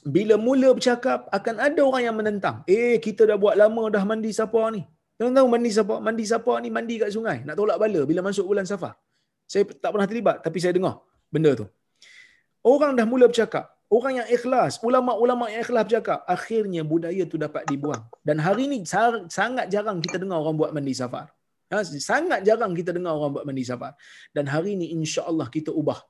Bila 0.07 0.35
mula 0.39 0.71
bercakap, 0.77 1.27
akan 1.37 1.55
ada 1.67 1.81
orang 1.83 2.03
yang 2.07 2.17
menentang. 2.19 2.57
Eh, 2.71 2.99
kita 3.07 3.23
dah 3.31 3.39
buat 3.39 3.55
lama 3.59 3.91
dah 3.95 4.03
mandi 4.07 4.31
safar 4.31 4.67
ni. 4.77 4.83
Tuan 5.17 5.33
tahu 5.33 5.49
mandi 5.49 5.71
safar, 5.73 5.99
mandi 6.05 6.25
safar 6.29 6.57
ni 6.61 6.69
mandi 6.69 6.95
kat 7.01 7.11
sungai. 7.17 7.41
Nak 7.47 7.57
tolak 7.57 7.79
bala 7.81 8.01
bila 8.05 8.21
masuk 8.29 8.45
bulan 8.51 8.69
safar. 8.69 8.93
Saya 9.49 9.65
tak 9.65 9.91
pernah 9.95 10.07
terlibat, 10.11 10.45
tapi 10.45 10.59
saya 10.63 10.77
dengar 10.77 11.01
benda 11.33 11.57
tu. 11.57 11.67
Orang 12.61 12.99
dah 12.99 13.07
mula 13.09 13.31
bercakap. 13.31 13.76
Orang 13.87 14.19
yang 14.19 14.27
ikhlas, 14.27 14.83
ulama-ulama 14.83 15.47
yang 15.47 15.63
ikhlas 15.63 15.87
bercakap, 15.87 16.27
akhirnya 16.27 16.83
budaya 16.83 17.23
tu 17.23 17.39
dapat 17.39 17.63
dibuang. 17.71 18.03
Dan 18.27 18.43
hari 18.43 18.67
ini 18.67 18.83
sangat 19.31 19.71
jarang 19.71 20.03
kita 20.03 20.19
dengar 20.19 20.43
orang 20.43 20.59
buat 20.59 20.75
mandi 20.75 20.91
safar. 20.91 21.31
Ha, 21.71 21.83
sangat 21.87 22.43
jarang 22.43 22.75
kita 22.75 22.91
dengar 22.91 23.15
orang 23.15 23.31
buat 23.39 23.45
mandi 23.47 23.63
safar. 23.63 23.95
Dan 24.35 24.51
hari 24.51 24.75
ini 24.75 24.91
insya-Allah 24.99 25.47
kita 25.47 25.71
ubah. 25.71 26.03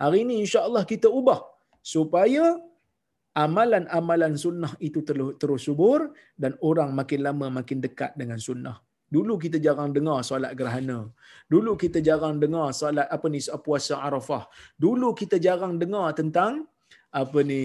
Hari 0.00 0.24
ini 0.24 0.40
insya-Allah 0.40 0.88
kita 0.88 1.12
ubah 1.12 1.44
supaya 1.84 2.56
amalan-amalan 3.36 4.32
sunnah 4.44 4.72
itu 4.80 5.04
terus 5.40 5.68
subur 5.68 6.16
dan 6.32 6.56
orang 6.64 6.96
makin 6.96 7.20
lama 7.28 7.46
makin 7.60 7.78
dekat 7.84 8.16
dengan 8.16 8.40
sunnah. 8.40 8.80
Dulu 9.08 9.40
kita 9.40 9.56
jarang 9.56 9.92
dengar 9.96 10.20
solat 10.24 10.52
gerhana. 10.56 11.08
Dulu 11.52 11.72
kita 11.80 12.00
jarang 12.04 12.36
dengar 12.40 12.72
solat 12.76 13.08
apa 13.08 13.26
ni 13.32 13.40
puasa 13.64 14.00
Arafah. 14.00 14.44
Dulu 14.76 15.12
kita 15.16 15.36
jarang 15.40 15.80
dengar 15.80 16.12
tentang 16.12 16.68
apa 17.12 17.38
ni 17.44 17.62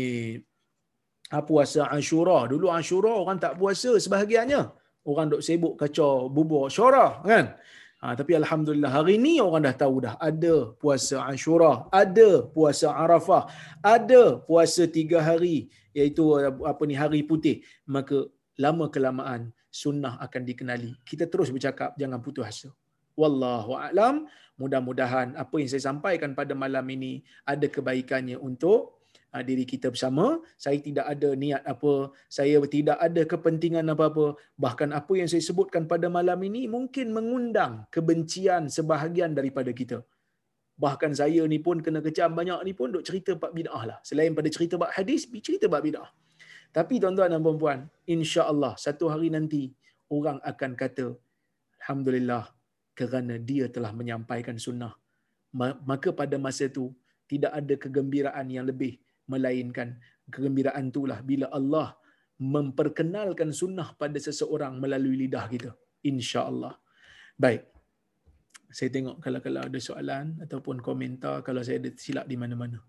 puasa 1.47 1.89
Ashura. 1.89 2.45
Dulu 2.51 2.69
Ashura 2.69 3.11
orang 3.11 3.37
tak 3.41 3.57
puasa 3.59 3.97
sebahagiannya. 3.97 4.69
Orang 5.03 5.35
dok 5.35 5.43
sibuk 5.43 5.73
kacau 5.81 6.31
bubur 6.31 6.69
Ashura 6.69 7.19
kan. 7.25 7.57
Ha, 8.03 8.19
tapi 8.19 8.35
alhamdulillah 8.35 8.91
hari 8.91 9.15
ni 9.15 9.39
orang 9.39 9.63
dah 9.63 9.75
tahu 9.79 10.03
dah 10.03 10.19
ada 10.19 10.75
puasa 10.75 11.23
Ashura, 11.23 11.87
ada 11.87 12.43
puasa 12.51 12.91
Arafah, 12.91 13.47
ada 13.79 14.43
puasa 14.43 14.83
tiga 14.91 15.23
hari 15.23 15.71
iaitu 15.95 16.35
apa 16.67 16.83
ni 16.83 16.99
hari 16.99 17.23
putih. 17.23 17.63
Maka 17.87 18.27
lama 18.59 18.91
kelamaan 18.91 19.55
sunnah 19.71 20.19
akan 20.19 20.41
dikenali. 20.43 20.91
Kita 21.07 21.31
terus 21.31 21.47
bercakap 21.47 21.95
jangan 21.95 22.19
putus 22.19 22.43
asa. 22.43 22.69
Wallahu 23.15 23.73
a'lam. 23.79 24.27
Mudah-mudahan 24.59 25.33
apa 25.33 25.55
yang 25.57 25.69
saya 25.71 25.81
sampaikan 25.89 26.37
pada 26.37 26.53
malam 26.53 26.85
ini 26.91 27.25
ada 27.47 27.65
kebaikannya 27.65 28.37
untuk 28.37 29.02
diri 29.41 29.65
kita 29.65 29.89
bersama. 29.89 30.37
Saya 30.63 30.77
tidak 30.77 31.09
ada 31.09 31.33
niat 31.33 31.65
apa, 31.65 32.13
saya 32.29 32.61
tidak 32.75 32.97
ada 33.01 33.21
kepentingan 33.25 33.89
apa-apa. 33.89 34.37
Bahkan 34.61 34.93
apa 34.93 35.13
yang 35.17 35.25
saya 35.25 35.41
sebutkan 35.41 35.89
pada 35.89 36.05
malam 36.13 36.37
ini 36.45 36.69
mungkin 36.69 37.09
mengundang 37.17 37.89
kebencian 37.89 38.69
sebahagian 38.69 39.33
daripada 39.33 39.73
kita. 39.73 40.05
Bahkan 40.77 41.11
saya 41.17 41.41
ni 41.49 41.57
pun 41.57 41.81
kena 41.85 42.01
kecam 42.05 42.37
banyak 42.37 42.59
ni 42.67 42.73
pun 42.77 42.93
duk 42.93 43.05
cerita 43.05 43.33
bab 43.41 43.53
bid'ah 43.57 43.83
lah. 43.89 43.97
Selain 44.05 44.33
pada 44.37 44.49
cerita 44.53 44.77
bab 44.77 44.93
hadis, 44.93 45.25
cerita 45.41 45.65
bab 45.65 45.81
bid'ah. 45.81 46.09
Tapi 46.73 46.97
tuan-tuan 47.01 47.29
dan 47.29 47.41
puan-puan, 47.45 47.79
insya-Allah 48.09 48.73
satu 48.77 49.05
hari 49.09 49.29
nanti 49.29 49.69
orang 50.09 50.41
akan 50.41 50.71
kata 50.73 51.13
alhamdulillah 51.81 52.49
kerana 52.97 53.37
dia 53.37 53.69
telah 53.69 53.93
menyampaikan 53.93 54.57
sunnah. 54.57 54.93
Maka 55.89 56.09
pada 56.09 56.41
masa 56.41 56.65
itu 56.65 56.89
tidak 57.29 57.53
ada 57.53 57.73
kegembiraan 57.77 58.45
yang 58.49 58.65
lebih 58.65 58.97
melainkan 59.31 59.99
kegembiraan 60.29 60.91
itulah 60.91 61.19
bila 61.23 61.47
Allah 61.51 61.95
memperkenalkan 62.39 63.53
sunnah 63.55 63.95
pada 63.95 64.17
seseorang 64.17 64.79
melalui 64.83 65.15
lidah 65.23 65.45
kita 65.47 65.71
insya-Allah 66.03 66.73
baik 67.37 67.63
saya 68.73 68.89
tengok 68.89 69.21
kalau 69.21 69.39
kalau 69.39 69.61
ada 69.63 69.79
soalan 69.79 70.41
ataupun 70.43 70.81
komentar 70.81 71.45
kalau 71.45 71.61
saya 71.61 71.77
ada 71.79 71.91
silap 71.95 72.25
di 72.25 72.35
mana-mana 72.39 72.81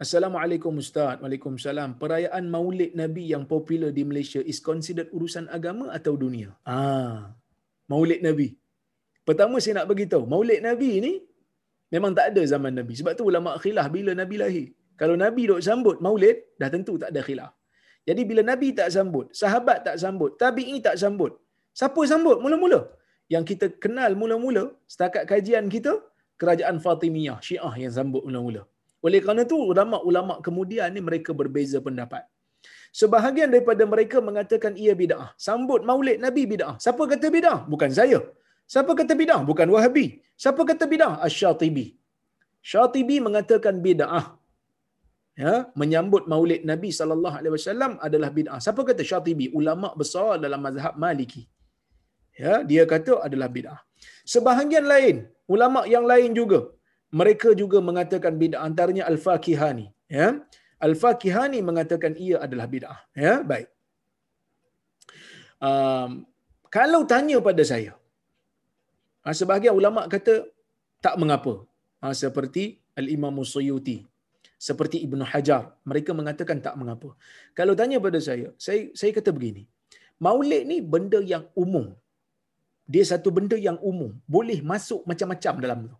Assalamualaikum 0.00 0.80
Ustaz. 0.80 1.20
Waalaikumsalam. 1.20 2.00
Perayaan 2.00 2.48
Maulid 2.48 2.96
Nabi 2.96 3.28
yang 3.28 3.44
popular 3.44 3.92
di 3.92 4.00
Malaysia 4.00 4.40
is 4.40 4.56
considered 4.64 5.12
urusan 5.12 5.44
agama 5.52 5.92
atau 5.92 6.16
dunia? 6.16 6.56
Ah, 6.64 7.36
Maulid 7.84 8.24
Nabi. 8.24 8.56
Pertama 9.28 9.60
saya 9.60 9.84
nak 9.84 9.92
bagi 9.92 10.08
tahu, 10.08 10.24
Maulid 10.24 10.64
Nabi 10.64 11.04
ni 11.04 11.12
memang 11.94 12.12
tak 12.18 12.26
ada 12.32 12.42
zaman 12.52 12.72
Nabi. 12.78 12.94
Sebab 13.00 13.12
tu 13.18 13.24
ulama 13.30 13.50
khilaf 13.62 13.86
bila 13.96 14.12
Nabi 14.22 14.36
lahir. 14.42 14.66
Kalau 15.00 15.16
Nabi 15.24 15.42
dok 15.50 15.60
sambut 15.68 15.96
Maulid, 16.04 16.36
dah 16.60 16.68
tentu 16.74 16.94
tak 17.02 17.10
ada 17.12 17.20
khilaf. 17.28 17.52
Jadi 18.08 18.22
bila 18.30 18.42
Nabi 18.50 18.68
tak 18.78 18.88
sambut, 18.96 19.26
sahabat 19.40 19.78
tak 19.86 19.96
sambut, 20.02 20.30
tabi'i 20.42 20.76
tak 20.86 20.96
sambut, 21.02 21.32
siapa 21.78 22.00
sambut 22.12 22.36
mula-mula? 22.44 22.80
Yang 23.34 23.44
kita 23.50 23.66
kenal 23.84 24.12
mula-mula, 24.20 24.64
setakat 24.92 25.24
kajian 25.30 25.66
kita, 25.74 25.92
kerajaan 26.40 26.76
Fatimiyah, 26.84 27.38
Syiah 27.46 27.74
yang 27.82 27.92
sambut 27.98 28.22
mula-mula. 28.26 28.62
Oleh 29.06 29.20
kerana 29.24 29.42
itu, 29.48 29.56
ulama-ulama 29.72 30.34
kemudian 30.46 30.88
ni 30.96 31.00
mereka 31.08 31.30
berbeza 31.40 31.78
pendapat. 31.86 32.24
Sebahagian 33.00 33.48
daripada 33.54 33.82
mereka 33.92 34.18
mengatakan 34.28 34.72
ia 34.84 34.92
bid'ah. 35.00 35.28
Sambut 35.46 35.80
maulid 35.88 36.18
Nabi 36.24 36.42
bid'ah. 36.52 36.74
Siapa 36.84 37.02
kata 37.12 37.26
bid'ah? 37.36 37.58
Bukan 37.72 37.90
saya. 37.98 38.18
Siapa 38.72 38.92
kata 39.00 39.14
bid'ah? 39.22 39.40
Bukan 39.50 39.68
Wahabi. 39.74 40.06
Siapa 40.42 40.62
kata 40.70 40.84
bid'ah? 40.92 41.14
Asy-Syatibi. 41.26 41.86
Syatibi 42.72 43.16
mengatakan 43.26 43.76
bid'ah. 43.86 44.26
Ya, 45.42 45.52
menyambut 45.80 46.24
maulid 46.32 46.62
Nabi 46.70 46.90
sallallahu 46.98 47.36
alaihi 47.40 47.54
wasallam 47.56 47.92
adalah 48.06 48.30
bid'ah. 48.38 48.58
Siapa 48.64 48.82
kata 48.88 49.02
Syatibi? 49.10 49.46
Ulama 49.60 49.90
besar 50.00 50.30
dalam 50.44 50.60
mazhab 50.66 50.94
Maliki. 51.04 51.42
Ya, 52.42 52.54
dia 52.70 52.84
kata 52.92 53.14
adalah 53.26 53.48
bid'ah. 53.56 53.80
Sebahagian 54.34 54.86
lain, 54.92 55.16
ulama 55.54 55.80
yang 55.94 56.04
lain 56.12 56.30
juga 56.40 56.60
mereka 57.20 57.50
juga 57.60 57.78
mengatakan 57.88 58.34
bid'ah 58.42 58.62
antaranya 58.68 59.04
Al-Fakihani 59.10 59.86
ya 60.18 60.28
Al-Fakihani 60.86 61.58
mengatakan 61.68 62.12
ia 62.26 62.36
adalah 62.46 62.66
bid'ah 62.74 62.98
ya 63.24 63.34
baik 63.50 63.68
um, 65.68 66.10
kalau 66.76 67.02
tanya 67.12 67.38
pada 67.48 67.64
saya 67.72 67.92
ha, 69.24 69.34
sebahagian 69.40 69.74
ulama 69.80 70.04
kata 70.14 70.34
tak 71.04 71.16
mengapa. 71.22 71.54
Ha, 72.00 72.16
seperti 72.22 72.64
Al-Imam 73.00 73.36
Suyuti 73.52 73.98
seperti 74.60 74.96
Ibnu 75.06 75.24
Hajar 75.32 75.62
mereka 75.90 76.10
mengatakan 76.18 76.58
tak 76.64 76.74
mengapa. 76.80 77.16
Kalau 77.58 77.72
tanya 77.80 77.98
pada 78.06 78.20
saya 78.28 78.48
saya 78.64 78.92
saya 79.00 79.10
kata 79.18 79.32
begini 79.36 79.62
maulid 80.26 80.62
ni 80.70 80.78
benda 80.92 81.20
yang 81.32 81.44
umum. 81.62 81.86
Dia 82.92 83.04
satu 83.10 83.28
benda 83.36 83.56
yang 83.68 83.78
umum. 83.90 84.12
Boleh 84.34 84.58
masuk 84.70 85.00
macam-macam 85.10 85.54
dalam 85.64 85.80
tu. 85.90 85.96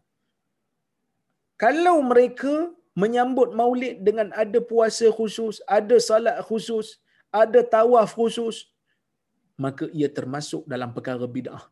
Kalau 1.64 1.96
mereka 2.10 2.52
menyambut 3.02 3.48
maulid 3.60 3.96
dengan 4.06 4.28
ada 4.42 4.58
puasa 4.70 5.06
khusus, 5.18 5.56
ada 5.78 5.96
salat 6.08 6.36
khusus, 6.48 6.86
ada 7.40 7.60
tawaf 7.74 8.12
khusus, 8.18 8.56
maka 9.64 9.86
ia 9.98 10.08
termasuk 10.18 10.62
dalam 10.72 10.90
perkara 10.96 11.26
bid'ah. 11.36 11.64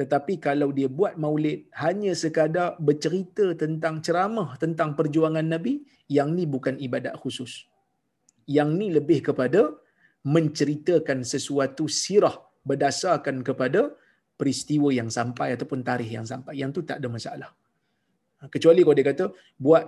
Tetapi 0.00 0.40
kalau 0.46 0.68
dia 0.72 0.88
buat 0.88 1.14
maulid 1.20 1.68
hanya 1.84 2.12
sekadar 2.16 2.80
bercerita 2.80 3.52
tentang 3.62 4.00
ceramah 4.04 4.56
tentang 4.62 4.96
perjuangan 4.98 5.44
Nabi, 5.44 5.84
yang 6.08 6.32
ni 6.36 6.44
bukan 6.54 6.80
ibadat 6.86 7.14
khusus. 7.22 7.68
Yang 8.56 8.70
ni 8.78 8.86
lebih 8.96 9.18
kepada 9.28 9.60
menceritakan 10.24 11.18
sesuatu 11.32 11.84
sirah 11.86 12.36
berdasarkan 12.64 13.44
kepada 13.48 13.92
peristiwa 14.40 14.88
yang 14.90 15.10
sampai 15.18 15.54
ataupun 15.54 15.80
tarikh 15.88 16.10
yang 16.16 16.26
sampai. 16.32 16.52
Yang 16.60 16.70
tu 16.76 16.80
tak 16.88 16.98
ada 17.00 17.08
masalah. 17.12 17.50
Kecuali 18.54 18.80
kalau 18.82 18.96
dia 18.98 19.06
kata 19.06 19.24
buat 19.54 19.84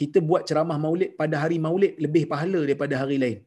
kita 0.00 0.18
buat 0.24 0.48
ceramah 0.48 0.78
maulid 0.80 1.12
pada 1.20 1.36
hari 1.42 1.60
maulid 1.60 1.92
lebih 2.00 2.24
pahala 2.24 2.64
daripada 2.64 2.94
hari 3.02 3.18
lain 3.20 3.38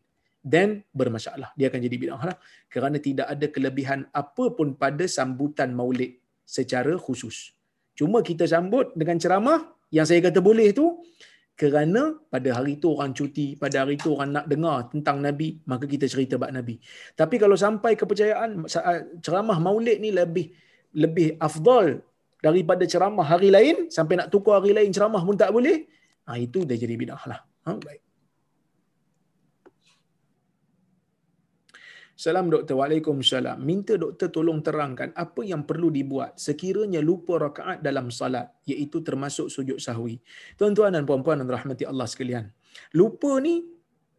then 0.43 0.83
bermasalah 0.95 1.51
dia 1.59 1.67
akan 1.67 1.79
jadi 1.83 1.95
bid'ah 1.99 2.21
lah. 2.23 2.37
kerana 2.71 2.97
tidak 2.97 3.27
ada 3.27 3.45
kelebihan 3.51 4.07
apa 4.15 4.55
pun 4.55 4.75
pada 4.79 5.03
sambutan 5.05 5.75
maulid 5.75 6.19
secara 6.47 6.95
khusus. 6.97 7.53
Cuma 7.93 8.23
kita 8.23 8.47
sambut 8.47 8.95
dengan 8.95 9.19
ceramah 9.19 9.59
yang 9.91 10.07
saya 10.07 10.23
kata 10.23 10.39
boleh 10.39 10.71
tu 10.71 11.03
kerana 11.59 12.15
pada 12.31 12.55
hari 12.55 12.79
itu 12.79 12.87
orang 12.87 13.11
cuti 13.11 13.59
pada 13.59 13.83
hari 13.83 13.99
itu 13.99 14.15
orang 14.15 14.31
nak 14.31 14.45
dengar 14.47 14.87
tentang 14.87 15.19
nabi 15.19 15.59
maka 15.67 15.83
kita 15.83 16.07
cerita 16.07 16.39
bab 16.39 16.55
nabi. 16.55 16.79
Tapi 17.19 17.35
kalau 17.35 17.59
sampai 17.59 17.99
kepercayaan 17.99 18.63
ceramah 19.19 19.59
maulid 19.59 19.99
ni 19.99 20.15
lebih 20.15 20.55
lebih 20.95 21.35
afdal 21.37 21.99
daripada 22.39 22.87
ceramah 22.87 23.27
hari 23.27 23.51
lain 23.51 23.91
sampai 23.91 24.23
nak 24.23 24.31
tukar 24.31 24.63
hari 24.63 24.71
lain 24.71 24.95
ceramah 24.95 25.19
pun 25.19 25.35
tak 25.35 25.51
boleh 25.51 25.83
ha, 26.23 26.39
itu 26.39 26.63
dah 26.63 26.77
jadi 26.79 26.95
bidah 26.95 27.23
lah. 27.27 27.43
Ha, 27.67 27.75
baik 27.75 28.08
Salam 32.19 32.51
doktor. 32.51 32.75
Waalaikumsalam. 32.83 33.63
Minta 33.63 33.95
doktor 33.95 34.27
tolong 34.27 34.59
terangkan 34.59 35.15
apa 35.15 35.39
yang 35.47 35.63
perlu 35.63 35.87
dibuat 35.87 36.35
sekiranya 36.35 36.99
lupa 36.99 37.39
rakaat 37.39 37.79
dalam 37.79 38.11
salat 38.11 38.51
iaitu 38.67 38.99
termasuk 39.07 39.47
sujud 39.47 39.79
sahwi. 39.79 40.19
Tuan-tuan 40.59 40.91
dan 40.91 41.07
puan-puan 41.07 41.39
dan 41.39 41.47
rahmati 41.47 41.87
Allah 41.87 42.03
sekalian. 42.11 42.51
Lupa 42.91 43.39
ni 43.39 43.63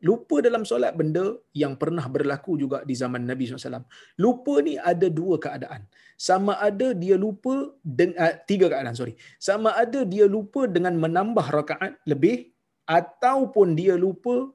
lupa 0.01 0.41
dalam 0.41 0.65
solat 0.65 0.97
benda 0.97 1.37
yang 1.53 1.77
pernah 1.77 2.09
berlaku 2.09 2.57
juga 2.57 2.81
di 2.89 2.97
zaman 2.97 3.29
Nabi 3.29 3.53
SAW. 3.53 3.85
Lupa 4.17 4.65
ni 4.65 4.81
ada 4.81 5.05
dua 5.13 5.37
keadaan. 5.37 5.85
Sama 6.17 6.57
ada 6.57 6.97
dia 6.97 7.21
lupa 7.21 7.69
dengan 7.85 8.17
uh, 8.17 8.35
tiga 8.49 8.73
keadaan 8.73 8.97
sorry. 8.97 9.13
Sama 9.37 9.77
ada 9.77 10.09
dia 10.09 10.25
lupa 10.25 10.65
dengan 10.65 10.97
menambah 10.97 11.47
rakaat 11.53 12.01
lebih 12.09 12.49
ataupun 12.89 13.77
dia 13.77 13.93
lupa 14.01 14.49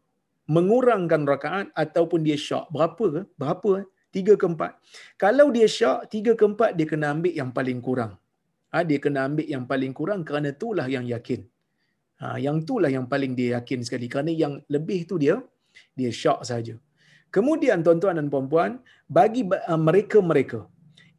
mengurangkan 0.45 1.25
rakaat 1.25 1.67
ataupun 1.73 2.21
dia 2.27 2.37
syak. 2.37 2.69
Berapa 2.69 3.05
ke? 3.15 3.21
Berapa? 3.37 3.69
Eh? 3.81 3.85
Tiga 4.15 4.33
ke 4.39 4.45
empat. 4.47 4.71
Kalau 5.19 5.51
dia 5.51 5.67
syak, 5.67 6.07
tiga 6.13 6.33
ke 6.39 6.45
empat, 6.47 6.77
dia 6.77 6.87
kena 6.87 7.11
ambil 7.11 7.33
yang 7.35 7.51
paling 7.51 7.79
kurang. 7.83 8.15
Ha, 8.71 8.83
dia 8.87 8.99
kena 8.99 9.27
ambil 9.27 9.47
yang 9.47 9.65
paling 9.67 9.91
kurang 9.91 10.21
kerana 10.27 10.55
itulah 10.55 10.87
yang 10.87 11.03
yakin. 11.03 11.43
Ha, 12.23 12.39
yang 12.39 12.63
itulah 12.63 12.87
yang 12.87 13.07
paling 13.11 13.35
dia 13.35 13.59
yakin 13.59 13.83
sekali. 13.83 14.07
Kerana 14.07 14.31
yang 14.31 14.63
lebih 14.71 15.03
tu 15.09 15.19
dia, 15.19 15.43
dia 15.91 16.11
syak 16.11 16.47
saja. 16.47 16.79
Kemudian 17.35 17.83
tuan-tuan 17.83 18.15
dan 18.15 18.31
puan-puan, 18.31 18.79
bagi 19.11 19.43
uh, 19.43 19.75
mereka-mereka 19.75 20.63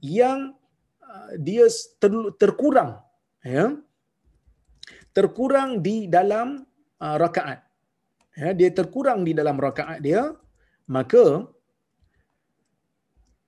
yang 0.00 0.56
uh, 1.04 1.30
dia 1.36 1.68
ter, 2.00 2.08
terkurang, 2.40 2.96
ya, 3.44 3.76
terkurang 5.12 5.84
di 5.84 6.08
dalam 6.08 6.64
uh, 7.04 7.16
rakaat, 7.20 7.65
ya, 8.40 8.48
dia 8.58 8.70
terkurang 8.78 9.20
di 9.26 9.32
dalam 9.32 9.56
rakaat 9.66 9.98
dia, 10.06 10.22
maka 10.86 11.24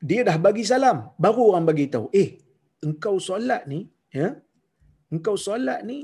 dia 0.00 0.20
dah 0.28 0.36
bagi 0.46 0.64
salam, 0.64 1.12
baru 1.24 1.54
orang 1.54 1.66
bagi 1.70 1.86
tahu, 1.94 2.06
eh, 2.22 2.40
engkau 2.86 3.16
solat 3.28 3.62
ni, 3.72 3.80
ya, 4.10 4.34
engkau 5.14 5.36
solat 5.36 5.82
ni 5.84 5.98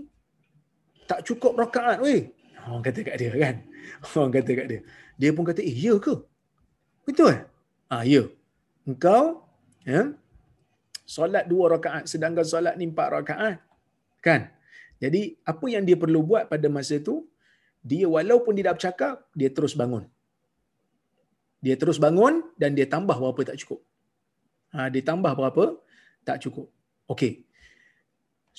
tak 1.10 1.20
cukup 1.28 1.52
rakaat 1.62 1.98
weh. 2.04 2.32
Orang 2.64 2.80
kata 2.80 3.00
kat 3.04 3.16
dia 3.20 3.32
kan. 3.36 3.56
Orang 4.16 4.32
kata 4.32 4.50
kat 4.56 4.66
dia. 4.72 4.80
Dia 5.20 5.30
pun 5.36 5.44
kata, 5.44 5.60
eh, 5.60 5.76
ya 5.76 5.94
ke? 6.00 6.14
Betul 7.04 7.36
eh? 7.36 7.40
Ah, 7.92 8.02
ya. 8.08 8.24
Engkau, 8.88 9.44
ya, 9.84 10.16
solat 11.04 11.44
dua 11.44 11.76
rakaat 11.76 12.08
sedangkan 12.08 12.44
solat 12.44 12.74
ni 12.80 12.88
empat 12.88 13.08
rakaat. 13.20 13.56
Kan? 14.24 14.48
Jadi, 14.96 15.36
apa 15.44 15.64
yang 15.68 15.84
dia 15.84 16.00
perlu 16.00 16.24
buat 16.24 16.48
pada 16.48 16.66
masa 16.72 16.96
itu, 16.96 17.28
dia 17.90 18.04
walaupun 18.16 18.52
dia 18.56 18.64
dah 18.68 18.74
bercakap, 18.76 19.14
dia 19.40 19.48
terus 19.56 19.74
bangun. 19.80 20.04
Dia 21.64 21.74
terus 21.80 21.98
bangun 22.04 22.34
dan 22.60 22.70
dia 22.76 22.86
tambah 22.94 23.16
berapa 23.22 23.40
tak 23.48 23.56
cukup. 23.60 23.80
Ha, 24.74 24.88
dia 24.94 25.02
tambah 25.10 25.32
berapa 25.38 25.64
tak 26.28 26.40
cukup. 26.44 26.66
Okey. 27.12 27.32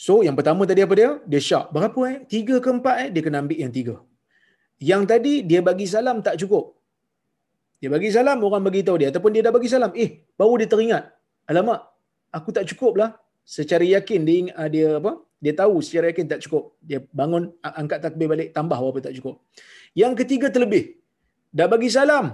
So 0.03 0.13
yang 0.27 0.35
pertama 0.37 0.69
tadi 0.69 0.81
apa 0.85 0.93
dia? 0.99 1.09
Dia 1.31 1.41
syak. 1.47 1.65
Berapa 1.75 1.99
eh? 2.11 2.17
Tiga 2.33 2.55
ke 2.63 2.69
empat 2.77 2.95
eh? 3.03 3.09
Dia 3.13 3.21
kena 3.25 3.41
ambil 3.43 3.57
yang 3.63 3.73
tiga. 3.77 3.95
Yang 4.89 5.03
tadi 5.11 5.33
dia 5.49 5.59
bagi 5.69 5.85
salam 5.93 6.17
tak 6.27 6.37
cukup. 6.41 6.65
Dia 7.81 7.89
bagi 7.93 8.09
salam, 8.15 8.37
orang 8.47 8.63
bagi 8.67 8.81
tahu 8.87 8.97
dia. 9.01 9.09
Ataupun 9.11 9.31
dia 9.35 9.41
dah 9.45 9.53
bagi 9.57 9.69
salam. 9.73 9.91
Eh, 10.03 10.09
baru 10.39 10.53
dia 10.61 10.69
teringat. 10.73 11.03
Alamak, 11.49 11.81
aku 12.37 12.49
tak 12.55 12.65
cukup 12.69 12.93
lah. 13.01 13.09
Secara 13.45 13.85
yakin 13.95 14.21
dia, 14.27 14.37
ah, 14.57 14.69
dia 14.73 14.87
apa? 14.99 15.21
Dia 15.45 15.53
tahu 15.61 15.75
secara 15.85 16.09
yakin 16.09 16.25
tak 16.31 16.41
cukup. 16.45 16.63
Dia 16.89 16.99
bangun, 17.19 17.43
angkat 17.81 17.99
takbir 18.05 18.27
balik, 18.33 18.49
tambah 18.57 18.77
apa 18.81 18.99
tak 19.05 19.13
cukup. 19.17 19.35
Yang 20.01 20.13
ketiga 20.25 20.49
terlebih. 20.55 20.97
Dah 21.57 21.67
bagi 21.73 21.89
salam. 21.97 22.25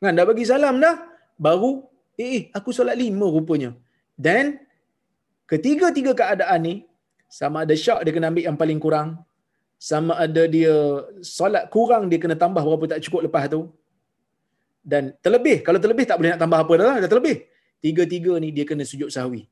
Kan, 0.00 0.12
dah 0.18 0.26
bagi 0.30 0.44
salam 0.52 0.80
dah. 0.84 0.94
Baru, 1.46 1.72
eh, 2.16 2.28
eh 2.36 2.42
aku 2.56 2.72
solat 2.78 2.96
lima 3.02 3.28
rupanya. 3.36 3.70
Dan 4.26 4.56
ketiga-tiga 5.52 6.12
keadaan 6.20 6.60
ni 6.68 6.74
sama 7.38 7.56
ada 7.64 7.74
syak 7.84 8.00
dia 8.06 8.12
kena 8.16 8.30
ambil 8.30 8.44
yang 8.48 8.58
paling 8.62 8.80
kurang 8.84 9.08
sama 9.90 10.12
ada 10.24 10.42
dia 10.54 10.74
solat 11.36 11.64
kurang 11.74 12.06
dia 12.10 12.18
kena 12.22 12.36
tambah 12.42 12.62
berapa 12.66 12.94
tak 12.94 13.02
cukup 13.06 13.26
lepas 13.26 13.44
tu 13.54 13.60
dan 14.92 15.12
terlebih 15.24 15.56
kalau 15.66 15.80
terlebih 15.82 16.06
tak 16.10 16.16
boleh 16.20 16.30
nak 16.32 16.40
tambah 16.44 16.58
apa 16.64 16.72
dah 16.78 16.96
dah 17.04 17.10
terlebih 17.10 17.36
tiga-tiga 17.84 18.32
ni 18.44 18.48
dia 18.56 18.64
kena 18.70 18.86
sujud 18.90 19.10
sahwi 19.16 19.42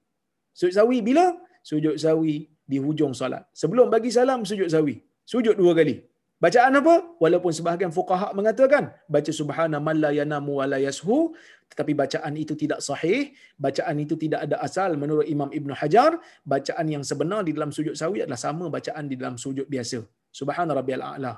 sujud 0.55 0.75
sahwi 0.79 0.99
bila 1.09 1.27
sujud 1.67 1.99
sahwi 2.05 2.52
di 2.71 2.79
hujung 2.85 3.13
solat 3.21 3.45
sebelum 3.63 3.87
bagi 3.95 4.11
salam 4.19 4.43
sujud 4.51 4.69
sahwi 4.75 4.97
sujud 5.33 5.57
dua 5.61 5.75
kali 5.81 5.97
Bacaan 6.43 6.75
apa? 6.75 6.95
Walaupun 7.23 7.55
sebahagian 7.55 7.95
fuqaha 7.95 8.35
mengatakan 8.35 8.91
baca 9.15 9.31
subhana 9.31 9.79
man 9.79 10.03
la 10.03 10.11
yanamu 10.11 10.59
wa 10.59 10.67
la 10.67 10.79
yashu 10.83 11.31
tetapi 11.71 11.93
bacaan 11.97 12.35
itu 12.37 12.53
tidak 12.63 12.81
sahih, 12.87 13.33
bacaan 13.65 13.97
itu 14.05 14.15
tidak 14.23 14.41
ada 14.45 14.57
asal 14.67 14.93
menurut 15.03 15.25
Imam 15.35 15.49
Ibn 15.59 15.71
Hajar, 15.81 16.21
bacaan 16.45 16.87
yang 16.95 17.05
sebenar 17.11 17.41
di 17.49 17.55
dalam 17.57 17.71
sujud 17.77 17.95
sawi 17.97 18.27
adalah 18.27 18.41
sama 18.47 18.67
bacaan 18.69 19.09
di 19.09 19.17
dalam 19.21 19.41
sujud 19.45 19.65
biasa. 19.71 20.05
Subhana 20.29 20.77
rabbiyal 20.77 21.01
a'la. 21.01 21.33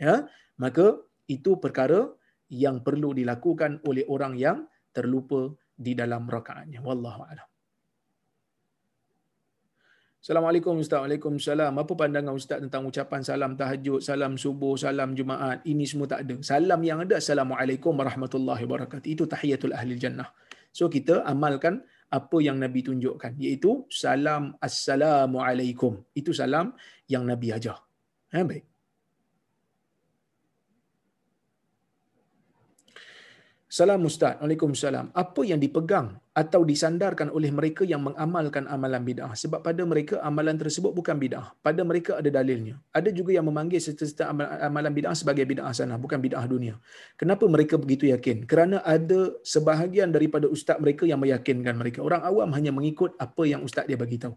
Ya, 0.00 0.26
maka 0.58 0.98
itu 1.30 1.54
perkara 1.64 2.00
yang 2.64 2.82
perlu 2.86 3.14
dilakukan 3.14 3.78
oleh 3.86 4.02
orang 4.10 4.34
yang 4.34 4.58
terlupa 4.96 5.54
di 5.86 5.94
dalam 5.94 6.26
rakaatnya. 6.26 6.82
Wallahu 6.82 7.22
a'lam. 7.28 7.46
Assalamualaikum 10.26 10.82
Ustaz. 10.82 10.98
Waalaikumsalam. 11.06 11.70
Apa 11.78 11.92
pandangan 11.94 12.34
Ustaz 12.34 12.58
tentang 12.58 12.82
ucapan 12.82 13.22
salam 13.22 13.54
tahajud, 13.54 14.02
salam 14.02 14.34
subuh, 14.34 14.74
salam 14.74 15.14
Jumaat? 15.14 15.62
Ini 15.62 15.86
semua 15.86 16.10
tak 16.10 16.26
ada. 16.26 16.34
Salam 16.42 16.82
yang 16.82 16.98
ada 16.98 17.22
Assalamualaikum 17.22 17.94
warahmatullahi 17.94 18.66
wabarakatuh. 18.66 19.06
Itu 19.06 19.30
tahiyatul 19.30 19.70
ahli 19.70 19.94
jannah. 19.94 20.26
So 20.74 20.90
kita 20.90 21.22
amalkan 21.22 21.86
apa 22.10 22.36
yang 22.42 22.58
Nabi 22.58 22.82
tunjukkan 22.82 23.38
iaitu 23.38 23.86
salam 23.86 24.58
assalamualaikum. 24.58 26.02
Itu 26.10 26.34
salam 26.34 26.74
yang 27.06 27.22
Nabi 27.22 27.54
ajar. 27.54 27.78
Ha, 28.34 28.42
baik. 28.42 28.66
Salam 33.70 34.02
Ustaz. 34.02 34.42
Waalaikumsalam. 34.42 35.14
Apa 35.14 35.46
yang 35.46 35.62
dipegang 35.62 36.18
atau 36.36 36.68
disandarkan 36.68 37.32
oleh 37.32 37.48
mereka 37.48 37.80
yang 37.88 38.04
mengamalkan 38.04 38.68
amalan 38.68 39.00
bid'ah? 39.00 39.32
Sebab 39.32 39.64
pada 39.64 39.80
mereka 39.88 40.20
amalan 40.20 40.60
tersebut 40.60 40.92
bukan 40.92 41.16
bid'ah. 41.16 41.56
Pada 41.64 41.80
mereka 41.80 42.20
ada 42.20 42.28
dalilnya. 42.28 42.76
Ada 42.92 43.08
juga 43.08 43.32
yang 43.32 43.48
memanggil 43.48 43.80
serta-serta 43.80 44.28
amalan 44.68 44.92
bid'ah 44.92 45.16
sebagai 45.16 45.48
bid'ah 45.48 45.72
sana, 45.72 45.96
bukan 45.96 46.20
bid'ah 46.20 46.44
dunia. 46.44 46.76
Kenapa 47.16 47.48
mereka 47.48 47.80
begitu 47.80 48.12
yakin? 48.12 48.44
Kerana 48.44 48.84
ada 48.84 49.32
sebahagian 49.40 50.12
daripada 50.12 50.44
ustaz 50.44 50.76
mereka 50.76 51.08
yang 51.08 51.24
meyakinkan 51.24 51.72
mereka. 51.72 52.04
Orang 52.04 52.20
awam 52.20 52.52
hanya 52.52 52.68
mengikut 52.68 53.16
apa 53.16 53.48
yang 53.48 53.64
ustaz 53.64 53.88
dia 53.88 53.96
bagi 53.96 54.20
tahu. 54.20 54.36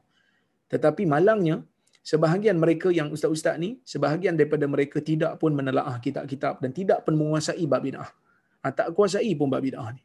Tetapi 0.71 1.03
malangnya, 1.03 1.67
sebahagian 1.99 2.55
mereka 2.55 2.87
yang 2.95 3.11
ustaz-ustaz 3.11 3.59
ni, 3.59 3.83
sebahagian 3.83 4.39
daripada 4.39 4.63
mereka 4.71 5.03
tidak 5.03 5.35
pun 5.35 5.51
menelaah 5.51 5.99
kitab-kitab 5.99 6.63
dan 6.63 6.71
tidak 6.71 7.03
pun 7.03 7.19
menguasai 7.19 7.67
bab 7.67 7.83
bid'ah 7.83 8.07
ha, 8.63 8.71
tak 8.71 8.91
kuasai 8.95 9.31
pun 9.35 9.47
bab 9.47 9.63
bid'ah 9.63 9.95
ni. 9.95 10.01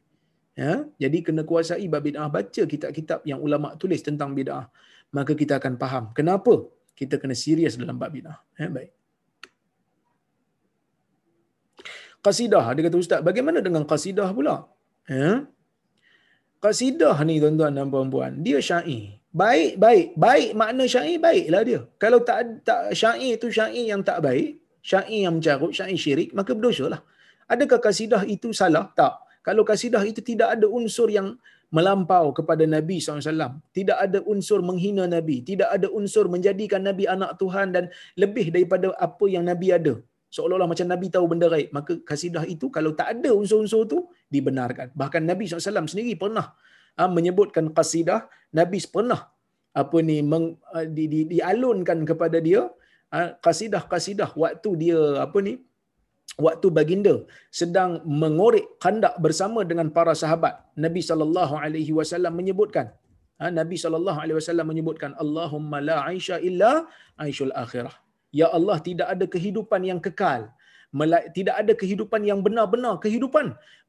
Ya, 0.55 0.87
jadi 1.03 1.17
kena 1.19 1.43
kuasai 1.43 1.85
bab 1.91 1.99
bid'ah, 2.07 2.31
baca 2.31 2.63
kitab-kitab 2.63 3.19
yang 3.27 3.43
ulama 3.43 3.75
tulis 3.75 3.99
tentang 3.99 4.31
bid'ah, 4.31 4.71
maka 5.11 5.35
kita 5.35 5.59
akan 5.59 5.75
faham 5.75 6.03
kenapa 6.15 6.71
kita 6.95 7.19
kena 7.19 7.35
serius 7.35 7.75
dalam 7.75 7.99
bab 7.99 8.11
bid'ah. 8.15 8.39
Ya, 8.55 8.71
baik. 8.71 8.91
Qasidah, 12.23 12.65
dia 12.73 12.81
kata 12.87 12.97
ustaz, 12.97 13.19
bagaimana 13.21 13.59
dengan 13.61 13.83
qasidah 13.83 14.29
pula? 14.37 14.55
Ya. 15.05 15.45
Qasidah 16.63 17.19
ni 17.27 17.37
tuan-tuan 17.43 17.75
dan 17.77 17.91
puan-puan, 17.93 18.39
dia 18.41 18.57
syair. 18.57 19.21
Baik, 19.35 19.71
baik. 19.83 20.05
Baik 20.15 20.49
makna 20.55 20.83
syair, 20.87 21.19
baiklah 21.19 21.61
dia. 21.67 21.79
Kalau 21.99 22.23
tak 22.23 22.63
tak 22.63 22.95
syair 22.95 23.35
tu 23.35 23.51
syair 23.51 23.85
yang 23.91 24.01
tak 24.07 24.23
baik, 24.23 24.63
syair 24.79 25.19
yang 25.27 25.35
mencarut, 25.37 25.75
syair 25.75 25.99
syirik, 25.99 26.31
maka 26.31 26.55
berdosa 26.55 26.87
lah. 26.93 27.01
Adakah 27.51 27.83
kasidah 27.83 28.23
itu 28.23 28.55
salah? 28.55 28.87
Tak. 28.95 29.24
Kalau 29.47 29.63
kasidah 29.69 30.01
itu 30.11 30.21
tidak 30.29 30.57
ada 30.57 30.67
unsur 30.77 31.07
yang 31.17 31.27
melampau 31.75 32.25
kepada 32.37 32.63
Nabi 32.75 32.97
SAW. 32.97 33.61
Tidak 33.77 33.97
ada 34.05 34.19
unsur 34.31 34.59
menghina 34.69 35.05
Nabi. 35.15 35.37
Tidak 35.49 35.69
ada 35.75 35.87
unsur 35.99 36.25
menjadikan 36.33 36.81
Nabi 36.89 37.05
anak 37.15 37.37
Tuhan 37.41 37.67
dan 37.75 37.83
lebih 38.21 38.49
daripada 38.55 38.89
apa 39.07 39.25
yang 39.29 39.45
Nabi 39.51 39.69
ada. 39.77 39.93
Seolah-olah 40.35 40.69
macam 40.71 40.87
Nabi 40.93 41.07
tahu 41.15 41.25
benda 41.31 41.47
raib. 41.53 41.69
Maka 41.77 41.93
kasidah 42.09 42.43
itu 42.55 42.67
kalau 42.77 42.91
tak 42.99 43.07
ada 43.15 43.29
unsur-unsur 43.31 43.87
itu, 43.87 43.99
dibenarkan. 44.35 44.91
Bahkan 45.01 45.21
Nabi 45.29 45.47
SAW 45.47 45.87
sendiri 45.93 46.13
pernah 46.23 46.51
ha, 46.99 47.07
menyebutkan 47.07 47.71
kasidah. 47.71 48.27
Nabi 48.51 48.79
pernah 48.95 49.21
apa 49.75 49.97
ni 49.99 50.23
meng, 50.23 50.55
uh, 50.71 50.87
di, 50.87 51.05
di, 51.11 51.19
dialunkan 51.35 52.07
kepada 52.07 52.39
dia 52.39 52.71
ha, 53.11 53.35
kasidah-kasidah 53.45 54.31
waktu 54.39 54.69
dia 54.79 54.99
apa 55.19 55.37
ni 55.43 55.59
waktu 56.45 56.67
baginda 56.77 57.15
sedang 57.59 57.91
mengorek 58.21 58.65
kandak 58.83 59.15
bersama 59.25 59.61
dengan 59.69 59.87
para 59.97 60.13
sahabat 60.21 60.55
Nabi 60.85 61.01
sallallahu 61.09 61.55
alaihi 61.65 61.93
wasallam 61.99 62.33
menyebutkan 62.39 62.87
ha, 63.39 63.51
Nabi 63.59 63.77
sallallahu 63.83 64.19
alaihi 64.23 64.37
wasallam 64.39 64.67
menyebutkan 64.71 65.13
Allahumma 65.23 65.79
la 65.89 65.97
aisha 66.11 66.37
illa 66.49 66.71
aishul 67.23 67.55
akhirah. 67.63 67.95
Ya 68.39 68.47
Allah 68.57 68.77
tidak 68.87 69.07
ada 69.13 69.25
kehidupan 69.33 69.81
yang 69.89 69.99
kekal 70.07 70.51
tidak 71.35 71.55
ada 71.61 71.73
kehidupan 71.81 72.21
yang 72.29 72.39
benar-benar 72.45 72.95
kehidupan 73.03 73.47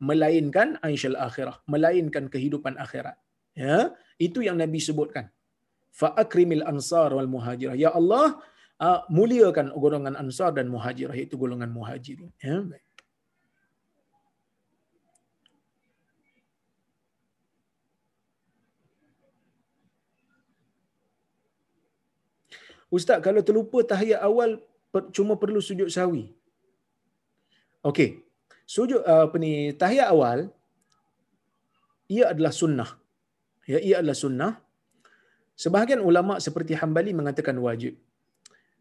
melainkan 0.09 0.75
aishul 0.87 1.15
akhirah 1.27 1.57
melainkan 1.73 2.27
kehidupan 2.35 2.75
akhirat. 2.85 3.17
Ya 3.55 3.95
itu 4.27 4.43
yang 4.47 4.59
Nabi 4.63 4.83
sebutkan. 4.83 5.31
Fa 6.01 6.09
akrimil 6.23 6.65
ansar 6.67 7.15
wal 7.17 7.31
muhajirah. 7.35 7.77
Ya 7.85 7.91
Allah 7.99 8.37
uh, 8.81 9.01
muliakan 9.17 9.73
golongan 9.85 10.15
Ansar 10.23 10.51
dan 10.57 10.69
Muhajirah 10.73 11.17
iaitu 11.17 11.37
golongan 11.41 11.71
Muhajirin. 11.73 12.31
Ya. 12.43 12.61
Ustaz, 22.87 23.19
kalau 23.19 23.43
terlupa 23.43 23.83
tahiyat 23.83 24.23
awal 24.23 24.63
cuma 25.17 25.35
perlu 25.43 25.59
sujud 25.59 25.91
sawi. 25.91 26.31
Okey. 27.83 28.23
Sujud 28.75 29.03
uh, 29.03 29.27
apa 29.27 29.37
ni? 29.43 29.75
Tahiyat 29.75 30.09
awal 30.15 30.39
ia 32.07 32.31
adalah 32.33 32.55
sunnah. 32.55 32.91
Ya, 33.67 33.79
ia 33.83 33.97
adalah 34.01 34.15
sunnah. 34.15 34.53
Sebahagian 35.59 36.03
ulama 36.11 36.39
seperti 36.47 36.79
Hambali 36.79 37.11
mengatakan 37.11 37.59
wajib. 37.67 37.99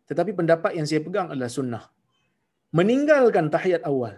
Tetapi 0.10 0.32
pendapat 0.39 0.72
yang 0.78 0.88
saya 0.89 1.01
pegang 1.06 1.28
adalah 1.34 1.51
sunnah. 1.58 1.84
Meninggalkan 2.78 3.47
tahiyat 3.56 3.84
awal 3.89 4.16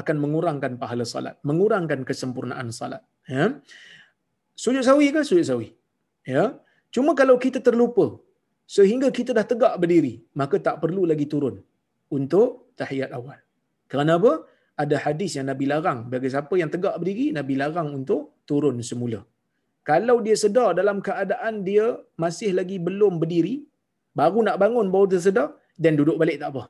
akan 0.00 0.16
mengurangkan 0.22 0.72
pahala 0.82 1.04
salat, 1.12 1.36
mengurangkan 1.48 2.00
kesempurnaan 2.08 2.68
salat. 2.78 3.02
Ya. 3.28 3.58
Sujud 4.62 4.84
sawi 4.88 5.08
ke 5.14 5.20
sujud 5.30 5.46
sawi? 5.50 5.68
Ya. 6.24 6.44
Cuma 6.94 7.12
kalau 7.20 7.36
kita 7.44 7.58
terlupa 7.66 8.06
sehingga 8.76 9.08
kita 9.18 9.30
dah 9.38 9.46
tegak 9.50 9.74
berdiri, 9.82 10.14
maka 10.40 10.56
tak 10.66 10.76
perlu 10.82 11.02
lagi 11.10 11.26
turun 11.32 11.58
untuk 12.18 12.74
tahiyat 12.80 13.10
awal. 13.18 13.38
Kerana 13.90 14.14
apa? 14.20 14.32
Ada 14.82 14.96
hadis 15.04 15.36
yang 15.36 15.46
Nabi 15.50 15.64
larang 15.72 16.08
bagi 16.12 16.28
siapa 16.32 16.54
yang 16.60 16.70
tegak 16.74 16.94
berdiri, 17.00 17.26
Nabi 17.38 17.54
larang 17.60 17.88
untuk 17.98 18.40
turun 18.48 18.78
semula. 18.90 19.20
Kalau 19.84 20.16
dia 20.24 20.36
sedar 20.42 20.70
dalam 20.78 20.98
keadaan 21.06 21.66
dia 21.68 21.98
masih 22.22 22.50
lagi 22.58 22.76
belum 22.78 23.18
berdiri, 23.22 23.69
Baru 24.18 24.42
nak 24.46 24.56
bangun 24.62 24.86
baru 24.90 25.06
tersedar 25.12 25.54
dan 25.78 25.94
duduk 25.98 26.16
balik 26.20 26.36
tak 26.42 26.50
apa. 26.52 26.62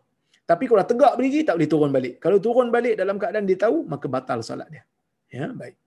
Tapi 0.51 0.65
kalau 0.67 0.83
tegak 0.83 1.12
berdiri 1.15 1.47
tak 1.47 1.55
boleh 1.57 1.71
turun 1.71 1.91
balik. 1.95 2.15
Kalau 2.25 2.39
turun 2.43 2.69
balik 2.75 2.95
dalam 2.99 3.17
keadaan 3.23 3.47
dia 3.47 3.59
tahu 3.65 3.87
maka 3.87 4.07
batal 4.11 4.43
solat 4.43 4.69
dia. 4.69 4.83
Ya, 5.31 5.47
baik. 5.55 5.79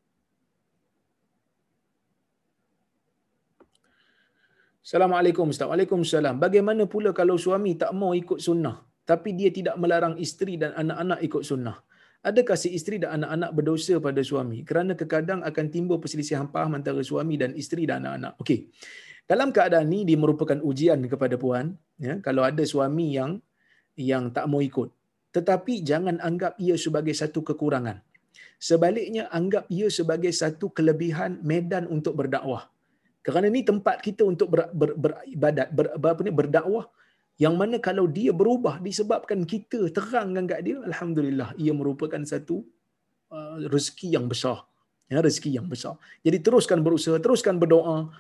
Assalamualaikum 4.83 5.47
Ustaz. 5.51 5.67
Waalaikumsalam. 5.71 6.35
Bagaimana 6.43 6.83
pula 6.87 7.15
kalau 7.15 7.35
suami 7.39 7.75
tak 7.79 7.91
mau 7.95 8.11
ikut 8.11 8.39
sunnah 8.39 8.83
tapi 9.03 9.35
dia 9.35 9.51
tidak 9.51 9.75
melarang 9.79 10.15
isteri 10.19 10.55
dan 10.59 10.71
anak-anak 10.75 11.19
ikut 11.27 11.43
sunnah? 11.43 11.77
Adakah 12.23 12.55
si 12.55 12.71
isteri 12.71 13.03
dan 13.03 13.19
anak-anak 13.19 13.51
berdosa 13.51 13.99
pada 13.99 14.23
suami? 14.23 14.63
Kerana 14.63 14.95
kekadang 14.95 15.43
akan 15.43 15.65
timbul 15.67 15.99
perselisihan 15.99 16.47
faham 16.47 16.79
antara 16.79 17.03
suami 17.03 17.35
dan 17.35 17.51
isteri 17.51 17.83
dan 17.83 18.03
anak-anak. 18.07 18.39
Okey. 18.39 18.71
Dalam 19.23 19.55
keadaan 19.55 19.87
ini 19.87 20.13
dia 20.13 20.19
merupakan 20.19 20.59
ujian 20.59 20.99
kepada 21.07 21.39
puan, 21.39 21.79
ya, 21.95 22.19
kalau 22.19 22.43
ada 22.43 22.61
suami 22.67 23.15
yang 23.15 23.39
yang 23.95 24.33
tak 24.35 24.51
mau 24.51 24.59
ikut. 24.59 24.91
Tetapi 25.33 25.81
jangan 25.81 26.21
anggap 26.21 26.59
ia 26.61 26.75
sebagai 26.77 27.15
satu 27.15 27.41
kekurangan. 27.41 28.03
Sebaliknya 28.61 29.27
anggap 29.33 29.65
ia 29.71 29.87
sebagai 29.89 30.29
satu 30.29 30.69
kelebihan 30.71 31.41
medan 31.41 31.89
untuk 31.89 32.15
berdakwah. 32.19 32.69
Kerana 33.23 33.47
ini 33.47 33.63
tempat 33.63 34.03
kita 34.03 34.27
untuk 34.27 34.51
ber, 34.51 34.67
ber, 34.75 34.99
beribadat, 34.99 35.71
ber, 35.71 35.95
apa 35.95 36.21
ni, 36.21 36.31
berdakwah. 36.31 36.91
Yang 37.39 37.55
mana 37.57 37.75
kalau 37.81 38.05
dia 38.05 38.29
berubah 38.29 38.77
disebabkan 38.83 39.47
kita 39.47 39.89
terangkan 39.89 40.45
kat 40.45 40.59
dia, 40.67 40.77
Alhamdulillah, 40.85 41.55
ia 41.57 41.73
merupakan 41.73 42.19
satu 42.21 42.61
uh, 43.33 43.57
rezeki 43.71 44.19
yang 44.19 44.27
besar. 44.27 44.67
Ya, 45.07 45.23
rezeki 45.23 45.55
yang 45.57 45.67
besar. 45.71 45.97
Jadi 46.21 46.43
teruskan 46.43 46.83
berusaha, 46.83 47.17
teruskan 47.17 47.57
berdoa, 47.57 48.11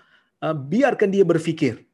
biarkan 0.51 1.07
dia 1.15 1.23
berfikir. 1.23 1.87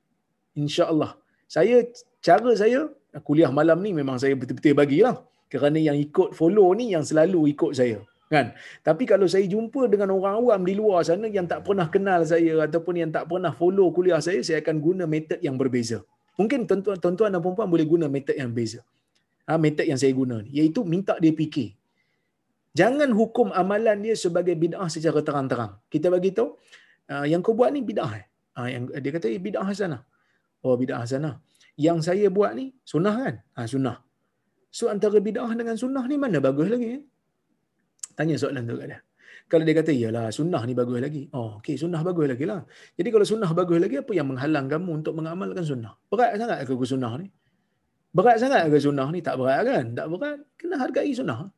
InsyaAllah. 0.58 1.14
Saya, 1.46 1.86
cara 2.26 2.52
saya, 2.58 2.90
kuliah 3.22 3.54
malam 3.54 3.78
ni 3.86 3.94
memang 3.94 4.18
saya 4.18 4.34
betul-betul 4.34 4.74
bagilah. 4.74 5.22
Kerana 5.50 5.78
yang 5.78 5.98
ikut 5.98 6.34
follow 6.38 6.74
ni 6.74 6.94
yang 6.98 7.06
selalu 7.06 7.54
ikut 7.54 7.78
saya. 7.78 8.02
Kan? 8.30 8.54
Tapi 8.86 9.10
kalau 9.10 9.26
saya 9.26 9.50
jumpa 9.50 9.90
dengan 9.90 10.14
orang 10.14 10.38
awam 10.38 10.62
di 10.62 10.78
luar 10.78 11.02
sana 11.02 11.26
yang 11.26 11.50
tak 11.50 11.66
pernah 11.66 11.90
kenal 11.90 12.22
saya 12.22 12.62
ataupun 12.70 13.02
yang 13.02 13.10
tak 13.10 13.26
pernah 13.26 13.50
follow 13.50 13.90
kuliah 13.90 14.22
saya, 14.22 14.46
saya 14.46 14.62
akan 14.62 14.78
guna 14.78 15.10
metod 15.10 15.42
yang 15.42 15.58
berbeza. 15.58 16.06
Mungkin 16.38 16.70
tuan-tuan 16.70 17.34
dan 17.34 17.42
perempuan 17.42 17.66
boleh 17.66 17.90
guna 17.90 18.06
metod 18.06 18.38
yang 18.38 18.54
berbeza. 18.54 18.86
Ha, 19.50 19.58
metod 19.58 19.82
yang 19.82 19.98
saya 19.98 20.14
guna 20.14 20.46
ni. 20.46 20.62
Iaitu 20.62 20.86
minta 20.86 21.18
dia 21.18 21.34
fikir. 21.34 21.74
Jangan 22.78 23.10
hukum 23.10 23.50
amalan 23.50 23.98
dia 24.06 24.14
sebagai 24.14 24.54
bid'ah 24.54 24.86
secara 24.94 25.26
terang-terang. 25.26 25.82
Kita 25.90 26.14
bagi 26.14 26.30
tahu 26.30 26.54
yang 27.26 27.42
kau 27.42 27.58
buat 27.58 27.74
ni 27.74 27.82
bid'ah 27.82 28.14
eh. 28.14 28.29
Uh, 28.58 28.68
yang 28.70 28.84
dia 28.90 29.12
kata 29.14 29.28
eh, 29.30 29.42
bid'ah 29.42 29.66
hasanah. 29.66 30.02
Oh 30.66 30.76
bid'ah 30.76 31.04
hasanah. 31.04 31.42
Yang 31.80 32.12
saya 32.12 32.28
buat 32.28 32.52
ni 32.60 32.76
sunnah 32.84 33.16
kan? 33.16 33.36
Ha, 33.56 33.68
sunnah. 33.70 33.98
So 34.70 34.92
antara 34.94 35.18
bid'ah 35.18 35.52
dengan 35.56 35.76
sunnah 35.80 36.04
ni 36.06 36.16
mana 36.20 36.38
bagus 36.44 36.68
lagi? 36.68 36.88
Eh? 36.98 37.02
Tanya 38.18 38.36
soalan 38.36 38.68
tu 38.68 38.76
kat 38.76 38.88
dia. 38.92 39.00
Kalau 39.50 39.64
dia 39.66 39.76
kata, 39.82 39.90
iyalah 39.90 40.30
sunnah 40.30 40.62
ni 40.70 40.78
bagus 40.78 41.02
lagi. 41.02 41.26
Oh, 41.34 41.58
okey, 41.58 41.74
sunnah 41.74 42.06
bagus 42.06 42.30
lagi 42.30 42.46
lah. 42.46 42.62
Jadi 42.94 43.10
kalau 43.10 43.26
sunnah 43.26 43.50
bagus 43.50 43.80
lagi, 43.82 43.98
apa 43.98 44.12
yang 44.14 44.28
menghalang 44.30 44.70
kamu 44.70 44.90
untuk 45.02 45.14
mengamalkan 45.18 45.66
sunnah? 45.66 45.98
Berat 46.06 46.38
sangat 46.38 46.70
ke 46.70 46.74
sunnah 46.86 47.12
ni? 47.18 47.28
Berat 48.14 48.38
sangat 48.38 48.70
ke 48.70 48.78
sunnah 48.78 49.08
ni? 49.10 49.26
Tak 49.26 49.42
berat 49.42 49.66
kan? 49.66 49.86
Tak 49.98 50.06
berat. 50.06 50.38
Kena 50.54 50.76
hargai 50.78 51.10
sunnah. 51.18 51.50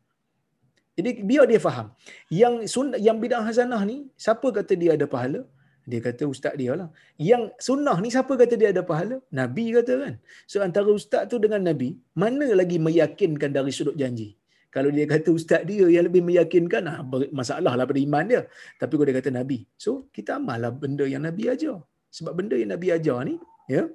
Jadi 0.96 1.10
biar 1.28 1.44
dia 1.52 1.60
faham. 1.60 1.92
Yang 2.32 2.72
sunnah, 2.72 3.00
yang 3.00 3.20
bid'ah 3.20 3.44
hasanah 3.44 3.82
ni, 3.84 4.08
siapa 4.16 4.48
kata 4.56 4.72
dia 4.80 4.96
ada 4.96 5.04
pahala? 5.04 5.44
Dia 5.90 5.99
kata 6.08 6.24
ustaz 6.30 6.53
dia 6.62 6.78
lah. 6.78 6.90
Yang 7.18 7.44
sunnah 7.58 7.98
ni 8.03 8.10
siapa 8.14 8.34
kata 8.38 8.53
dia 8.53 8.70
ada 8.74 8.84
pahala? 8.86 9.18
Nabi 9.34 9.74
kata 9.78 9.94
kan. 10.02 10.14
So 10.45 10.62
antara 10.62 10.90
ustaz 10.94 11.26
tu 11.32 11.41
dengan 11.41 11.62
Nabi, 11.66 11.98
mana 12.14 12.48
lagi 12.53 12.78
meyakinkan 12.78 13.49
dari 13.49 13.74
sudut 13.74 13.98
janji? 13.98 14.38
Kalau 14.72 14.94
dia 14.94 15.06
kata 15.10 15.30
ustaz 15.34 15.62
dia 15.68 15.90
yang 15.90 16.06
lebih 16.08 16.22
meyakinkan, 16.24 16.84
ah, 16.91 17.02
masalah 17.34 17.74
lah 17.76 17.86
pada 17.90 17.99
iman 17.99 18.24
dia. 18.24 18.41
Tapi 18.78 18.94
kalau 18.95 19.08
dia 19.10 19.18
kata 19.20 19.32
Nabi. 19.34 19.66
So 19.76 20.08
kita 20.16 20.38
amallah 20.38 20.72
benda 20.72 21.03
yang 21.03 21.26
Nabi 21.26 21.49
ajar. 21.49 21.82
Sebab 22.12 22.34
benda 22.38 22.56
yang 22.60 22.72
Nabi 22.76 22.88
ajar 22.91 23.18
ni, 23.24 23.36
ya, 23.72 23.88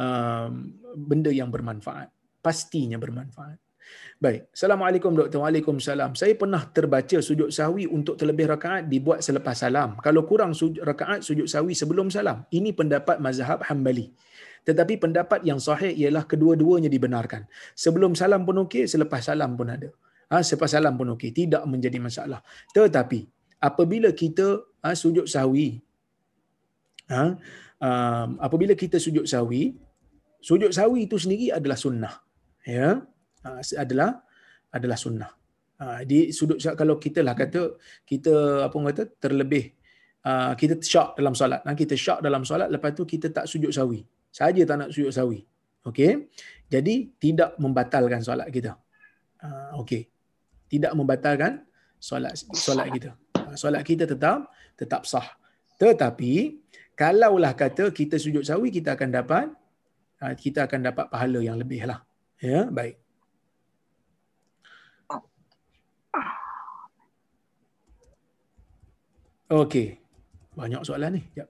um, 0.00 0.52
benda 0.94 1.30
yang 1.34 1.50
bermanfaat. 1.52 2.08
Pastinya 2.40 2.96
bermanfaat. 2.96 3.58
Baik. 4.16 4.48
Assalamualaikum 4.48 5.12
Dr. 5.12 5.44
Waalaikumsalam. 5.44 6.16
Saya 6.16 6.32
pernah 6.40 6.64
terbaca 6.72 7.20
sujud 7.20 7.52
sahwi 7.52 7.84
untuk 7.84 8.16
terlebih 8.16 8.48
rakaat 8.48 8.88
dibuat 8.88 9.20
selepas 9.20 9.52
salam. 9.52 10.00
Kalau 10.00 10.24
kurang 10.24 10.56
sujud, 10.56 10.80
rakaat 10.80 11.20
sujud 11.20 11.44
sahwi 11.44 11.76
sebelum 11.76 12.08
salam. 12.08 12.48
Ini 12.48 12.72
pendapat 12.72 13.20
mazhab 13.20 13.60
Hambali. 13.68 14.16
Tetapi 14.64 14.98
pendapat 14.98 15.44
yang 15.44 15.60
sahih 15.60 15.92
ialah 15.94 16.24
kedua-duanya 16.24 16.88
dibenarkan. 16.88 17.44
Sebelum 17.76 18.16
salam 18.18 18.48
pun 18.48 18.66
okey, 18.66 18.88
selepas 18.88 19.20
salam 19.20 19.54
pun 19.54 19.68
ada. 19.70 19.92
Ha, 20.32 20.42
selepas 20.42 20.72
salam 20.72 20.98
pun 20.98 21.12
okey. 21.14 21.30
Tidak 21.30 21.62
menjadi 21.68 22.00
masalah. 22.00 22.40
Tetapi 22.74 23.20
apabila 23.62 24.10
kita 24.10 24.64
ha, 24.82 24.96
sujud 24.96 25.30
sahwi, 25.30 25.78
ha, 27.12 27.36
um, 27.78 28.28
apabila 28.42 28.72
kita 28.72 28.98
sujud 28.98 29.28
sahwi, 29.28 29.76
sujud 30.42 30.72
sahwi 30.72 31.06
itu 31.06 31.14
sendiri 31.14 31.54
adalah 31.54 31.78
sunnah. 31.78 32.14
Ya, 32.66 33.06
adalah 33.78 34.10
adalah 34.72 34.98
sunnah. 34.98 35.30
Ha, 35.76 36.08
di 36.08 36.32
sudut 36.32 36.56
kalau 36.72 36.96
kita 36.96 37.20
lah 37.20 37.36
kata 37.36 37.76
kita 38.00 38.64
apa 38.64 38.76
kata 38.92 39.02
terlebih 39.20 39.76
uh, 40.24 40.56
kita 40.56 40.80
syak 40.80 41.20
dalam 41.20 41.36
solat. 41.36 41.60
Ha, 41.62 41.76
kita 41.76 41.92
syak 41.92 42.24
dalam 42.24 42.42
solat 42.48 42.72
lepas 42.72 42.96
tu 42.96 43.04
kita 43.04 43.28
tak 43.28 43.44
sujud 43.44 43.68
sawi 43.68 44.00
saja 44.32 44.62
tak 44.68 44.76
nak 44.76 44.90
sujud 44.92 45.12
sawi. 45.12 45.40
Okey. 45.86 46.28
Jadi 46.66 47.14
tidak 47.16 47.56
membatalkan 47.62 48.20
solat 48.20 48.50
kita. 48.50 48.74
Okey. 49.78 50.10
Tidak 50.66 50.92
membatalkan 50.98 51.62
solat 51.96 52.34
solat 52.52 52.90
kita. 52.90 53.10
Solat 53.54 53.86
kita 53.86 54.04
tetap 54.04 54.50
tetap 54.74 55.06
sah. 55.06 55.24
Tetapi 55.78 56.32
kalaulah 56.98 57.54
kata 57.54 57.94
kita 57.94 58.18
sujud 58.18 58.42
sawi 58.42 58.74
kita 58.74 58.98
akan 58.98 59.08
dapat 59.14 59.46
kita 60.36 60.66
akan 60.66 60.80
dapat 60.90 61.06
pahala 61.12 61.40
yang 61.40 61.56
lebih 61.60 61.86
lah. 61.86 62.02
Ya, 62.42 62.68
baik. 62.68 63.05
Okey. 69.46 69.94
Banyak 70.58 70.82
soalan 70.82 71.22
ni. 71.22 71.22
Jap. 71.38 71.46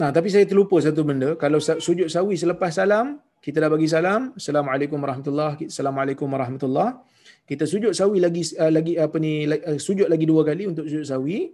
Nah, 0.00 0.10
tapi 0.10 0.28
saya 0.34 0.42
terlupa 0.44 0.82
satu 0.82 1.06
benda. 1.06 1.38
Kalau 1.38 1.62
sujud 1.62 2.10
sawi 2.10 2.34
selepas 2.34 2.74
salam, 2.74 3.22
kita 3.38 3.62
dah 3.62 3.70
bagi 3.70 3.86
salam. 3.86 4.34
Assalamualaikum 4.34 4.98
warahmatullahi 4.98 5.70
Assalamualaikum 5.70 6.26
warahmatullahi 6.26 6.98
Kita 7.42 7.66
sujud 7.66 7.90
sawi 7.90 8.22
lagi 8.22 8.42
uh, 8.54 8.70
lagi 8.70 8.94
apa 8.96 9.16
ni 9.18 9.44
uh, 9.50 9.78
sujud 9.78 10.06
lagi 10.06 10.24
dua 10.24 10.46
kali 10.46 10.70
untuk 10.70 10.86
sujud 10.86 11.06
sawi. 11.06 11.50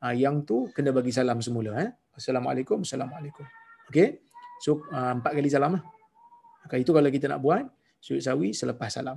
Uh, 0.00 0.16
yang 0.16 0.44
tu 0.48 0.68
kena 0.72 0.92
bagi 0.92 1.12
salam 1.12 1.40
semula 1.44 1.76
eh. 1.80 1.90
Assalamualaikum, 2.16 2.84
assalamualaikum. 2.84 3.44
Okey. 3.88 4.20
So 4.60 4.84
uh, 4.92 5.16
empat 5.16 5.32
kali 5.32 5.48
salam 5.48 5.80
lah. 5.80 5.84
Maka 6.64 6.76
itu 6.76 6.92
kalau 6.92 7.08
kita 7.08 7.26
nak 7.32 7.40
buat 7.40 7.64
sujud 8.00 8.20
sawi 8.20 8.52
selepas 8.52 8.92
salam. 8.92 9.16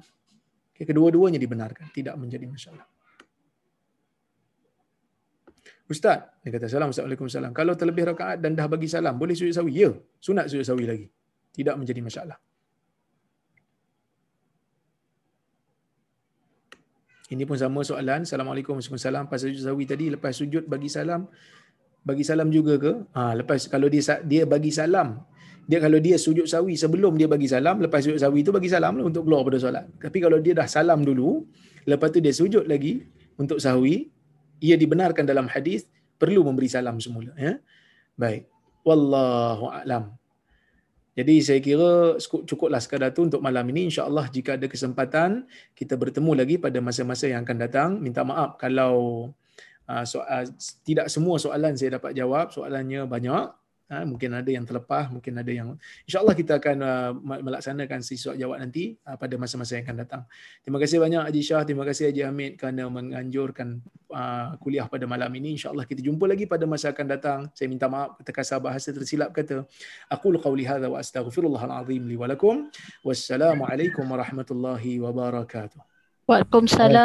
Okay, 0.74 0.90
kedua-duanya 0.90 1.38
dibenarkan, 1.38 1.94
tidak 1.94 2.18
menjadi 2.18 2.50
masalah. 2.50 2.82
Ustaz, 5.86 6.42
dia 6.42 6.50
kata 6.50 6.66
salam, 6.66 6.90
Assalamualaikum 6.90 7.30
salam. 7.30 7.54
Kalau 7.54 7.78
terlebih 7.78 8.10
rakaat 8.10 8.42
dan 8.42 8.58
dah 8.58 8.66
bagi 8.66 8.90
salam, 8.90 9.20
boleh 9.20 9.38
sujud 9.38 9.54
sawi? 9.54 9.86
Ya, 9.86 9.94
sunat 10.18 10.50
sujud 10.50 10.66
sawi 10.66 10.90
lagi. 10.90 11.08
Tidak 11.54 11.76
menjadi 11.78 12.02
masalah. 12.02 12.40
Ini 17.34 17.44
pun 17.50 17.58
sama 17.58 17.82
soalan. 17.82 18.30
Assalamualaikum 18.30 18.78
warahmatullahi 18.78 19.26
wabarakatuh. 19.26 19.34
Pas 19.34 19.40
sujud 19.42 19.62
sawi 19.66 19.84
tadi, 19.90 20.06
lepas 20.14 20.34
sujud 20.38 20.64
bagi 20.70 20.90
salam, 20.94 21.26
bagi 22.06 22.24
salam 22.30 22.48
juga 22.54 22.78
ke? 22.78 22.94
Ha, 23.18 23.34
lepas 23.34 23.66
kalau 23.74 23.90
dia 23.90 24.22
dia 24.22 24.44
bagi 24.46 24.70
salam, 24.70 25.18
dia 25.66 25.82
kalau 25.82 25.98
dia 25.98 26.22
sujud 26.22 26.46
sawi 26.46 26.78
sebelum 26.78 27.18
dia 27.18 27.26
bagi 27.26 27.50
salam, 27.50 27.82
lepas 27.82 28.06
sujud 28.06 28.22
sawi 28.22 28.46
itu 28.46 28.54
bagi 28.54 28.70
salam 28.70 29.02
lah 29.02 29.06
untuk 29.10 29.26
keluar 29.26 29.42
pada 29.42 29.58
solat. 29.58 29.86
Tapi 29.98 30.18
kalau 30.22 30.38
dia 30.46 30.54
dah 30.54 30.70
salam 30.70 31.02
dulu, 31.02 31.50
lepas 31.90 32.14
tu 32.14 32.22
dia 32.22 32.36
sujud 32.36 32.70
lagi 32.70 33.02
untuk 33.42 33.58
sawi, 33.58 34.14
ia 34.64 34.80
dibenarkan 34.80 35.28
dalam 35.28 35.52
hadis 35.52 35.90
perlu 36.24 36.48
memberi 36.48 36.72
salam 36.72 36.96
semula 37.04 37.36
ya 37.36 37.60
baik 38.16 38.48
wallahu 38.88 39.68
alam 39.68 40.16
jadi 41.14 41.34
saya 41.46 41.60
kira 41.62 42.18
cukuplah 42.22 42.82
sekadar 42.82 43.14
tu 43.14 43.22
untuk 43.22 43.38
malam 43.38 43.70
ini. 43.70 43.86
Insyaallah 43.94 44.34
jika 44.34 44.58
ada 44.58 44.66
kesempatan 44.66 45.46
kita 45.78 45.94
bertemu 45.94 46.32
lagi 46.34 46.56
pada 46.58 46.82
masa-masa 46.82 47.30
yang 47.30 47.46
akan 47.46 47.58
datang. 47.62 47.90
Minta 48.02 48.26
maaf 48.26 48.58
kalau 48.58 49.30
uh, 49.86 50.06
soal, 50.10 50.50
tidak 50.82 51.14
semua 51.14 51.38
soalan 51.38 51.78
saya 51.78 52.02
dapat 52.02 52.18
jawab. 52.18 52.50
Soalannya 52.50 53.06
banyak 53.06 53.63
Ha, 53.94 54.02
mungkin 54.10 54.34
ada 54.34 54.50
yang 54.50 54.66
terlepas, 54.66 55.14
mungkin 55.14 55.38
ada 55.38 55.52
yang 55.54 55.78
insyaAllah 56.10 56.34
kita 56.34 56.58
akan 56.58 56.78
uh, 56.82 57.12
melaksanakan 57.46 58.02
soal 58.02 58.34
jawab 58.34 58.58
nanti 58.58 58.98
uh, 59.06 59.14
pada 59.14 59.38
masa-masa 59.38 59.78
yang 59.78 59.86
akan 59.86 59.98
datang. 60.02 60.22
Terima 60.66 60.82
kasih 60.82 60.98
banyak 60.98 61.22
Haji 61.30 61.42
Shah, 61.46 61.62
terima 61.62 61.86
kasih 61.86 62.10
Haji 62.10 62.22
Hamid 62.26 62.52
kerana 62.58 62.90
menganjurkan 62.90 63.86
uh, 64.10 64.58
kuliah 64.58 64.90
pada 64.90 65.06
malam 65.06 65.30
ini. 65.38 65.54
InsyaAllah 65.62 65.86
kita 65.86 66.02
jumpa 66.02 66.26
lagi 66.26 66.50
pada 66.50 66.66
masa 66.66 66.90
akan 66.90 67.06
datang. 67.06 67.40
Saya 67.54 67.70
minta 67.70 67.86
maaf 67.86 68.18
terkasar 68.26 68.58
bahasa 68.58 68.90
tersilap 68.90 69.30
kata. 69.30 69.70
Aku 70.10 70.34
qawli 70.42 70.66
hadha 70.66 70.90
wa 70.90 70.98
astaghfirullahalazim 70.98 72.10
li 72.10 72.18
walakum. 72.18 72.74
Wassalamualaikum 73.06 74.10
warahmatullahi 74.10 74.98
wabarakatuh. 74.98 75.94
Waalaikumsalam. 76.26 76.96